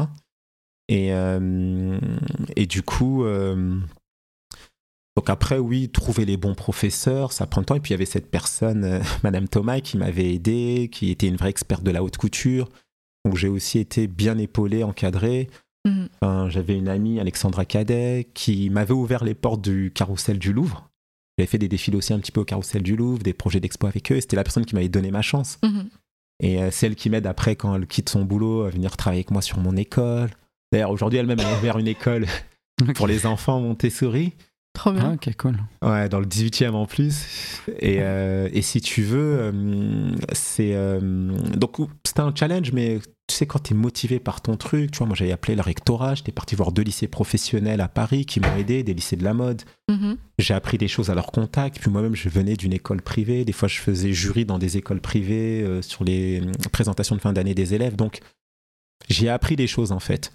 Et, 0.88 1.12
euh, 1.12 1.98
et 2.56 2.66
du 2.66 2.82
coup, 2.82 3.24
euh, 3.24 3.78
donc 5.16 5.30
après, 5.30 5.58
oui, 5.58 5.88
trouver 5.90 6.24
les 6.24 6.36
bons 6.36 6.54
professeurs, 6.54 7.32
ça 7.32 7.46
prend 7.46 7.60
le 7.60 7.66
temps. 7.66 7.76
Et 7.76 7.80
puis 7.80 7.90
il 7.90 7.94
y 7.94 7.94
avait 7.94 8.04
cette 8.04 8.30
personne, 8.30 8.84
euh, 8.84 9.00
Madame 9.22 9.46
Thomas, 9.48 9.80
qui 9.80 9.96
m'avait 9.96 10.34
aidé, 10.34 10.88
qui 10.92 11.10
était 11.10 11.28
une 11.28 11.36
vraie 11.36 11.50
experte 11.50 11.84
de 11.84 11.90
la 11.92 12.02
haute 12.02 12.16
couture. 12.16 12.68
Donc 13.24 13.36
j'ai 13.36 13.48
aussi 13.48 13.78
été 13.78 14.06
bien 14.08 14.36
épaulé, 14.38 14.82
encadré. 14.82 15.48
Mhm. 15.86 16.08
Enfin, 16.20 16.48
j'avais 16.48 16.76
une 16.76 16.88
amie, 16.88 17.20
Alexandra 17.20 17.64
Cadet, 17.64 18.28
qui 18.34 18.70
m'avait 18.70 18.94
ouvert 18.94 19.22
les 19.24 19.34
portes 19.34 19.60
du 19.62 19.92
carrousel 19.94 20.38
du 20.38 20.52
Louvre. 20.52 20.88
J'avais 21.36 21.46
fait 21.48 21.58
des 21.58 21.68
défilés 21.68 21.96
aussi 21.96 22.12
un 22.12 22.18
petit 22.20 22.32
peu 22.32 22.40
au 22.40 22.44
carrousel 22.44 22.82
du 22.82 22.96
Louvre, 22.96 23.18
des 23.22 23.32
projets 23.34 23.60
d'expo 23.60 23.86
avec 23.86 24.10
eux. 24.12 24.20
C'était 24.20 24.36
la 24.36 24.44
personne 24.44 24.64
qui 24.64 24.74
m'avait 24.74 24.88
donné 24.88 25.10
ma 25.10 25.22
chance. 25.22 25.58
Mhm. 25.62 25.88
Et 26.42 26.62
euh, 26.62 26.70
celle 26.70 26.94
qui 26.96 27.10
m'aide 27.10 27.26
après, 27.26 27.54
quand 27.56 27.74
elle 27.76 27.86
quitte 27.86 28.08
son 28.08 28.24
boulot, 28.24 28.62
à 28.64 28.70
venir 28.70 28.96
travailler 28.96 29.20
avec 29.20 29.30
moi 29.30 29.42
sur 29.42 29.58
mon 29.58 29.76
école. 29.76 30.30
D'ailleurs, 30.72 30.90
aujourd'hui, 30.90 31.18
elle-même 31.18 31.40
a 31.40 31.58
ouvert 31.58 31.78
une 31.78 31.86
école 31.88 32.26
pour 32.94 33.06
les 33.06 33.26
enfants 33.26 33.60
Montessori. 33.60 34.32
Trop 34.74 34.90
Ah, 34.90 34.92
bien. 34.94 35.12
ok, 35.14 35.30
cool. 35.36 35.56
Ouais, 35.82 36.08
dans 36.08 36.18
le 36.18 36.26
18e 36.26 36.72
en 36.74 36.86
plus. 36.86 37.24
Et, 37.78 37.98
euh, 38.00 38.48
et 38.52 38.62
si 38.62 38.80
tu 38.80 39.02
veux, 39.02 39.36
euh, 39.40 40.16
c'est. 40.32 40.74
euh, 40.74 40.98
donc, 41.56 41.76
c'était 42.04 42.20
un 42.22 42.34
challenge, 42.34 42.72
mais 42.72 42.98
tu 43.26 43.34
sais, 43.34 43.46
quand 43.46 43.58
tu 43.58 43.72
es 43.72 43.76
motivé 43.76 44.20
par 44.20 44.42
ton 44.42 44.56
truc, 44.56 44.90
tu 44.90 44.98
vois, 44.98 45.06
moi 45.06 45.16
j'avais 45.16 45.32
appelé 45.32 45.54
le 45.54 45.62
rectorat, 45.62 46.14
j'étais 46.14 46.30
parti 46.32 46.54
voir 46.56 46.72
deux 46.72 46.82
lycées 46.82 47.08
professionnels 47.08 47.80
à 47.80 47.88
Paris 47.88 48.26
qui 48.26 48.38
m'ont 48.38 48.54
aidé, 48.56 48.82
des 48.82 48.92
lycées 48.92 49.16
de 49.16 49.24
la 49.24 49.32
mode. 49.32 49.62
Mhm. 49.88 50.16
J'ai 50.38 50.52
appris 50.54 50.76
des 50.76 50.88
choses 50.88 51.08
à 51.10 51.14
leur 51.14 51.26
contact. 51.32 51.78
Puis 51.80 51.90
moi-même, 51.90 52.14
je 52.14 52.28
venais 52.28 52.54
d'une 52.54 52.72
école 52.74 53.00
privée. 53.00 53.44
Des 53.44 53.52
fois, 53.52 53.68
je 53.68 53.78
faisais 53.80 54.12
jury 54.12 54.44
dans 54.44 54.58
des 54.58 54.76
écoles 54.76 55.00
privées 55.00 55.62
euh, 55.62 55.80
sur 55.80 56.04
les 56.04 56.40
euh, 56.42 56.52
présentations 56.70 57.16
de 57.16 57.20
fin 57.20 57.32
d'année 57.32 57.54
des 57.54 57.72
élèves. 57.74 57.96
Donc, 57.96 58.20
j'ai 59.08 59.28
appris 59.30 59.56
des 59.56 59.66
choses 59.66 59.90
en 59.92 60.00
fait. 60.00 60.32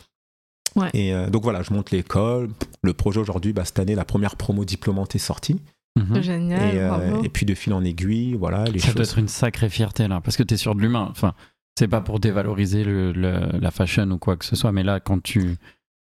Ouais. 0.75 0.89
Et 0.93 1.13
euh, 1.13 1.29
donc 1.29 1.43
voilà, 1.43 1.61
je 1.63 1.73
monte 1.73 1.91
l'école. 1.91 2.49
Le 2.81 2.93
projet 2.93 3.19
aujourd'hui, 3.19 3.53
bah, 3.53 3.65
cette 3.65 3.79
année, 3.79 3.95
la 3.95 4.05
première 4.05 4.35
promo 4.35 4.65
diplômante 4.65 5.15
est 5.15 5.19
sortie. 5.19 5.59
Mhm. 5.97 6.21
Génial, 6.21 6.75
et, 6.75 6.79
euh, 6.79 6.87
bravo. 6.89 7.23
et 7.23 7.29
puis 7.29 7.45
de 7.45 7.55
fil 7.55 7.73
en 7.73 7.83
aiguille, 7.83 8.33
voilà, 8.35 8.63
les 8.65 8.79
Ça 8.79 8.93
doit 8.93 9.03
choses. 9.03 9.11
être 9.11 9.19
une 9.19 9.27
sacrée 9.27 9.69
fierté 9.69 10.07
là, 10.07 10.21
parce 10.21 10.37
que 10.37 10.43
tu 10.43 10.53
es 10.53 10.57
sur 10.57 10.75
de 10.75 10.81
l'humain. 10.81 11.07
Enfin, 11.11 11.33
c'est 11.79 11.87
pas 11.87 12.01
pour 12.01 12.19
dévaloriser 12.19 12.83
le- 12.83 13.11
le- 13.11 13.59
la 13.59 13.71
fashion 13.71 14.09
ou 14.11 14.17
quoi 14.17 14.37
que 14.37 14.45
ce 14.45 14.55
soit, 14.55 14.71
mais 14.71 14.83
là, 14.83 14.99
quand 14.99 15.21
tu, 15.23 15.57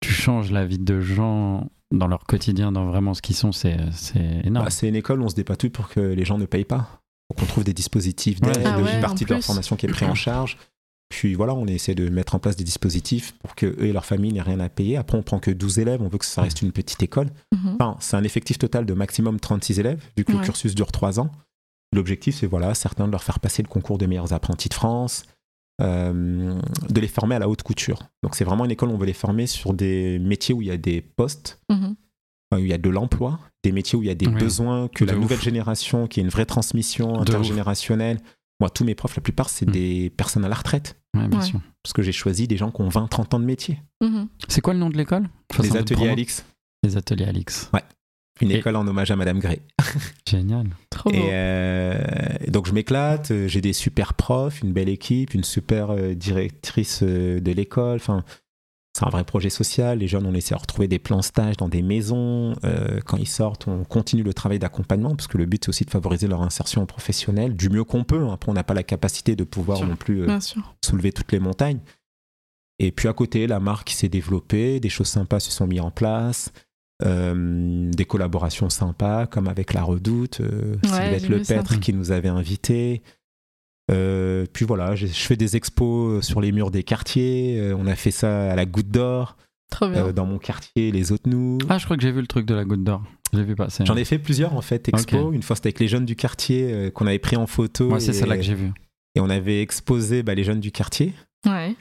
tu 0.02 0.12
changes 0.12 0.52
la 0.52 0.66
vie 0.66 0.80
de 0.80 1.02
gens 1.02 1.70
dans 1.92 2.08
leur 2.08 2.26
quotidien, 2.26 2.72
dans 2.72 2.86
vraiment 2.86 3.14
ce 3.14 3.22
qu'ils 3.22 3.36
sont, 3.36 3.52
c'est 3.52 3.78
énorme. 4.44 4.66
Bah, 4.66 4.72
c'est 4.72 4.88
une 4.88 4.96
école 4.96 5.22
où 5.22 5.26
on 5.26 5.30
se 5.30 5.36
débat 5.36 5.56
tout 5.56 5.70
pour 5.70 5.90
que 5.90 6.00
les 6.00 6.26
gens 6.26 6.38
ne 6.38 6.46
payent 6.46 6.64
pas. 6.66 7.02
Donc 7.30 7.42
on 7.42 7.46
trouve 7.46 7.64
des 7.64 7.74
dispositifs 7.74 8.40
d'aide, 8.42 8.62
Ah 8.66 8.80
ouais, 8.80 8.96
une 8.96 9.02
partie 9.02 9.26
de 9.26 9.30
leur 9.34 9.44
formation 9.44 9.76
qui 9.76 9.86
est 9.86 9.90
prise 9.90 10.08
en 10.10 10.16
charge. 10.16 10.58
Puis 11.10 11.36
voilà, 11.36 11.54
on 11.54 11.66
essaie 11.68 11.94
de 11.96 12.10
mettre 12.10 12.34
en 12.36 12.40
place 12.40 12.56
des 12.56 12.64
dispositifs 12.64 13.34
pour 13.40 13.54
que 13.56 13.68
eux 13.68 13.86
et 13.86 13.94
leur 13.94 14.04
famille 14.06 14.34
n'aient 14.34 14.42
rien 14.42 14.60
à 14.60 14.70
payer. 14.70 14.98
Après, 14.98 15.16
on 15.18 15.22
prend 15.22 15.38
que 15.40 15.52
12 15.52 15.78
élèves, 15.80 16.02
on 16.02 16.08
veut 16.08 16.18
que 16.18 16.26
ça 16.26 16.42
reste 16.42 16.62
une 16.64 16.72
petite 16.72 17.04
école. 17.04 17.28
Mhm. 17.54 17.76
Enfin, 17.80 17.98
c'est 18.00 18.18
un 18.18 18.24
effectif 18.24 18.58
total 18.58 18.86
de 18.86 18.94
maximum 18.94 19.40
36 19.40 19.80
élèves, 19.80 20.02
vu 20.18 20.24
que 20.26 20.32
le 20.32 20.40
cursus 20.40 20.74
dure 20.76 20.92
3 20.92 21.20
ans. 21.20 21.32
L'objectif, 21.94 22.36
c'est 22.36 22.48
voilà, 22.48 22.74
certains 22.74 23.06
de 23.06 23.12
leur 23.12 23.24
faire 23.24 23.40
passer 23.40 23.62
le 23.62 23.68
concours 23.68 24.00
des 24.00 24.08
meilleurs 24.08 24.34
apprentis 24.34 24.70
de 24.70 24.74
France, 24.74 25.26
euh, 25.82 26.60
de 26.90 27.02
les 27.02 27.08
former 27.08 27.36
à 27.36 27.40
la 27.40 27.50
haute 27.50 27.64
couture. 27.64 28.00
Donc 28.24 28.36
c'est 28.36 28.44
vraiment 28.44 28.66
une 28.66 28.72
école 28.72 28.90
où 28.90 28.94
on 28.94 28.98
veut 28.98 29.06
les 29.06 29.14
former 29.14 29.48
sur 29.48 29.74
des 29.74 30.20
métiers 30.20 30.54
où 30.54 30.62
il 30.62 30.68
y 30.68 30.72
a 30.72 30.78
des 30.78 31.02
postes, 31.02 31.60
Mhm. 31.72 31.96
enfin, 32.52 32.62
où 32.62 32.66
il 32.66 32.68
y 32.70 32.74
a 32.74 32.78
de 32.78 32.90
l'emploi, 32.90 33.40
des 33.64 33.72
métiers 33.72 33.98
où 33.98 34.04
il 34.04 34.08
y 34.08 34.12
a 34.12 34.16
des 34.16 34.28
Ouais. 34.28 34.40
besoins, 34.40 34.88
que 34.90 35.04
De 35.04 35.10
la 35.12 35.16
ouf. 35.18 35.22
nouvelle 35.24 35.42
génération, 35.42 36.08
qu'il 36.08 36.22
y 36.22 36.24
ait 36.24 36.28
une 36.28 36.32
vraie 36.32 36.46
transmission 36.46 37.20
intergénérationnelle. 37.20 38.20
Moi, 38.60 38.70
tous 38.70 38.84
mes 38.86 38.96
profs, 38.96 39.16
la 39.16 39.22
plupart, 39.22 39.50
c'est 39.50 39.68
Mm. 39.68 39.72
des 39.72 40.10
personnes 40.12 40.46
à 40.46 40.48
la 40.48 40.56
retraite. 40.56 40.96
Ouais, 41.16 41.28
bien 41.28 41.40
Ouais. 41.40 41.46
sûr. 41.46 41.60
Parce 41.82 41.94
que 41.94 42.02
j'ai 42.02 42.12
choisi 42.12 42.48
des 42.48 42.56
gens 42.58 42.72
qui 42.72 42.82
ont 42.82 42.90
20-30 42.90 43.34
ans 43.34 43.40
de 43.40 43.46
métier. 43.46 43.82
Mhm. 44.02 44.28
C'est 44.48 44.62
quoi 44.62 44.74
le 44.74 44.80
nom 44.80 44.90
de 44.90 44.98
l'école? 44.98 45.28
Les 45.62 45.76
ateliers. 45.76 46.10
Alix, 46.10 46.46
Les 46.84 46.98
ateliers 46.98 47.26
Alix. 47.26 47.70
Une 48.42 48.52
Et- 48.52 48.56
école 48.56 48.76
en 48.76 48.88
hommage 48.88 49.12
à 49.12 49.16
Madame 49.16 49.40
Gray. 49.40 49.62
Génial. 50.28 50.68
Trop 50.90 51.10
beau. 51.10 51.16
Et 51.16 51.30
euh, 51.32 51.98
donc 52.48 52.68
je 52.68 52.74
m'éclate, 52.74 53.32
euh, 53.32 53.48
j'ai 53.48 53.62
des 53.62 53.74
super 53.74 54.14
profs, 54.16 54.62
une 54.62 54.74
belle 54.74 54.90
équipe, 54.90 55.34
une 55.34 55.44
super 55.44 55.92
euh, 55.92 56.14
directrice 56.16 57.02
euh, 57.04 57.40
de 57.40 57.52
l'école. 57.52 57.98
Enfin, 57.98 58.24
c'est 58.98 59.06
un 59.06 59.10
vrai 59.10 59.24
projet 59.24 59.50
social. 59.50 60.00
Les 60.00 60.08
jeunes, 60.08 60.26
on 60.28 60.34
essaie 60.36 60.54
de 60.56 60.60
retrouver 60.60 60.88
des 60.88 61.00
plans 61.00 61.22
stage 61.24 61.58
dans 61.58 61.68
des 61.70 61.82
maisons. 61.82 62.54
Euh, 62.64 63.00
quand 63.06 63.18
ils 63.18 63.28
sortent, 63.28 63.68
on 63.68 63.84
continue 63.84 64.22
le 64.24 64.34
travail 64.34 64.60
d'accompagnement 64.60 65.16
parce 65.16 65.28
que 65.28 65.38
le 65.38 65.46
but 65.46 65.66
c'est 65.66 65.70
aussi 65.70 65.86
de 65.86 65.90
favoriser 65.90 66.28
leur 66.28 66.42
insertion 66.42 66.86
professionnelle 66.86 67.56
du 67.56 67.70
mieux 67.70 67.84
qu'on 67.84 68.04
peut. 68.04 68.28
Après, 68.30 68.50
on 68.52 68.54
n'a 68.54 68.64
pas 68.64 68.76
la 68.76 68.84
capacité 68.84 69.36
de 69.36 69.44
pouvoir 69.44 69.84
non 69.86 69.96
plus 69.96 70.22
euh, 70.30 70.40
soulever 70.86 71.12
toutes 71.12 71.32
les 71.32 71.40
montagnes. 71.40 71.80
Et 72.80 72.92
puis 72.92 73.08
à 73.08 73.14
côté, 73.14 73.46
la 73.48 73.60
marque 73.60 73.92
s'est 73.92 74.10
développée, 74.10 74.80
des 74.80 74.90
choses 74.90 75.08
sympas 75.08 75.40
se 75.40 75.52
sont 75.52 75.68
mises 75.68 75.82
en 75.82 75.92
place, 75.92 76.52
euh, 76.56 76.60
des 77.02 78.06
collaborations 78.06 78.70
sympas 78.70 79.26
comme 79.28 79.48
avec 79.48 79.74
La 79.74 79.84
Redoute, 79.84 80.42
euh, 80.42 80.76
Ouais, 80.84 80.90
Sylvette 80.90 81.22
j'ai. 81.22 81.28
Lepêtre 81.30 81.80
qui 81.80 81.94
nous 81.94 82.12
avait 82.12 82.30
invités. 82.30 83.02
Euh, 83.92 84.46
puis 84.54 84.66
voilà, 84.66 84.96
j'ai- 84.96 85.08
je 85.08 85.26
fais 85.26 85.36
des 85.36 85.56
expos 85.58 86.26
sur 86.26 86.40
les 86.40 86.52
murs 86.52 86.72
des 86.72 86.84
quartiers. 86.84 87.60
Euh, 87.60 87.76
on 87.78 87.86
a 87.88 87.96
fait 87.96 88.12
ça 88.12 88.52
à 88.52 88.56
la 88.56 88.66
Goutte 88.66 88.88
d'Or, 88.90 89.36
Trop 89.72 89.90
bien. 89.90 90.06
euh, 90.08 90.14
dans 90.14 90.26
mon 90.26 90.38
quartier, 90.38 90.92
les 90.92 91.12
autres 91.12 91.28
nous. 91.30 91.58
Ah, 91.68 91.78
je 91.78 91.86
crois 91.86 91.98
que 91.98 92.04
j'ai 92.04 92.12
vu 92.12 92.22
le 92.22 92.28
truc 92.28 92.46
de 92.46 92.54
la 92.54 92.64
goutte 92.64 92.84
d'or. 92.84 93.04
Je 93.34 93.40
l'ai 93.40 93.44
vu 93.44 93.56
passer. 93.56 93.84
J'en 93.86 93.98
ai 93.98 94.06
fait 94.06 94.20
plusieurs 94.20 94.54
en 94.56 94.62
fait, 94.62 94.88
expos. 94.88 95.20
Ok. 95.26 95.34
Une 95.36 95.42
fois 95.44 95.56
c'était 95.58 95.68
avec 95.68 95.80
les 95.80 95.88
jeunes 95.90 96.06
du 96.06 96.16
quartier 96.16 96.72
euh, 96.72 96.92
qu'on 96.92 97.08
avait 97.08 97.20
pris 97.20 97.36
en 97.36 97.48
photo. 97.48 97.90
Moi, 97.90 98.00
c'est 98.00 98.14
celle-là 98.14 98.38
que 98.38 98.44
j'ai 98.44 98.54
vu. 98.56 98.72
Et 99.16 99.20
on 99.20 99.30
avait 99.30 99.62
exposé 99.62 100.24
bah, 100.24 100.34
les 100.34 100.44
jeunes 100.44 100.60
du 100.62 100.72
quartier. 100.72 101.14
Ouais. 101.46 101.76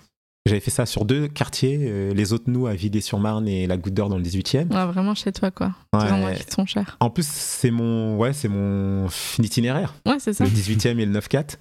J'avais 0.45 0.61
fait 0.61 0.73
ça 0.73 0.87
sur 0.87 1.05
deux 1.05 1.29
quartiers, 1.29 1.79
euh, 1.83 2.13
les 2.15 2.33
autres 2.33 2.45
nous 2.49 2.67
à 2.67 2.75
Vidé-sur-Marne 2.75 3.47
et 3.47 3.69
la 3.69 3.77
Goutte 3.77 3.95
d'Or 3.95 4.09
dans 4.09 4.17
le 4.17 4.25
18e. 4.25 4.69
Ouais, 4.75 4.87
vraiment 4.93 5.15
chez 5.15 5.31
toi, 5.31 5.53
quoi. 5.53 5.73
Ouais. 5.93 6.05
Des 6.05 6.11
endroits 6.13 6.33
qui 6.33 6.45
te 6.45 6.53
sont 6.53 6.67
chers. 6.67 6.97
En 6.99 7.11
plus, 7.11 7.27
c'est 7.29 7.71
mon, 7.71 8.17
ouais, 8.17 8.33
c'est 8.33 8.49
mon 8.49 9.07
itinéraire, 9.39 9.95
Ouais, 10.05 10.19
c'est 10.19 10.33
ça. 10.33 10.45
le 10.45 10.51
18e 10.51 10.99
et 10.99 11.07
le 11.07 11.13
9-4. 11.13 11.59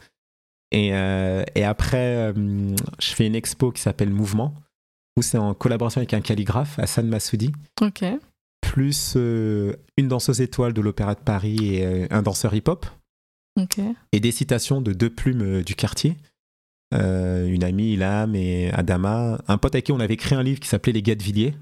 Et, 0.72 0.94
euh, 0.94 1.44
et 1.54 1.64
après, 1.64 2.32
euh, 2.32 2.76
je 3.00 3.10
fais 3.14 3.28
une 3.28 3.36
expo 3.36 3.72
qui 3.72 3.82
s'appelle 3.82 4.10
Mouvement, 4.10 4.56
où 5.16 5.22
c'est 5.22 5.38
en 5.38 5.54
collaboration 5.54 6.00
avec 6.00 6.14
un 6.16 6.22
calligraphe, 6.22 6.80
Hassan 6.80 7.08
Massoudi, 7.08 7.52
Ok. 7.82 8.04
plus 8.62 9.16
une 9.16 10.08
danseuse 10.08 10.42
étoile 10.42 10.74
de 10.74 10.82
l'Opéra 10.82 11.14
de 11.14 11.20
Paris 11.20 11.76
et 11.76 12.12
un 12.12 12.22
danseur 12.24 12.54
hip-hop, 12.56 12.86
Ok. 13.60 13.80
et 14.14 14.20
des 14.20 14.32
citations 14.32 14.82
de 14.82 14.94
deux 14.94 15.10
plumes 15.12 15.62
du 15.62 15.76
quartier. 15.76 16.16
Euh, 16.94 17.48
une 17.48 17.64
amie, 17.64 17.94
Ilham 17.94 18.36
et 18.36 18.72
Adama. 18.74 19.42
Un 19.48 19.58
pote 19.58 19.76
avec 19.76 19.86
qui 19.86 19.92
on 19.92 20.00
avait 20.00 20.18
créé 20.18 20.38
un 20.38 20.44
livre 20.44 20.60
qui 20.60 20.68
s'appelait 20.68 20.92
Les 20.94 21.02
Gars 21.02 21.16
de 21.16 21.24
Villiers. 21.24 21.54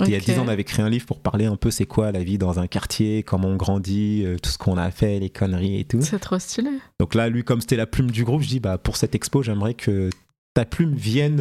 Il 0.00 0.10
y 0.10 0.14
a 0.14 0.18
Ok. 0.18 0.24
10 0.26 0.38
ans, 0.38 0.44
on 0.46 0.48
avait 0.48 0.62
créé 0.64 0.84
un 0.84 0.88
livre 0.88 1.06
pour 1.06 1.20
parler 1.20 1.46
un 1.46 1.56
peu 1.56 1.72
c'est 1.72 1.84
quoi 1.84 2.12
la 2.12 2.22
vie 2.22 2.38
dans 2.38 2.60
un 2.60 2.68
quartier, 2.68 3.24
comment 3.24 3.48
on 3.48 3.56
grandit, 3.56 4.22
euh, 4.24 4.36
tout 4.40 4.48
ce 4.50 4.56
qu'on 4.56 4.76
a 4.76 4.90
fait, 4.92 5.18
les 5.18 5.28
conneries 5.28 5.80
et 5.80 5.84
tout. 5.84 6.00
C'est 6.02 6.20
trop 6.20 6.38
stylé. 6.38 6.70
Donc 7.00 7.14
là, 7.16 7.28
lui, 7.28 7.42
comme 7.42 7.60
c'était 7.60 7.74
la 7.76 7.86
plume 7.86 8.10
du 8.12 8.22
groupe, 8.24 8.42
je 8.42 8.48
dis 8.48 8.60
bah, 8.60 8.78
pour 8.78 8.96
cette 8.96 9.14
expo, 9.16 9.42
j'aimerais 9.42 9.74
que 9.74 10.08
ta 10.54 10.64
plume 10.64 10.94
vienne 10.94 11.40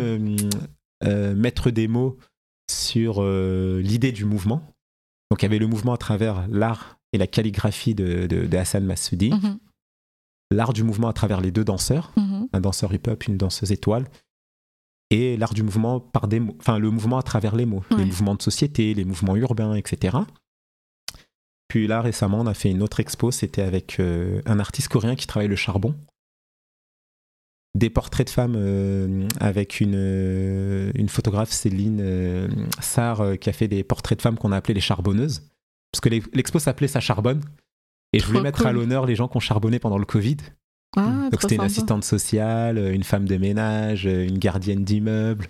euh, 1.05 1.35
mettre 1.35 1.69
des 1.69 1.87
mots 1.87 2.17
sur 2.69 3.23
l'idée 3.23 4.11
du 4.11 4.25
mouvement. 4.25 4.63
Donc 5.31 5.41
il 5.41 5.45
y 5.45 5.45
avait 5.45 5.59
le 5.59 5.67
mouvement 5.67 5.93
à 5.93 5.97
travers 5.97 6.47
l'art 6.49 6.97
et 7.13 7.17
la 7.17 7.27
calligraphie 7.27 7.93
de, 7.95 8.27
de- 8.27 8.45
de 8.47 8.57
Hassan 8.57 8.83
Massoudi, 8.85 9.29
Mhm. 9.29 9.59
L'art 10.51 10.73
du 10.73 10.83
mouvement 10.83 11.07
à 11.09 11.13
travers 11.13 11.41
les 11.41 11.51
deux 11.51 11.63
danseurs, 11.63 12.11
Mhm. 12.17 12.47
un 12.53 12.61
danseur 12.61 12.93
hip-hop, 12.93 13.25
une 13.27 13.37
danseuse 13.37 13.71
étoile, 13.71 14.05
et 15.09 15.37
l'art 15.37 15.53
du 15.53 15.63
mouvement 15.63 15.99
par 15.99 16.27
des 16.27 16.39
mots, 16.39 16.55
enfin 16.59 16.79
le 16.79 16.89
mouvement 16.91 17.17
à 17.17 17.23
travers 17.23 17.55
les 17.55 17.65
mots, 17.65 17.83
Ouais. 17.91 17.97
les 17.97 18.05
mouvements 18.05 18.35
de 18.35 18.41
société, 18.41 18.93
les 18.93 19.05
mouvements 19.05 19.35
urbains, 19.35 19.73
etc. 19.75 20.17
Puis 21.69 21.87
là 21.87 22.01
récemment, 22.01 22.39
on 22.41 22.47
a 22.47 22.53
fait 22.53 22.71
une 22.71 22.81
autre 22.81 22.99
expo, 22.99 23.31
c'était 23.31 23.61
avec 23.61 23.99
euh, 23.99 24.41
un 24.45 24.59
artiste 24.59 24.87
coréen 24.89 25.15
qui 25.15 25.27
travaille 25.27 25.49
le 25.49 25.55
charbon. 25.57 25.95
Des 27.75 27.89
portraits 27.89 28.25
de 28.27 28.31
femmes 28.31 28.55
euh, 28.57 29.27
avec 29.39 29.81
une, 29.81 29.93
euh, 29.95 30.91
une 30.95 31.09
photographe, 31.09 31.51
Céline 31.51 32.49
Sarr, 32.81 33.37
qui 33.39 33.49
a 33.49 33.53
fait 33.53 33.67
des 33.67 33.83
portraits 33.83 34.17
de 34.17 34.21
femmes 34.21 34.37
qu'on 34.37 34.51
a 34.51 34.57
appelés 34.57 34.73
les 34.73 34.81
charbonneuses. 34.81 35.43
Parce 35.91 36.01
que 36.01 36.09
l'ex- 36.09 36.29
l'expo 36.33 36.57
s'appelait 36.59 36.87
Ça 36.87 36.99
charbonne. 37.01 37.41
Et 38.13 38.19
je 38.19 38.25
voulais 38.25 38.41
mettre 38.41 38.65
à 38.65 38.71
l'honneur 38.71 39.05
les 39.05 39.15
gens 39.15 39.27
qui 39.27 39.37
ont 39.37 39.41
charbonné 39.41 39.79
pendant 39.79 39.97
le 39.97 40.05
Covid. 40.05 40.37
Ah, 40.95 41.29
Donc 41.31 41.41
c'était 41.41 41.55
une 41.55 41.61
assistante 41.61 42.03
sociale, 42.03 42.77
une 42.77 43.03
femme 43.03 43.25
de 43.25 43.37
ménage, 43.37 44.05
une 44.05 44.37
gardienne 44.39 44.83
d'immeuble, 44.83 45.47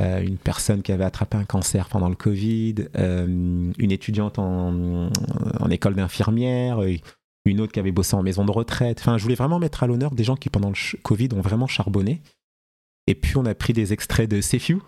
euh, 0.00 0.22
une 0.22 0.38
personne 0.38 0.82
qui 0.82 0.92
avait 0.92 1.04
attrapé 1.04 1.36
un 1.36 1.44
cancer 1.44 1.88
pendant 1.88 2.08
le 2.08 2.14
Covid, 2.14 2.76
euh, 2.96 3.26
une 3.26 3.92
étudiante 3.92 4.38
en, 4.38 5.10
en 5.60 5.70
école 5.70 5.94
d'infirmière, 5.94 6.80
une 7.44 7.60
autre 7.60 7.72
qui 7.72 7.80
avait 7.80 7.92
bossé 7.92 8.14
en 8.14 8.22
maison 8.22 8.44
de 8.44 8.52
retraite. 8.52 9.00
Enfin, 9.00 9.18
je 9.18 9.22
voulais 9.22 9.34
vraiment 9.34 9.58
mettre 9.58 9.82
à 9.82 9.86
l'honneur 9.86 10.12
des 10.12 10.24
gens 10.24 10.36
qui 10.36 10.48
pendant 10.48 10.70
le 10.70 10.98
Covid 11.02 11.28
ont 11.34 11.40
vraiment 11.40 11.66
charbonné. 11.66 12.22
Et 13.06 13.14
puis 13.14 13.36
on 13.36 13.44
a 13.44 13.54
pris 13.54 13.72
des 13.72 13.92
extraits 13.92 14.30
de 14.30 14.40
Sefiu. 14.40 14.78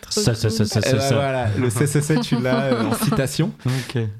Trop 0.00 0.20
Ça, 0.20 0.34
ça, 0.34 0.48
cool. 0.48 0.56
ça, 0.66 0.80
ça, 0.80 1.00
ça. 1.00 1.14
voilà, 1.14 1.48
le 1.56 1.68
CCC, 1.70 2.20
tu 2.20 2.40
l'as 2.40 2.64
euh, 2.72 2.84
en 2.86 2.92
citation. 3.04 3.52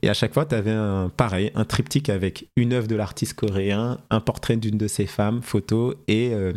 Et 0.03 0.09
à 0.11 0.14
chaque 0.14 0.35
fois, 0.35 0.44
tu 0.46 0.55
avais 0.55 0.73
un, 0.73 1.09
pareil, 1.09 1.51
un 1.55 1.64
triptyque 1.64 2.09
avec 2.09 2.49
une 2.57 2.73
œuvre 2.73 2.87
de 2.88 2.96
l'artiste 2.96 3.35
coréen, 3.35 3.99
un 4.11 4.20
portrait 4.20 4.57
d'une 4.57 4.79
de 4.79 4.88
ses 4.88 5.07
femmes, 5.07 5.42
photos 5.42 5.94
et 6.09 6.31
euh, 6.33 6.53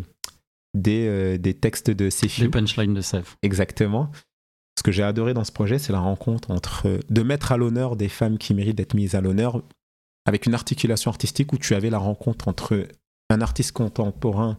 des, 0.73 1.05
euh, 1.07 1.37
des 1.37 1.53
textes 1.53 1.89
de 1.91 2.09
ses 2.09 2.25
Les 2.25 2.29
films. 2.29 2.51
punchlines 2.51 2.93
de 2.93 3.01
Seth. 3.01 3.25
Exactement. 3.43 4.11
Ce 4.77 4.83
que 4.83 4.91
j'ai 4.91 5.03
adoré 5.03 5.33
dans 5.33 5.43
ce 5.43 5.51
projet, 5.51 5.77
c'est 5.77 5.93
la 5.93 5.99
rencontre 5.99 6.49
entre 6.51 6.87
euh, 6.87 6.99
de 7.09 7.21
mettre 7.21 7.51
à 7.51 7.57
l'honneur 7.57 7.95
des 7.95 8.09
femmes 8.09 8.37
qui 8.37 8.53
méritent 8.53 8.77
d'être 8.77 8.95
mises 8.95 9.15
à 9.15 9.21
l'honneur 9.21 9.61
avec 10.25 10.45
une 10.45 10.53
articulation 10.53 11.11
artistique 11.11 11.53
où 11.53 11.57
tu 11.57 11.75
avais 11.75 11.89
la 11.89 11.97
rencontre 11.99 12.47
entre 12.47 12.87
un 13.29 13.41
artiste 13.41 13.71
contemporain 13.73 14.57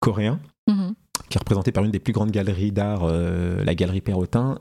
coréen 0.00 0.38
Mhm. 0.68 0.94
Qui 1.28 1.36
est 1.36 1.40
représenté 1.40 1.72
par 1.72 1.84
une 1.84 1.90
des 1.90 1.98
plus 2.00 2.12
grandes 2.12 2.30
galeries 2.30 2.72
d'art, 2.72 3.02
euh, 3.04 3.64
la 3.64 3.74
galerie 3.74 4.00
Perrotin, 4.00 4.58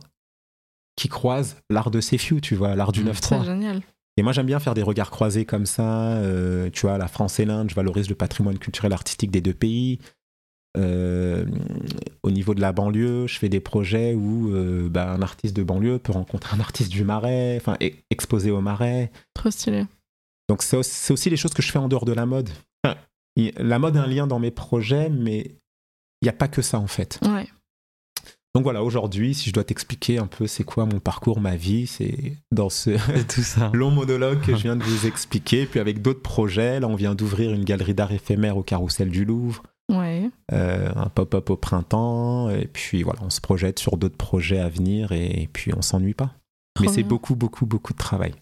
qui 0.96 1.08
croise 1.10 1.58
l'art 1.70 1.92
de 1.92 2.00
Sefiu, 2.02 2.42
tu 2.42 2.56
vois, 2.56 2.76
l'art 2.76 2.92
du 2.92 3.02
Mhm. 3.02 3.08
9-3. 3.08 3.40
C'est 3.40 3.46
génial. 3.46 3.82
Et 4.18 4.24
moi, 4.24 4.32
j'aime 4.32 4.46
bien 4.46 4.60
faire 4.60 4.74
des 4.76 4.82
regards 4.84 5.12
croisés 5.12 5.46
comme 5.46 5.66
ça. 5.66 6.14
euh, 6.14 6.70
tu 6.72 6.82
vois, 6.88 6.98
la 6.98 7.08
France 7.10 7.40
et 7.40 7.46
l'Inde, 7.46 7.70
je 7.70 7.76
valorise 7.76 8.08
le 8.10 8.16
patrimoine 8.16 8.58
culturel 8.58 8.94
artistique 8.94 9.30
des 9.32 9.42
deux 9.42 9.54
pays. 9.54 10.00
Euh, 10.78 11.46
au 12.24 12.32
niveau 12.32 12.54
de 12.54 12.60
la 12.62 12.72
banlieue, 12.74 13.28
je 13.28 13.38
fais 13.40 13.48
des 13.50 13.60
projets 13.62 14.14
où 14.14 14.54
euh, 14.54 14.90
bah, 14.90 15.12
un 15.12 15.22
artiste 15.22 15.56
de 15.56 15.64
banlieue 15.64 16.00
peut 16.00 16.12
rencontrer 16.12 16.56
un 16.56 16.60
artiste 16.60 16.92
du 16.92 17.04
Marais, 17.06 17.56
enfin, 17.58 17.78
e- 17.82 17.92
exposé 18.10 18.52
au 18.52 18.60
Marais. 18.62 19.12
Trop 19.34 19.52
stylé. 19.52 19.86
Donc, 20.50 20.62
c'est 20.64 20.78
aussi, 20.78 21.30
les 21.30 21.38
choses 21.38 21.54
que 21.54 21.62
je 21.62 21.72
fais 21.72 21.80
en 21.80 21.88
dehors 21.88 22.06
de 22.06 22.12
la 22.14 22.26
mode. 22.26 22.50
Enfin, 22.86 22.96
la 23.58 23.80
mode 23.80 23.98
a 23.98 24.04
un 24.04 24.08
lien 24.08 24.28
dans 24.28 24.40
mes 24.40 24.52
projets, 24.52 25.10
mais 25.10 25.56
il 26.26 26.30
n'y 26.32 26.36
a 26.36 26.38
pas 26.38 26.48
que 26.48 26.62
ça, 26.62 26.80
en 26.80 26.88
fait. 26.88 27.20
Ouais. 27.24 27.48
Donc 28.56 28.64
voilà, 28.64 28.84
aujourd'hui, 28.84 29.34
si 29.34 29.50
je 29.50 29.54
dois 29.54 29.66
t'expliquer 29.66 30.18
un 30.18 30.28
peu 30.28 30.48
c'est 30.48 30.64
quoi 30.64 30.86
mon 30.86 31.00
parcours, 31.00 31.42
ma 31.42 31.56
vie, 31.58 31.88
c'est 31.88 32.38
dans 32.52 32.70
ce 32.70 32.92
Et 33.18 33.24
tout 33.28 33.42
ça. 33.44 33.70
long 33.74 33.92
monologue 33.92 34.40
que 34.42 34.56
je 34.56 34.64
viens 34.64 34.78
de 34.78 34.84
vous 34.84 35.06
expliquer. 35.06 35.66
Puis 35.66 35.80
avec 35.82 36.02
d'autres 36.02 36.22
projets, 36.22 36.80
là 36.80 36.88
on 36.88 36.96
vient 36.96 37.16
d'ouvrir 37.16 37.52
une 37.52 37.66
galerie 37.66 37.94
d'art 37.94 38.14
éphémère 38.14 38.56
au 38.56 38.64
Carrousel 38.64 39.10
du 39.10 39.26
Louvre. 39.26 39.62
Ouais. 39.92 40.32
euh, 40.52 40.90
un 40.96 41.10
pop-up 41.10 41.50
au 41.52 41.58
printemps, 41.58 42.50
et 42.50 42.66
puis 42.66 43.04
voilà, 43.04 43.20
on 43.24 43.30
se 43.30 43.40
projette 43.40 43.78
sur 43.78 43.98
d'autres 43.98 44.18
projets 44.18 44.58
à 44.58 44.68
venir, 44.68 45.12
et, 45.12 45.48
puis 45.54 45.74
on 45.78 45.84
s'ennuie 45.84 46.16
pas. 46.16 46.34
Mais 46.82 46.88
c'est 46.88 47.04
beaucoup, 47.04 47.36
beaucoup, 47.36 47.68
beaucoup 47.68 47.94
de 47.94 47.98
travail. 48.00 48.34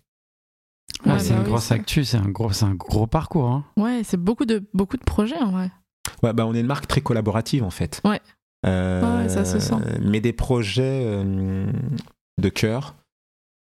Ouais, 1.05 1.11
Ouais, 1.13 1.19
c'est 1.19 1.31
bah 1.31 1.35
une 1.37 1.41
oui, 1.43 1.49
grosse 1.49 1.63
c'est- 1.65 1.73
actu, 1.73 2.05
c'est 2.05 2.15
un 2.17 2.29
gros, 2.29 2.53
c'est 2.53 2.63
un 2.63 2.75
gros 2.75 3.07
parcours. 3.07 3.49
Hein. 3.49 3.65
Ouais, 3.75 4.03
c'est 4.05 4.15
beaucoup 4.15 4.45
de, 4.45 4.63
beaucoup 4.73 4.95
de 4.95 5.03
projets 5.03 5.37
en 5.39 5.51
vrai. 5.51 5.69
Ouais, 6.23 6.33
bah 6.33 6.45
on 6.45 6.53
est 6.53 6.59
une 6.61 6.67
marque 6.67 6.87
très 6.87 7.01
collaborative 7.01 7.63
en 7.63 7.69
fait. 7.69 8.01
Ouais. 8.05 8.21
Euh, 8.65 9.23
Ouais, 9.23 9.29
ça 9.29 9.45
se 9.45 9.59
sent. 9.59 9.75
Mais 10.01 10.21
des 10.21 10.33
projets 10.33 11.03
euh, 11.05 11.65
de 12.41 12.49
cœur, 12.49 12.95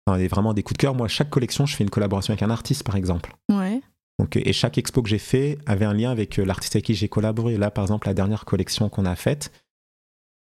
enfin, 0.06 0.24
vraiment 0.28 0.54
des 0.54 0.62
coups 0.63 0.78
de 0.78 0.82
cœur. 0.82 0.94
Moi, 0.96 1.08
chaque 1.08 1.30
collection, 1.30 1.66
je 1.66 1.76
fais 1.76 1.84
une 1.84 1.89
collaboration 1.89 2.32
avec 2.32 2.44
un 2.44 2.50
artiste 2.52 2.84
par 2.84 2.96
exemple. 2.96 3.36
Ouais. 3.52 3.82
Donc, 4.20 4.36
et 4.36 4.54
chaque 4.54 4.78
expo 4.78 5.02
que 5.02 5.10
j'ai 5.10 5.18
fait 5.18 5.58
avait 5.66 5.86
un 5.86 5.94
lien 5.94 6.12
avec 6.12 6.38
euh, 6.38 6.46
l'artiste 6.46 6.76
avec 6.76 6.86
qui 6.86 6.94
j'ai 6.94 7.10
collaboré. 7.10 7.58
Là, 7.58 7.72
par 7.72 7.84
exemple, 7.84 8.08
la 8.08 8.13
dernière 8.13 8.46
collection 8.46 8.88
qu'on 8.88 9.06
a 9.06 9.16
faite, 9.16 9.52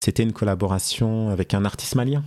c'était 0.04 0.24
une 0.24 0.34
collaboration 0.34 1.30
avec 1.30 1.56
un 1.56 1.66
artiste 1.66 1.96
malien. 1.96 2.24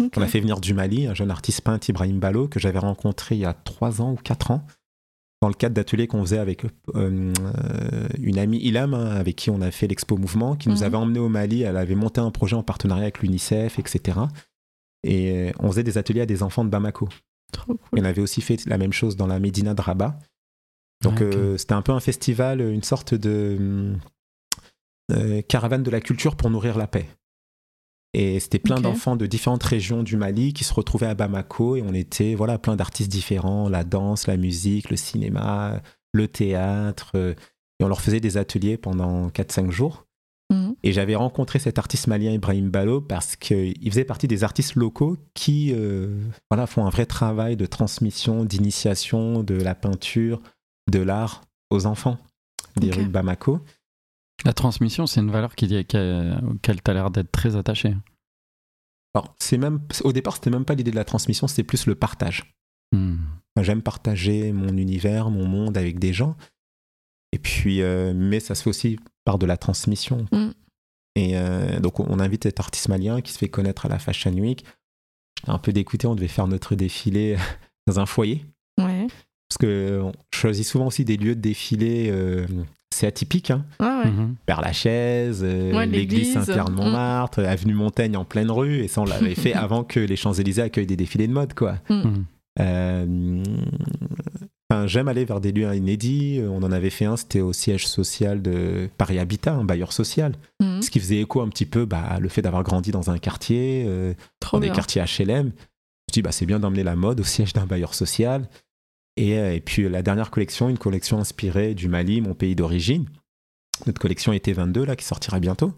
Ok. 0.00 0.14
On 0.16 0.22
a 0.22 0.26
fait 0.26 0.40
venir 0.40 0.60
du 0.60 0.74
Mali 0.74 1.06
un 1.06 1.14
jeune 1.14 1.30
artiste 1.30 1.60
peintre, 1.60 1.88
Ibrahim 1.88 2.18
Balo, 2.18 2.48
que 2.48 2.58
j'avais 2.58 2.80
rencontré 2.80 3.36
il 3.36 3.40
y 3.40 3.44
a 3.46 3.54
trois 3.54 4.02
ans 4.02 4.12
ou 4.12 4.16
quatre 4.16 4.50
ans, 4.50 4.66
dans 5.42 5.48
le 5.48 5.54
cadre 5.54 5.74
d'ateliers 5.74 6.06
qu'on 6.06 6.22
faisait 6.22 6.38
avec 6.38 6.64
euh, 6.64 6.68
euh, 6.94 7.32
une 8.18 8.38
amie 8.38 8.58
Ilham, 8.58 8.94
hein, 8.94 9.06
avec 9.10 9.36
qui 9.36 9.50
on 9.50 9.60
a 9.60 9.70
fait 9.70 9.86
l'expo 9.86 10.16
Mouvement, 10.16 10.56
qui 10.56 10.68
nous 10.68 10.76
Mhm. 10.78 10.82
avait 10.82 10.96
emmené 10.96 11.18
au 11.18 11.28
Mali. 11.28 11.62
Elle 11.62 11.76
avait 11.76 11.94
monté 11.94 12.20
un 12.20 12.30
projet 12.30 12.56
en 12.56 12.62
partenariat 12.62 13.02
avec 13.04 13.20
l'UNICEF, 13.20 13.78
etc. 13.78 14.18
Et 15.04 15.30
euh, 15.50 15.52
on 15.60 15.68
faisait 15.70 15.82
des 15.84 15.98
ateliers 15.98 16.22
à 16.22 16.26
des 16.26 16.42
enfants 16.42 16.64
de 16.64 16.70
Bamako. 16.70 17.08
Trop 17.52 17.74
Et 17.94 18.00
on 18.00 18.04
avait 18.04 18.22
aussi 18.22 18.40
fait 18.40 18.64
la 18.66 18.78
même 18.78 18.92
chose 18.92 19.16
dans 19.16 19.26
la 19.26 19.38
Médina 19.38 19.74
de 19.74 19.80
Rabat. 19.80 20.18
Donc 21.02 21.18
Ah, 21.20 21.24
euh, 21.24 21.56
c'était 21.58 21.74
un 21.74 21.82
peu 21.82 21.92
un 21.92 22.00
festival, 22.00 22.60
une 22.60 22.82
sorte 22.82 23.14
de 23.14 23.94
euh, 25.12 25.42
caravane 25.42 25.82
de 25.82 25.90
la 25.90 26.00
culture 26.00 26.34
pour 26.34 26.50
nourrir 26.50 26.76
la 26.78 26.86
paix. 26.86 27.06
Et 28.18 28.40
c'était 28.40 28.58
plein 28.58 28.80
d'enfants 28.80 29.14
de 29.14 29.26
différentes 29.26 29.62
régions 29.62 30.02
du 30.02 30.16
Mali 30.16 30.54
qui 30.54 30.64
se 30.64 30.72
retrouvaient 30.72 31.06
à 31.06 31.14
Bamako 31.14 31.76
et 31.76 31.82
on 31.82 31.92
était 31.92 32.34
voilà 32.34 32.56
plein 32.56 32.74
d'artistes 32.74 33.10
différents, 33.10 33.68
la 33.68 33.84
danse, 33.84 34.26
la 34.26 34.38
musique, 34.38 34.88
le 34.88 34.96
cinéma, 34.96 35.82
le 36.14 36.26
théâtre. 36.26 37.12
euh, 37.14 37.34
et 37.78 37.84
on 37.84 37.88
leur 37.88 38.00
faisait 38.00 38.20
des 38.20 38.38
ateliers 38.38 38.78
pendant 38.78 39.28
4-5 39.28 39.70
jours. 39.70 40.06
Mhm. 40.50 40.76
Et 40.82 40.92
j'avais 40.92 41.14
rencontré 41.14 41.58
cet 41.58 41.78
artiste 41.78 42.06
malien 42.06 42.32
Ibrahim 42.32 42.70
Balo 42.70 43.02
parce 43.02 43.36
qu'il 43.36 43.90
faisait 43.90 44.04
partie 44.04 44.28
des 44.28 44.44
artistes 44.44 44.76
locaux 44.76 45.18
qui 45.34 45.74
euh, 45.74 46.18
voilà, 46.50 46.66
font 46.66 46.86
un 46.86 46.90
vrai 46.90 47.04
travail 47.04 47.54
de 47.58 47.66
transmission, 47.66 48.46
d'initiation 48.46 49.42
de 49.42 49.56
la 49.56 49.74
peinture, 49.74 50.40
de 50.90 51.00
l'art 51.00 51.42
aux 51.68 51.84
enfants 51.84 52.16
des 52.76 52.90
rues 52.92 53.04
de 53.04 53.10
Bamako. 53.10 53.60
La 54.46 54.54
transmission, 54.54 55.06
c'est 55.06 55.20
une 55.20 55.30
valeur 55.30 55.54
qui, 55.54 55.66
qui, 55.66 55.96
auquel 56.50 56.82
tu 56.82 56.90
as 56.90 56.94
l'air 56.94 57.10
d'être 57.10 57.30
très 57.30 57.56
attaché. 57.56 57.94
Alors, 59.16 59.34
c'est 59.38 59.56
même, 59.56 59.80
au 60.04 60.12
départ, 60.12 60.34
c'était 60.34 60.50
même 60.50 60.66
pas 60.66 60.74
l'idée 60.74 60.90
de 60.90 60.96
la 60.96 61.06
transmission, 61.06 61.48
c'était 61.48 61.64
plus 61.64 61.86
le 61.86 61.94
partage. 61.94 62.54
Hmm. 62.92 63.16
J'aime 63.62 63.80
partager 63.80 64.52
mon 64.52 64.76
univers, 64.76 65.30
mon 65.30 65.46
monde 65.46 65.78
avec 65.78 65.98
des 65.98 66.12
gens. 66.12 66.36
Et 67.32 67.38
puis, 67.38 67.80
euh, 67.80 68.12
mais 68.14 68.40
ça 68.40 68.54
se 68.54 68.62
fait 68.62 68.70
aussi 68.70 68.98
par 69.24 69.38
de 69.38 69.46
la 69.46 69.56
transmission. 69.56 70.26
Mm. 70.32 70.50
Et 71.16 71.38
euh, 71.38 71.80
donc, 71.80 71.98
on 71.98 72.20
invite 72.20 72.42
cet 72.42 72.60
artiste 72.60 72.88
malien 72.88 73.22
qui 73.22 73.32
se 73.32 73.38
fait 73.38 73.48
connaître 73.48 73.86
à 73.86 73.88
la 73.88 73.98
Fashion 73.98 74.32
Week. 74.32 74.64
Un 75.46 75.58
peu 75.58 75.72
dégoûté, 75.72 76.06
on 76.06 76.14
devait 76.14 76.28
faire 76.28 76.46
notre 76.46 76.74
défilé 76.74 77.38
dans 77.86 77.98
un 77.98 78.06
foyer. 78.06 78.44
Ouais. 78.78 79.06
Parce 79.48 79.58
que 79.58 80.02
on 80.02 80.12
choisit 80.30 80.66
souvent 80.66 80.88
aussi 80.88 81.06
des 81.06 81.16
lieux 81.16 81.34
de 81.34 81.40
défilé, 81.40 82.10
euh, 82.10 82.46
c'est 82.96 83.06
atypique, 83.06 83.50
hein. 83.50 83.64
Ah 83.78 84.00
ouais. 84.04 84.10
Mhm. 84.10 84.36
Père 84.46 84.60
Lachaise, 84.60 85.42
euh, 85.44 85.72
Ouais, 85.72 85.86
l'église 85.86 86.18
l'église. 86.18 86.32
Saint-Pierre 86.32 86.64
de 86.66 86.72
Montmartre, 86.72 87.40
avenue 87.40 87.74
Montaigne 87.74 88.16
en 88.16 88.24
pleine 88.24 88.50
rue, 88.50 88.78
et 88.80 88.88
ça 88.88 89.02
on 89.02 89.04
l'avait 89.04 89.34
fait 89.34 89.52
avant 89.54 89.84
que 89.84 90.00
les 90.00 90.16
Champs-Élysées 90.16 90.62
accueillent 90.62 90.86
des 90.86 90.96
défilés 90.96 91.28
de 91.28 91.32
mode, 91.32 91.54
quoi. 91.54 91.76
Mhm. 91.90 92.24
Euh, 92.58 93.42
enfin, 94.70 94.86
J'aime 94.86 95.08
aller 95.08 95.24
vers 95.24 95.40
des 95.40 95.52
lieux 95.52 95.74
inédits. 95.74 96.40
On 96.48 96.62
en 96.62 96.72
avait 96.72 96.90
fait 96.90 97.04
un, 97.04 97.16
c'était 97.16 97.40
au 97.40 97.52
siège 97.52 97.86
social 97.86 98.40
de 98.42 98.88
Paris 98.96 99.18
Habitat, 99.18 99.52
un 99.52 99.64
bailleur 99.64 99.92
social. 99.92 100.32
Mhm. 100.62 100.82
Ce 100.82 100.90
qui 100.90 101.00
faisait 101.00 101.20
écho 101.20 101.40
un 101.42 101.48
petit 101.48 101.66
peu 101.66 101.84
bah, 101.84 102.18
le 102.20 102.28
fait 102.28 102.42
d'avoir 102.42 102.62
grandi 102.62 102.90
dans 102.92 103.10
un 103.10 103.18
quartier, 103.18 103.84
euh, 103.86 104.14
Trop 104.40 104.56
dans 104.56 104.62
des 104.66 104.70
quartiers 104.72 105.02
HLM. 105.02 105.52
Je 106.08 106.12
dis, 106.12 106.22
bah, 106.22 106.32
c'est 106.32 106.46
bien 106.46 106.60
d'emmener 106.60 106.84
la 106.84 106.96
mode 106.96 107.20
au 107.20 107.24
siège 107.24 107.52
d'un 107.52 107.66
bailleur 107.66 107.92
social. 107.94 108.48
Et, 109.16 109.38
euh, 109.38 109.54
et 109.54 109.60
puis 109.60 109.88
la 109.88 110.02
dernière 110.02 110.30
collection, 110.30 110.68
une 110.68 110.78
collection 110.78 111.18
inspirée 111.18 111.74
du 111.74 111.88
Mali, 111.88 112.20
mon 112.20 112.34
pays 112.34 112.54
d'origine. 112.54 113.06
Notre 113.86 114.00
collection 114.00 114.32
était 114.32 114.52
22, 114.52 114.84
là, 114.84 114.96
qui 114.96 115.04
sortira 115.04 115.38
bientôt. 115.40 115.72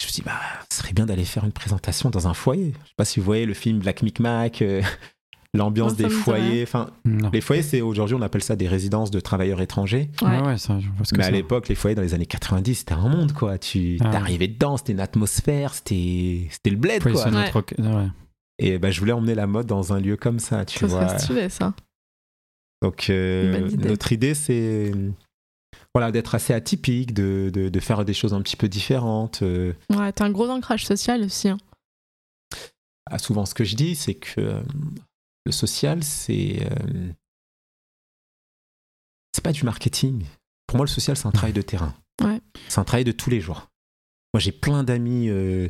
Je 0.00 0.06
me 0.06 0.10
suis 0.12 0.20
dit, 0.20 0.26
bah, 0.26 0.38
ce 0.70 0.78
serait 0.78 0.92
bien 0.92 1.06
d'aller 1.06 1.24
faire 1.24 1.44
une 1.44 1.52
présentation 1.52 2.10
dans 2.10 2.28
un 2.28 2.34
foyer. 2.34 2.72
Je 2.84 2.88
sais 2.88 2.94
pas 2.96 3.04
si 3.04 3.18
vous 3.20 3.26
voyez 3.26 3.46
le 3.46 3.54
film 3.54 3.78
Black 3.78 4.02
Micmac, 4.02 4.60
euh, 4.62 4.82
l'ambiance 5.54 5.92
Non, 5.92 5.96
des 5.98 6.10
foyers. 6.10 6.62
Enfin, 6.64 6.90
Non. 7.04 7.30
les 7.32 7.40
foyers, 7.40 7.62
c'est 7.62 7.80
aujourd'hui, 7.80 8.14
on 8.14 8.22
appelle 8.22 8.42
ça 8.42 8.56
des 8.56 8.68
résidences 8.68 9.10
de 9.10 9.20
travailleurs 9.20 9.60
étrangers. 9.62 10.10
Ouais. 10.20 10.28
Ouais, 10.28 10.46
ouais, 10.48 10.58
ça, 10.58 10.78
je 10.80 10.88
vois 10.90 11.06
ce 11.06 11.12
que 11.14 11.18
Mais 11.18 11.24
à 11.24 11.30
l'époque, 11.30 11.68
les 11.68 11.74
foyers 11.74 11.94
dans 11.94 12.02
les 12.02 12.12
années 12.14 12.26
90, 12.26 12.74
c'était 12.74 12.92
un 12.92 13.08
monde, 13.08 13.32
quoi. 13.32 13.56
Tu 13.58 13.96
Ah 14.00 14.04
ouais. 14.06 14.10
t'arrivais 14.12 14.48
dedans, 14.48 14.76
c'était 14.76 14.92
une 14.92 15.00
atmosphère, 15.00 15.72
c'était 15.74 16.46
c'était 16.50 16.70
le 16.70 16.76
bled, 16.76 17.02
quoi. 17.02 17.30
notre-. 17.30 17.64
Et 18.58 18.78
bah, 18.78 18.90
je 18.90 19.00
voulais 19.00 19.12
emmener 19.12 19.34
la 19.34 19.46
mode 19.46 19.66
dans 19.66 19.92
un 19.92 20.00
lieu 20.00 20.16
comme 20.16 20.38
ça, 20.38 20.64
tu 20.64 20.78
Ça 20.78 20.86
vois. 20.86 21.08
serait 21.08 21.18
stylé 21.18 21.48
ça. 21.48 21.74
Donc, 22.90 23.10
euh, 23.10 23.68
idée. 23.68 23.88
notre 23.88 24.12
idée, 24.12 24.34
c'est 24.34 24.92
voilà, 25.94 26.12
d'être 26.12 26.34
assez 26.34 26.52
atypique, 26.52 27.14
de, 27.14 27.50
de, 27.52 27.68
de 27.68 27.80
faire 27.80 28.04
des 28.04 28.14
choses 28.14 28.34
un 28.34 28.42
petit 28.42 28.56
peu 28.56 28.68
différentes. 28.68 29.42
euh. 29.42 29.72
Ouais, 29.90 30.12
t'as 30.12 30.24
un 30.26 30.30
gros 30.30 30.48
ancrage 30.48 30.84
social 30.86 31.22
aussi. 31.22 31.48
hein. 31.48 31.56
Ah, 33.10 33.18
souvent, 33.18 33.46
ce 33.46 33.54
que 33.54 33.64
je 33.64 33.76
dis, 33.76 33.94
c'est 33.96 34.14
que 34.14 34.40
euh, 34.40 34.62
le 35.46 35.52
social, 35.52 36.02
c'est. 36.04 36.68
c'est 39.32 39.44
pas 39.44 39.52
du 39.52 39.64
marketing. 39.64 40.24
Pour 40.66 40.76
moi, 40.76 40.84
le 40.86 40.90
social, 40.90 41.16
c'est 41.16 41.26
un 41.26 41.30
travail 41.32 41.52
de 41.52 41.62
terrain. 41.62 41.94
Ouais. 42.22 42.40
C'est 42.68 42.78
un 42.80 42.84
travail 42.84 43.04
de 43.04 43.12
tous 43.12 43.30
les 43.30 43.40
jours. 43.40 43.68
Moi, 44.34 44.40
j'ai 44.40 44.52
plein 44.52 44.84
d'amis. 44.84 45.28
euh, 45.28 45.68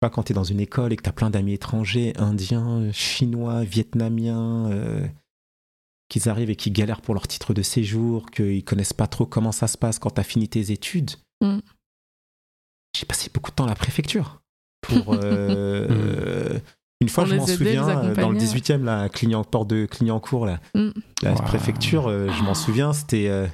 pas 0.00 0.10
quand 0.10 0.24
tu 0.24 0.32
es 0.32 0.34
dans 0.34 0.44
une 0.44 0.60
école 0.60 0.92
et 0.92 0.96
que 0.96 1.02
tu 1.02 1.08
as 1.08 1.12
plein 1.12 1.30
d'amis 1.30 1.54
étrangers, 1.54 2.12
indiens, 2.18 2.92
chinois, 2.92 3.64
vietnamiens, 3.64 4.70
euh, 4.70 5.06
qu'ils 6.08 6.28
arrivent 6.28 6.50
et 6.50 6.56
qui 6.56 6.70
galèrent 6.70 7.00
pour 7.00 7.14
leur 7.14 7.26
titre 7.26 7.52
de 7.54 7.62
séjour, 7.62 8.30
qu'ils 8.30 8.64
connaissent 8.64 8.92
pas 8.92 9.06
trop 9.06 9.26
comment 9.26 9.52
ça 9.52 9.66
se 9.66 9.76
passe 9.76 9.98
quand 9.98 10.10
tu 10.10 10.20
as 10.20 10.24
fini 10.24 10.48
tes 10.48 10.70
études. 10.72 11.10
Mm. 11.42 11.58
J'ai 12.96 13.06
passé 13.06 13.30
beaucoup 13.32 13.50
de 13.50 13.56
temps 13.56 13.64
à 13.64 13.68
la 13.68 13.74
préfecture 13.74 14.40
pour. 14.82 15.12
euh, 15.14 15.86
euh, 15.90 16.58
une 17.02 17.08
fois, 17.10 17.24
Pour 17.24 17.32
je 17.32 17.36
m'en 17.38 17.46
souviens, 17.46 17.88
euh, 17.88 18.14
dans 18.14 18.30
le 18.30 18.36
accompagner. 18.38 18.40
18e, 18.40 18.82
là, 18.84 19.00
à 19.02 19.08
de 19.08 19.86
Clignancourt, 19.86 20.46
là, 20.46 20.60
Mm. 20.74 20.90
la 21.22 21.32
Wow. 21.32 21.42
préfecture, 21.42 22.06
euh, 22.08 22.30
je 22.32 22.42
m'en 22.42 22.54
souviens, 22.54 22.92
c'était. 22.92 23.28
euh, 23.28 23.46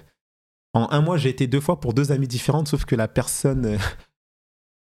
en 0.74 0.88
un 0.90 1.00
mois, 1.00 1.16
j'ai 1.16 1.28
été 1.30 1.46
deux 1.46 1.60
fois 1.60 1.80
pour 1.80 1.92
deux 1.92 2.12
amies 2.12 2.28
différentes, 2.28 2.68
sauf 2.68 2.84
que 2.84 2.94
la 2.94 3.08
personne 3.08 3.78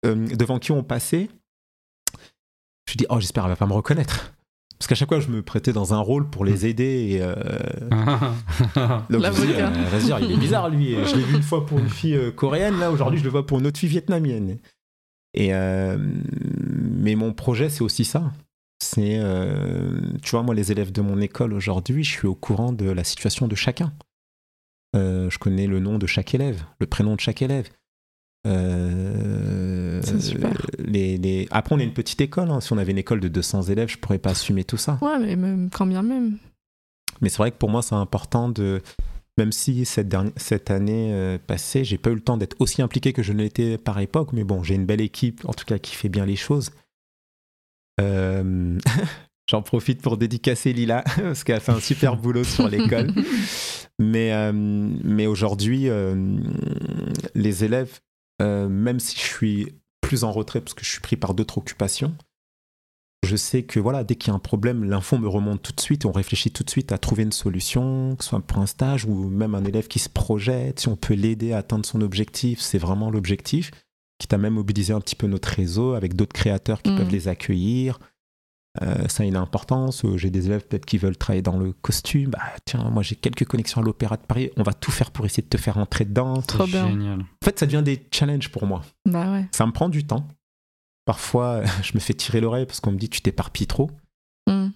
devant 0.04 0.58
qui 0.58 0.72
on 0.72 0.82
passait, 0.84 1.28
je 2.88 2.94
dis, 2.96 3.06
oh, 3.08 3.18
j'espère 3.20 3.42
qu'elle 3.44 3.50
va 3.52 3.56
pas 3.56 3.66
me 3.66 3.72
reconnaître. 3.72 4.32
Parce 4.78 4.88
qu'à 4.88 4.94
chaque 4.94 5.08
fois, 5.08 5.20
je 5.20 5.28
me 5.28 5.42
prêtais 5.42 5.72
dans 5.72 5.94
un 5.94 6.00
rôle 6.00 6.28
pour 6.28 6.44
les 6.44 6.66
aider. 6.66 7.12
Et, 7.12 7.22
euh, 7.22 7.34
donc 9.10 9.24
je 9.24 9.30
me 9.30 9.46
dis, 9.46 9.54
euh, 9.54 9.68
vas-y, 9.90 10.24
il 10.24 10.32
est 10.32 10.36
bizarre 10.36 10.68
lui. 10.68 10.94
Je 11.06 11.16
l'ai 11.16 11.22
vu 11.22 11.36
une 11.36 11.42
fois 11.42 11.64
pour 11.64 11.78
une 11.78 11.88
fille 11.88 12.14
euh, 12.14 12.30
coréenne, 12.30 12.78
là 12.78 12.90
aujourd'hui 12.90 13.18
je 13.18 13.24
le 13.24 13.30
vois 13.30 13.46
pour 13.46 13.58
une 13.58 13.66
autre 13.66 13.78
fille 13.78 13.88
vietnamienne. 13.88 14.58
Et 15.34 15.54
euh, 15.54 15.96
mais 15.98 17.14
mon 17.14 17.32
projet 17.32 17.68
c'est 17.68 17.82
aussi 17.82 18.04
ça. 18.04 18.32
C'est, 18.78 19.18
tu 20.22 20.30
vois, 20.32 20.42
moi 20.42 20.54
les 20.54 20.70
élèves 20.70 20.92
de 20.92 21.00
mon 21.00 21.18
école 21.20 21.54
aujourd'hui, 21.54 22.04
je 22.04 22.10
suis 22.10 22.28
au 22.28 22.34
courant 22.34 22.72
de 22.72 22.90
la 22.90 23.04
situation 23.04 23.48
de 23.48 23.54
chacun. 23.54 23.92
Je 24.94 25.38
connais 25.38 25.66
le 25.66 25.80
nom 25.80 25.96
de 25.98 26.06
chaque 26.06 26.34
élève, 26.34 26.62
le 26.78 26.86
prénom 26.86 27.14
de 27.14 27.20
chaque 27.20 27.40
élève. 27.40 27.68
Euh, 28.46 30.00
super. 30.20 30.52
les, 30.78 31.18
les... 31.18 31.48
Après, 31.50 31.74
on 31.74 31.78
est 31.78 31.84
une 31.84 31.92
petite 31.92 32.20
école. 32.20 32.50
hein. 32.50 32.60
Si 32.60 32.72
on 32.72 32.78
avait 32.78 32.92
une 32.92 32.98
école 32.98 33.20
de 33.20 33.28
200 33.28 33.62
élèves, 33.64 33.88
je 33.88 33.98
pourrais 33.98 34.18
pas 34.18 34.30
assumer 34.30 34.64
tout 34.64 34.76
ça. 34.76 34.98
Ouais, 35.02 35.18
mais 35.18 35.36
même, 35.36 35.68
quand 35.70 35.86
bien 35.86 36.02
même. 36.02 36.38
Mais 37.20 37.28
c'est 37.28 37.38
vrai 37.38 37.50
que 37.50 37.56
pour 37.56 37.70
moi, 37.70 37.82
c'est 37.82 37.94
important 37.94 38.48
de. 38.48 38.80
Même 39.38 39.52
si 39.52 39.84
cette, 39.84 40.08
dernière, 40.08 40.32
cette 40.36 40.70
année 40.70 41.10
euh, 41.12 41.36
passée, 41.44 41.84
j'ai 41.84 41.98
pas 41.98 42.08
eu 42.10 42.14
le 42.14 42.20
temps 42.22 42.38
d'être 42.38 42.56
aussi 42.58 42.80
impliqué 42.80 43.12
que 43.12 43.22
je 43.22 43.34
ne 43.34 43.42
l'étais 43.42 43.76
par 43.76 43.98
époque, 43.98 44.32
mais 44.32 44.44
bon, 44.44 44.62
j'ai 44.62 44.74
une 44.76 44.86
belle 44.86 45.02
équipe, 45.02 45.42
en 45.44 45.52
tout 45.52 45.66
cas, 45.66 45.78
qui 45.78 45.94
fait 45.94 46.08
bien 46.08 46.24
les 46.24 46.36
choses. 46.36 46.70
Euh, 48.00 48.78
J'en 49.50 49.62
profite 49.62 50.00
pour 50.02 50.16
dédicacer 50.16 50.72
Lila, 50.72 51.04
parce 51.16 51.44
qu'elle 51.44 51.56
a 51.56 51.60
fait 51.60 51.72
un 51.72 51.80
super 51.80 52.16
boulot 52.20 52.44
sur 52.44 52.68
l'école. 52.68 53.12
Mais, 53.98 54.32
euh, 54.32 54.52
mais 54.54 55.26
aujourd'hui, 55.26 55.88
euh, 55.88 56.38
les 57.34 57.62
élèves, 57.64 58.00
euh, 58.42 58.68
même 58.68 59.00
si 59.00 59.16
je 59.16 59.22
suis 59.24 59.74
plus 60.00 60.24
en 60.24 60.32
retrait 60.32 60.60
parce 60.60 60.74
que 60.74 60.84
je 60.84 60.90
suis 60.90 61.00
pris 61.00 61.16
par 61.16 61.34
d'autres 61.34 61.58
occupations, 61.58 62.14
Je 63.24 63.34
sais 63.34 63.64
que 63.64 63.80
voilà, 63.80 64.04
dès 64.04 64.14
qu'il 64.14 64.28
y 64.28 64.30
a 64.30 64.36
un 64.36 64.38
problème, 64.38 64.84
l'info 64.84 65.18
me 65.18 65.26
remonte 65.26 65.60
tout 65.60 65.72
de 65.72 65.80
suite. 65.80 66.04
On 66.06 66.12
réfléchit 66.12 66.52
tout 66.52 66.62
de 66.62 66.70
suite 66.70 66.92
à 66.92 66.98
trouver 66.98 67.24
une 67.24 67.32
solution, 67.32 68.14
que 68.14 68.22
ce 68.22 68.30
soit 68.30 68.40
pour 68.40 68.58
un 68.58 68.66
stage 68.66 69.04
ou 69.04 69.28
même 69.28 69.56
un 69.56 69.64
élève 69.64 69.88
qui 69.88 69.98
se 69.98 70.08
projette. 70.08 70.78
Si 70.80 70.86
on 70.88 70.94
peut 70.96 71.14
l'aider 71.14 71.52
à 71.52 71.58
atteindre 71.58 71.84
son 71.84 72.02
objectif, 72.02 72.60
c'est 72.60 72.78
vraiment 72.78 73.10
l'objectif. 73.10 73.72
Qui 74.20 74.28
t'a 74.28 74.38
même 74.38 74.54
mobilisé 74.54 74.92
un 74.92 75.00
petit 75.00 75.16
peu 75.16 75.26
notre 75.26 75.48
réseau 75.48 75.94
avec 75.94 76.14
d'autres 76.14 76.34
créateurs 76.34 76.82
qui 76.82 76.90
Mhm. 76.92 76.98
peuvent 76.98 77.10
les 77.10 77.26
accueillir. 77.26 77.98
Euh, 78.82 79.08
ça 79.08 79.22
a 79.22 79.26
une 79.26 79.36
importance. 79.36 80.04
Euh, 80.04 80.16
J'ai 80.16 80.30
des 80.30 80.46
élèves 80.46 80.66
peut-être 80.66 80.86
qui 80.86 80.98
veulent 80.98 81.16
travailler 81.16 81.42
dans 81.42 81.58
le 81.58 81.72
costume. 81.72 82.30
Bah 82.30 82.40
tiens, 82.64 82.88
moi 82.90 83.02
j'ai 83.02 83.16
quelques 83.16 83.44
connexions 83.44 83.80
à 83.80 83.84
l'Opéra 83.84 84.16
de 84.16 84.22
Paris. 84.22 84.50
On 84.56 84.62
va 84.62 84.72
tout 84.72 84.90
faire 84.90 85.10
pour 85.10 85.24
essayer 85.26 85.42
de 85.42 85.48
te 85.48 85.56
faire 85.56 85.78
entrer 85.78 86.04
dedans. 86.04 86.42
Trop 86.42 86.66
bien. 86.66 86.88
Génial. 86.88 87.20
En 87.20 87.44
fait, 87.44 87.58
ça 87.58 87.66
devient 87.66 87.82
des 87.82 88.06
challenges 88.12 88.50
pour 88.50 88.66
moi. 88.66 88.82
Bah 89.04 89.32
ouais. 89.32 89.46
Ça 89.52 89.66
me 89.66 89.72
prend 89.72 89.88
du 89.88 90.04
temps. 90.04 90.26
Parfois, 91.04 91.62
je 91.82 91.92
me 91.94 92.00
fais 92.00 92.14
tirer 92.14 92.40
l'oreille 92.40 92.66
parce 92.66 92.80
qu'on 92.80 92.92
me 92.92 92.98
dit 92.98 93.08
tu 93.08 93.20
t'éparpilles 93.20 93.66
trop. 93.66 93.90
Mm. 94.48 94.68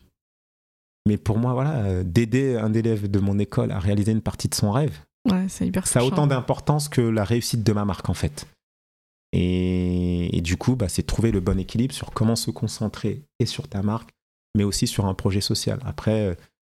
Mais 1.06 1.16
pour 1.16 1.38
moi, 1.38 1.54
voilà, 1.54 1.76
euh, 1.78 2.02
d'aider 2.04 2.56
un 2.56 2.72
élève 2.74 3.10
de 3.10 3.18
mon 3.18 3.38
école 3.38 3.72
à 3.72 3.78
réaliser 3.78 4.12
une 4.12 4.20
partie 4.20 4.48
de 4.48 4.54
son 4.54 4.70
rêve, 4.70 5.00
Ouais, 5.28 5.46
c'est 5.48 5.66
hyper 5.66 5.86
ça 5.86 6.00
a 6.00 6.04
autant 6.04 6.26
d'importance 6.26 6.88
que 6.88 7.00
la 7.00 7.24
réussite 7.24 7.62
de 7.62 7.72
ma 7.72 7.84
marque 7.84 8.08
en 8.08 8.14
fait. 8.14 8.46
Et, 9.32 10.36
et 10.36 10.40
du 10.40 10.56
coup, 10.56 10.76
bah, 10.76 10.88
c'est 10.88 11.02
trouver 11.04 11.30
le 11.32 11.40
bon 11.40 11.58
équilibre 11.58 11.94
sur 11.94 12.10
comment 12.10 12.36
se 12.36 12.50
concentrer 12.50 13.22
et 13.38 13.46
sur 13.46 13.68
ta 13.68 13.82
marque, 13.82 14.10
mais 14.56 14.64
aussi 14.64 14.86
sur 14.86 15.06
un 15.06 15.14
projet 15.14 15.40
social. 15.40 15.78
Après, 15.84 16.20
euh, 16.20 16.34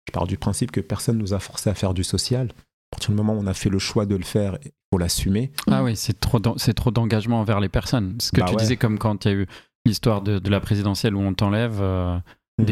je 0.08 0.12
pars 0.12 0.26
du 0.26 0.36
principe 0.36 0.70
que 0.70 0.80
personne 0.80 1.16
nous 1.18 1.32
a 1.34 1.38
forcé 1.38 1.70
à 1.70 1.74
faire 1.74 1.94
du 1.94 2.04
social. 2.04 2.48
À 2.50 2.96
partir 2.96 3.10
du 3.10 3.16
moment 3.16 3.34
où 3.34 3.38
on 3.40 3.46
a 3.46 3.54
fait 3.54 3.70
le 3.70 3.78
choix 3.78 4.04
de 4.04 4.14
le 4.16 4.24
faire, 4.24 4.58
il 4.64 4.70
faut 4.92 4.98
l'assumer. 4.98 5.50
Ah 5.70 5.82
oui, 5.82 5.96
c'est 5.96 6.20
trop, 6.20 6.38
d'en- 6.40 6.58
c'est 6.58 6.74
trop 6.74 6.90
d'engagement 6.90 7.40
envers 7.40 7.58
les 7.60 7.70
personnes. 7.70 8.16
Ce 8.20 8.30
que 8.32 8.40
Bah 8.40 8.46
tu 8.46 8.54
ouais. 8.54 8.60
disais, 8.60 8.76
comme 8.76 8.98
quand 8.98 9.24
il 9.24 9.28
y 9.28 9.34
a 9.34 9.38
eu 9.38 9.46
l'histoire 9.86 10.20
de, 10.20 10.38
de 10.38 10.50
la 10.50 10.60
présidentielle 10.60 11.14
où 11.16 11.20
on 11.20 11.34
t'enlève, 11.34 11.78
euh, 11.80 12.18
Mm. 12.58 12.66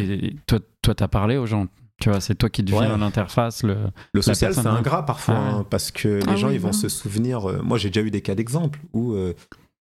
toi, 0.47 0.59
toi, 0.83 0.95
t'as 0.95 1.09
parlé 1.09 1.39
aux 1.39 1.47
gens. 1.47 1.67
Tu 2.03 2.11
vois, 2.11 2.21
c'est 2.21 2.35
toi 2.35 2.51
qui 2.51 2.63
deviens 2.63 2.93
Ouais. 2.93 2.99
l'interface. 2.99 3.63
Le... 3.63 3.77
Le 4.13 4.21
social, 4.23 4.53
c'est 4.53 4.67
hein. 4.67 4.77
ingrat 4.77 5.07
parfois, 5.07 5.35
Ah 5.37 5.41
ouais. 5.43 5.55
hein, 5.61 5.67
parce 5.71 5.91
que 5.91 6.09
les 6.09 6.23
Ah 6.29 6.37
gens, 6.37 6.49
oui, 6.49 6.55
ils 6.57 6.61
vont 6.61 6.69
voilà. 6.71 6.79
se 6.83 6.89
souvenir. 6.91 7.49
euh, 7.49 7.63
moi, 7.63 7.79
j'ai 7.79 7.89
déjà 7.89 8.03
eu 8.07 8.11
des 8.11 8.21
cas 8.21 8.35
d'exemple 8.35 8.79
où 8.93 9.15
euh, 9.15 9.33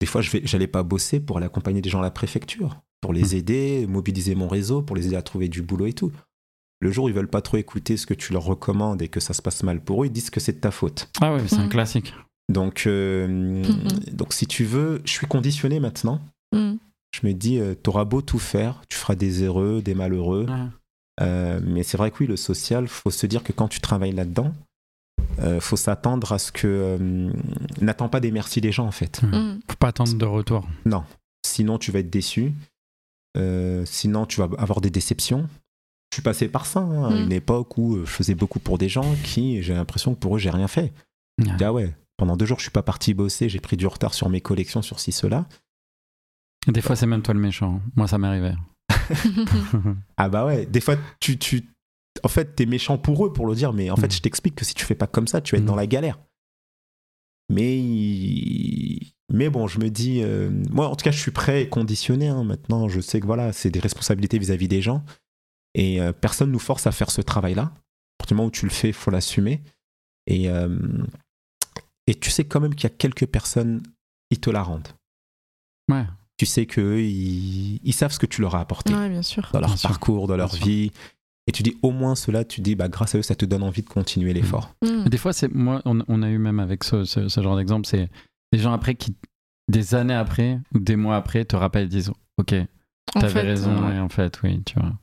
des 0.01 0.05
fois, 0.07 0.21
je 0.21 0.31
vais, 0.31 0.41
j'allais 0.43 0.67
pas 0.67 0.83
bosser 0.83 1.19
pour 1.21 1.37
aller 1.37 1.45
accompagner 1.45 1.79
des 1.79 1.89
gens 1.89 1.99
à 1.99 2.01
la 2.01 2.11
préfecture, 2.11 2.81
pour 3.01 3.13
les 3.13 3.33
Mm. 3.33 3.37
aider, 3.37 3.85
mobiliser 3.87 4.35
mon 4.35 4.47
réseau, 4.49 4.81
pour 4.81 4.95
les 4.97 5.05
aider 5.07 5.15
à 5.15 5.21
trouver 5.21 5.47
du 5.47 5.61
boulot 5.61 5.85
et 5.85 5.93
tout. 5.93 6.11
Le 6.81 6.91
jour 6.91 7.05
où 7.05 7.09
ils 7.09 7.13
veulent 7.15 7.27
pas 7.29 7.41
trop 7.43 7.57
écouter 7.57 7.95
ce 7.95 8.07
que 8.07 8.15
tu 8.15 8.33
leur 8.33 8.43
recommandes 8.43 9.01
et 9.03 9.07
que 9.07 9.19
ça 9.19 9.33
se 9.33 9.41
passe 9.43 9.61
mal 9.63 9.79
pour 9.79 10.01
eux, 10.03 10.07
ils 10.07 10.11
disent 10.11 10.31
que 10.31 10.39
c'est 10.39 10.53
de 10.53 10.57
ta 10.59 10.71
faute. 10.71 11.07
Ah 11.21 11.35
oui, 11.35 11.41
c'est 11.47 11.57
un 11.57 11.65
Mm. 11.67 11.69
classique. 11.69 12.13
Donc, 12.49 12.83
euh, 12.87 13.63
donc 14.11 14.33
si 14.33 14.47
tu 14.47 14.65
veux, 14.65 15.01
je 15.05 15.11
suis 15.11 15.27
conditionné 15.27 15.79
maintenant. 15.79 16.19
Mm. 16.51 16.73
Je 17.13 17.27
me 17.27 17.33
dis, 17.33 17.59
tu 17.59 17.75
t'auras 17.83 18.03
beau 18.05 18.21
tout 18.23 18.39
faire, 18.39 18.81
tu 18.89 18.97
feras 18.97 19.13
des 19.15 19.43
heureux, 19.43 19.81
des 19.83 19.93
malheureux. 19.93 20.47
Euh, 21.21 21.59
mais 21.63 21.83
c'est 21.83 21.97
vrai 21.97 22.09
que 22.09 22.17
oui, 22.21 22.27
le 22.27 22.37
social, 22.37 22.87
faut 22.87 23.11
se 23.11 23.27
dire 23.27 23.43
que 23.43 23.51
quand 23.51 23.67
tu 23.67 23.79
travailles 23.79 24.13
là-dedans, 24.13 24.51
euh, 25.39 25.59
faut 25.59 25.75
s'attendre 25.77 26.31
à 26.31 26.39
ce 26.39 26.51
que. 26.51 26.67
euh, 26.67 27.31
N'attends 27.81 28.09
pas 28.09 28.19
des 28.19 28.31
merci 28.31 28.61
des 28.61 28.71
gens 28.71 28.85
en 28.87 28.91
fait. 28.91 29.21
Mm. 29.23 29.59
Faut 29.69 29.77
pas 29.77 29.87
attendre 29.89 30.13
de 30.15 30.25
retour. 30.25 30.67
Non. 30.85 31.03
Sinon, 31.45 31.77
tu 31.77 31.91
vas 31.91 31.99
être 31.99 32.09
déçu. 32.09 32.53
Euh, 33.37 33.83
sinon, 33.85 34.25
tu 34.25 34.39
vas 34.41 34.49
avoir 34.57 34.81
des 34.81 34.89
déceptions. 34.89 35.47
Je 36.11 36.17
suis 36.17 36.21
passé 36.23 36.47
par 36.49 36.65
ça, 36.65 36.79
hein, 36.81 37.05
à 37.05 37.09
Mm. 37.11 37.23
une 37.23 37.31
époque 37.31 37.77
où 37.77 37.99
je 37.99 38.05
faisais 38.11 38.35
beaucoup 38.35 38.59
pour 38.59 38.77
des 38.77 38.89
gens 38.89 39.15
qui, 39.23 39.63
j'ai 39.63 39.73
l'impression 39.73 40.13
que 40.13 40.19
pour 40.19 40.35
eux, 40.35 40.39
j'ai 40.39 40.49
rien 40.49 40.67
fait. 40.67 40.91
Ah 41.61 41.71
ouais, 41.73 41.95
pendant 42.17 42.35
deux 42.37 42.45
jours, 42.45 42.59
je 42.59 42.63
suis 42.63 42.71
pas 42.71 42.83
parti 42.83 43.13
bosser, 43.13 43.49
j'ai 43.49 43.59
pris 43.59 43.77
du 43.77 43.87
retard 43.87 44.13
sur 44.13 44.29
mes 44.29 44.41
collections, 44.41 44.81
sur 44.81 44.99
ci, 44.99 45.11
cela. 45.11 45.45
Des 46.67 46.81
fois, 46.81 46.95
c'est 46.95 47.07
même 47.07 47.21
toi 47.23 47.33
le 47.33 47.39
méchant. 47.39 47.81
Moi, 47.95 48.07
ça 48.07 48.17
m'arrivait. 48.17 48.55
Ah 50.17 50.29
bah 50.29 50.45
ouais, 50.45 50.65
des 50.65 50.81
fois, 50.81 50.95
tu, 51.19 51.37
tu, 51.37 51.63
en 52.23 52.27
fait, 52.27 52.55
t'es 52.55 52.65
méchant 52.65 52.97
pour 52.97 53.25
eux 53.25 53.33
pour 53.33 53.45
le 53.47 53.55
dire, 53.55 53.73
mais 53.73 53.89
en 53.89 53.95
fait, 53.95 54.07
Mm. 54.07 54.11
je 54.11 54.21
t'explique 54.21 54.55
que 54.55 54.65
si 54.65 54.73
tu 54.73 54.85
fais 54.85 54.95
pas 54.95 55.07
comme 55.07 55.27
ça, 55.27 55.41
tu 55.41 55.55
vas 55.55 55.57
être 55.59 55.63
Mm. 55.63 55.67
dans 55.67 55.75
la 55.75 55.87
galère. 55.87 56.19
Mais, 57.49 58.99
mais 59.31 59.49
bon, 59.49 59.67
je 59.67 59.79
me 59.79 59.89
dis, 59.89 60.21
euh, 60.23 60.49
moi, 60.69 60.87
en 60.89 60.95
tout 60.95 61.03
cas, 61.03 61.11
je 61.11 61.19
suis 61.19 61.31
prêt 61.31 61.63
et 61.63 61.69
conditionné. 61.69 62.27
hein. 62.27 62.43
Maintenant, 62.43 62.87
je 62.89 63.01
sais 63.01 63.19
que 63.19 63.25
voilà, 63.25 63.51
c'est 63.53 63.69
des 63.71 63.79
responsabilités 63.79 64.39
vis-à-vis 64.39 64.67
des 64.67 64.81
gens, 64.81 65.03
et 65.73 66.01
euh, 66.01 66.13
personne 66.13 66.51
nous 66.51 66.59
force 66.59 66.87
à 66.87 66.91
faire 66.91 67.11
ce 67.11 67.21
travail-là. 67.21 67.63
À 67.63 67.73
partir 68.19 68.35
du 68.35 68.37
moment 68.37 68.47
où 68.47 68.51
tu 68.51 68.65
le 68.65 68.71
fais, 68.71 68.89
il 68.89 68.93
faut 68.93 69.11
l'assumer. 69.11 69.61
Et 70.27 70.49
euh, 70.49 70.77
et 72.07 72.15
tu 72.15 72.29
sais 72.29 72.45
quand 72.45 72.59
même 72.59 72.75
qu'il 72.75 72.89
y 72.89 72.91
a 72.91 72.95
quelques 72.95 73.25
personnes, 73.25 73.81
ils 74.31 74.39
te 74.39 74.49
la 74.49 74.63
rendent. 74.63 74.87
Ouais. 75.89 76.05
Tu 76.37 76.45
sais 76.45 76.65
qu'eux, 76.65 77.01
ils, 77.01 77.79
ils 77.83 77.93
savent 77.93 78.11
ce 78.11 78.19
que 78.19 78.25
tu 78.25 78.41
leur 78.41 78.55
as 78.55 78.59
apporté 78.61 78.93
Ouais, 78.93 79.09
bien 79.09 79.21
sûr. 79.21 79.49
dans 79.53 79.59
leur 79.59 79.69
Bien 79.69 79.77
sûr. 79.77 79.89
parcours, 79.89 80.27
dans 80.27 80.35
leur 80.37 80.49
Bien 80.49 80.57
sûr. 80.57 80.65
Et 81.47 81.51
tu 81.51 81.63
dis 81.63 81.75
au 81.81 81.91
moins 81.91 82.15
cela, 82.15 82.45
tu 82.45 82.61
dis 82.61 82.75
bah 82.75 82.87
grâce 82.87 83.15
à 83.15 83.17
eux, 83.17 83.21
ça 83.23 83.35
te 83.35 83.45
donne 83.45 83.63
envie 83.63 83.81
de 83.81 83.89
continuer 83.89 84.33
l'effort. 84.33 84.75
Mm. 84.83 85.03
Mais 85.03 85.09
Des 85.09 85.17
fois, 85.17 85.33
c'est 85.33 85.51
moi, 85.53 85.81
on, 85.85 85.99
on 86.07 86.21
a 86.23 86.29
eu 86.29 86.37
même 86.37 86.59
avec 86.59 86.83
ce, 86.83 87.03
ce- 87.03 87.27
ce 87.29 87.41
genre 87.41 87.57
d'exemple, 87.57 87.87
c'est 87.87 88.09
des 88.51 88.59
gens 88.59 88.73
après 88.73 88.95
qui, 88.95 89.15
des 89.67 89.95
années 89.95 90.13
après 90.13 90.59
ou 90.73 90.79
des 90.79 90.95
mois 90.95 91.15
après, 91.15 91.43
te 91.45 91.55
rappellent, 91.55 91.87
disent 91.89 92.11
Ok, 92.37 92.53
t'avais 93.13 93.41
raison, 93.41 93.71
euh, 93.87 93.95
et 93.95 93.99
en 93.99 94.09
fait, 94.09 94.41
oui, 94.43 94.61
tu 94.65 94.79
vois. 94.79 94.93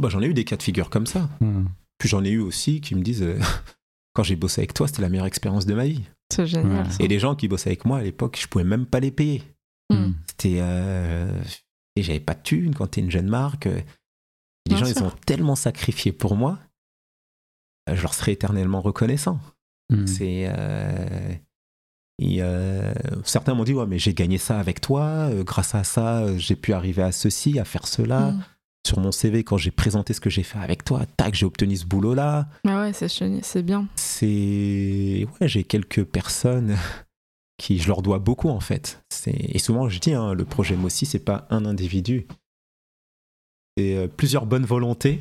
Bah, 0.00 0.08
j'en 0.10 0.20
ai 0.22 0.26
eu 0.26 0.34
des 0.34 0.44
cas 0.44 0.56
de 0.56 0.62
figure 0.62 0.90
comme 0.90 1.06
ça. 1.06 1.28
Hmm. 1.40 1.64
Puis 1.98 2.08
j'en 2.08 2.24
ai 2.24 2.30
eu 2.30 2.38
aussi 2.40 2.80
qui 2.80 2.94
me 2.94 3.02
disent 3.02 3.22
euh, 3.22 3.38
quand 4.14 4.22
j'ai 4.22 4.36
bossé 4.36 4.60
avec 4.60 4.74
toi, 4.74 4.86
c'était 4.86 5.02
la 5.02 5.08
meilleure 5.08 5.26
expérience 5.26 5.66
de 5.66 5.74
ma 5.74 5.84
vie. 5.86 6.02
C'est 6.32 6.46
génial. 6.46 6.86
Ouais. 6.86 6.92
Et 7.00 7.08
les 7.08 7.18
gens 7.18 7.34
qui 7.34 7.48
bossaient 7.48 7.70
avec 7.70 7.84
moi 7.84 7.98
à 7.98 8.02
l'époque, 8.02 8.38
je 8.40 8.46
pouvais 8.46 8.64
même 8.64 8.86
pas 8.86 9.00
les 9.00 9.10
payer. 9.10 9.42
Mm. 9.90 10.12
C'était 10.28 10.58
euh, 10.60 11.42
et 11.96 12.02
j'avais 12.02 12.20
pas 12.20 12.34
de 12.34 12.42
thunes 12.42 12.74
quand 12.74 12.86
t'es 12.86 13.00
une 13.00 13.10
jeune 13.10 13.28
marque. 13.28 13.68
Les 14.68 14.74
Bien 14.76 14.84
gens, 14.84 14.90
ils 14.94 15.02
ont 15.02 15.12
tellement 15.26 15.56
sacrifié 15.56 16.12
pour 16.12 16.36
moi. 16.36 16.58
euh, 17.88 17.96
Je 17.96 18.02
leur 18.02 18.14
serai 18.14 18.32
éternellement 18.32 18.80
reconnaissant. 18.80 19.40
Hmm. 19.90 20.06
C'est. 20.06 20.44
euh, 20.48 21.32
et, 22.22 22.42
euh, 22.42 22.92
certains 23.24 23.54
m'ont 23.54 23.64
dit 23.64 23.72
ouais 23.72 23.86
mais 23.86 23.98
j'ai 23.98 24.12
gagné 24.14 24.36
ça 24.38 24.60
avec 24.60 24.80
toi. 24.80 25.02
euh, 25.30 25.42
grâce 25.42 25.74
à 25.74 25.84
ça, 25.84 26.36
j'ai 26.36 26.54
pu 26.56 26.72
arriver 26.74 27.02
à 27.02 27.12
ceci, 27.12 27.58
à 27.58 27.64
faire 27.64 27.86
cela. 27.86 28.32
Mm. 28.32 28.44
Sur 28.86 28.98
mon 29.00 29.12
CV, 29.12 29.44
quand 29.44 29.58
j'ai 29.58 29.70
présenté 29.70 30.14
ce 30.14 30.20
que 30.22 30.30
j'ai 30.30 30.42
fait 30.42 30.58
avec 30.58 30.84
toi, 30.84 31.04
tac, 31.18 31.34
j'ai 31.34 31.44
obtenu 31.44 31.76
ce 31.76 31.84
boulot-là. 31.84 32.48
Ah 32.66 32.80
ouais, 32.80 32.92
c'est 32.94 33.08
c'est 33.42 33.62
bien. 33.62 33.86
C'est 33.94 35.26
ouais, 35.40 35.48
j'ai 35.48 35.64
quelques 35.64 36.04
personnes 36.04 36.76
qui 37.58 37.78
je 37.78 37.88
leur 37.88 38.00
dois 38.02 38.18
beaucoup 38.18 38.48
en 38.48 38.60
fait. 38.60 39.02
Et 39.26 39.58
souvent 39.58 39.88
je 39.90 39.98
dis 39.98 40.14
hein, 40.14 40.32
le 40.32 40.44
projet 40.46 40.76
Mossi 40.76 41.04
c'est 41.06 41.18
pas 41.24 41.46
un 41.50 41.64
individu. 41.66 42.26
C'est 43.80 43.96
euh, 43.96 44.08
plusieurs 44.08 44.44
bonnes 44.46 44.64
volontés 44.64 45.20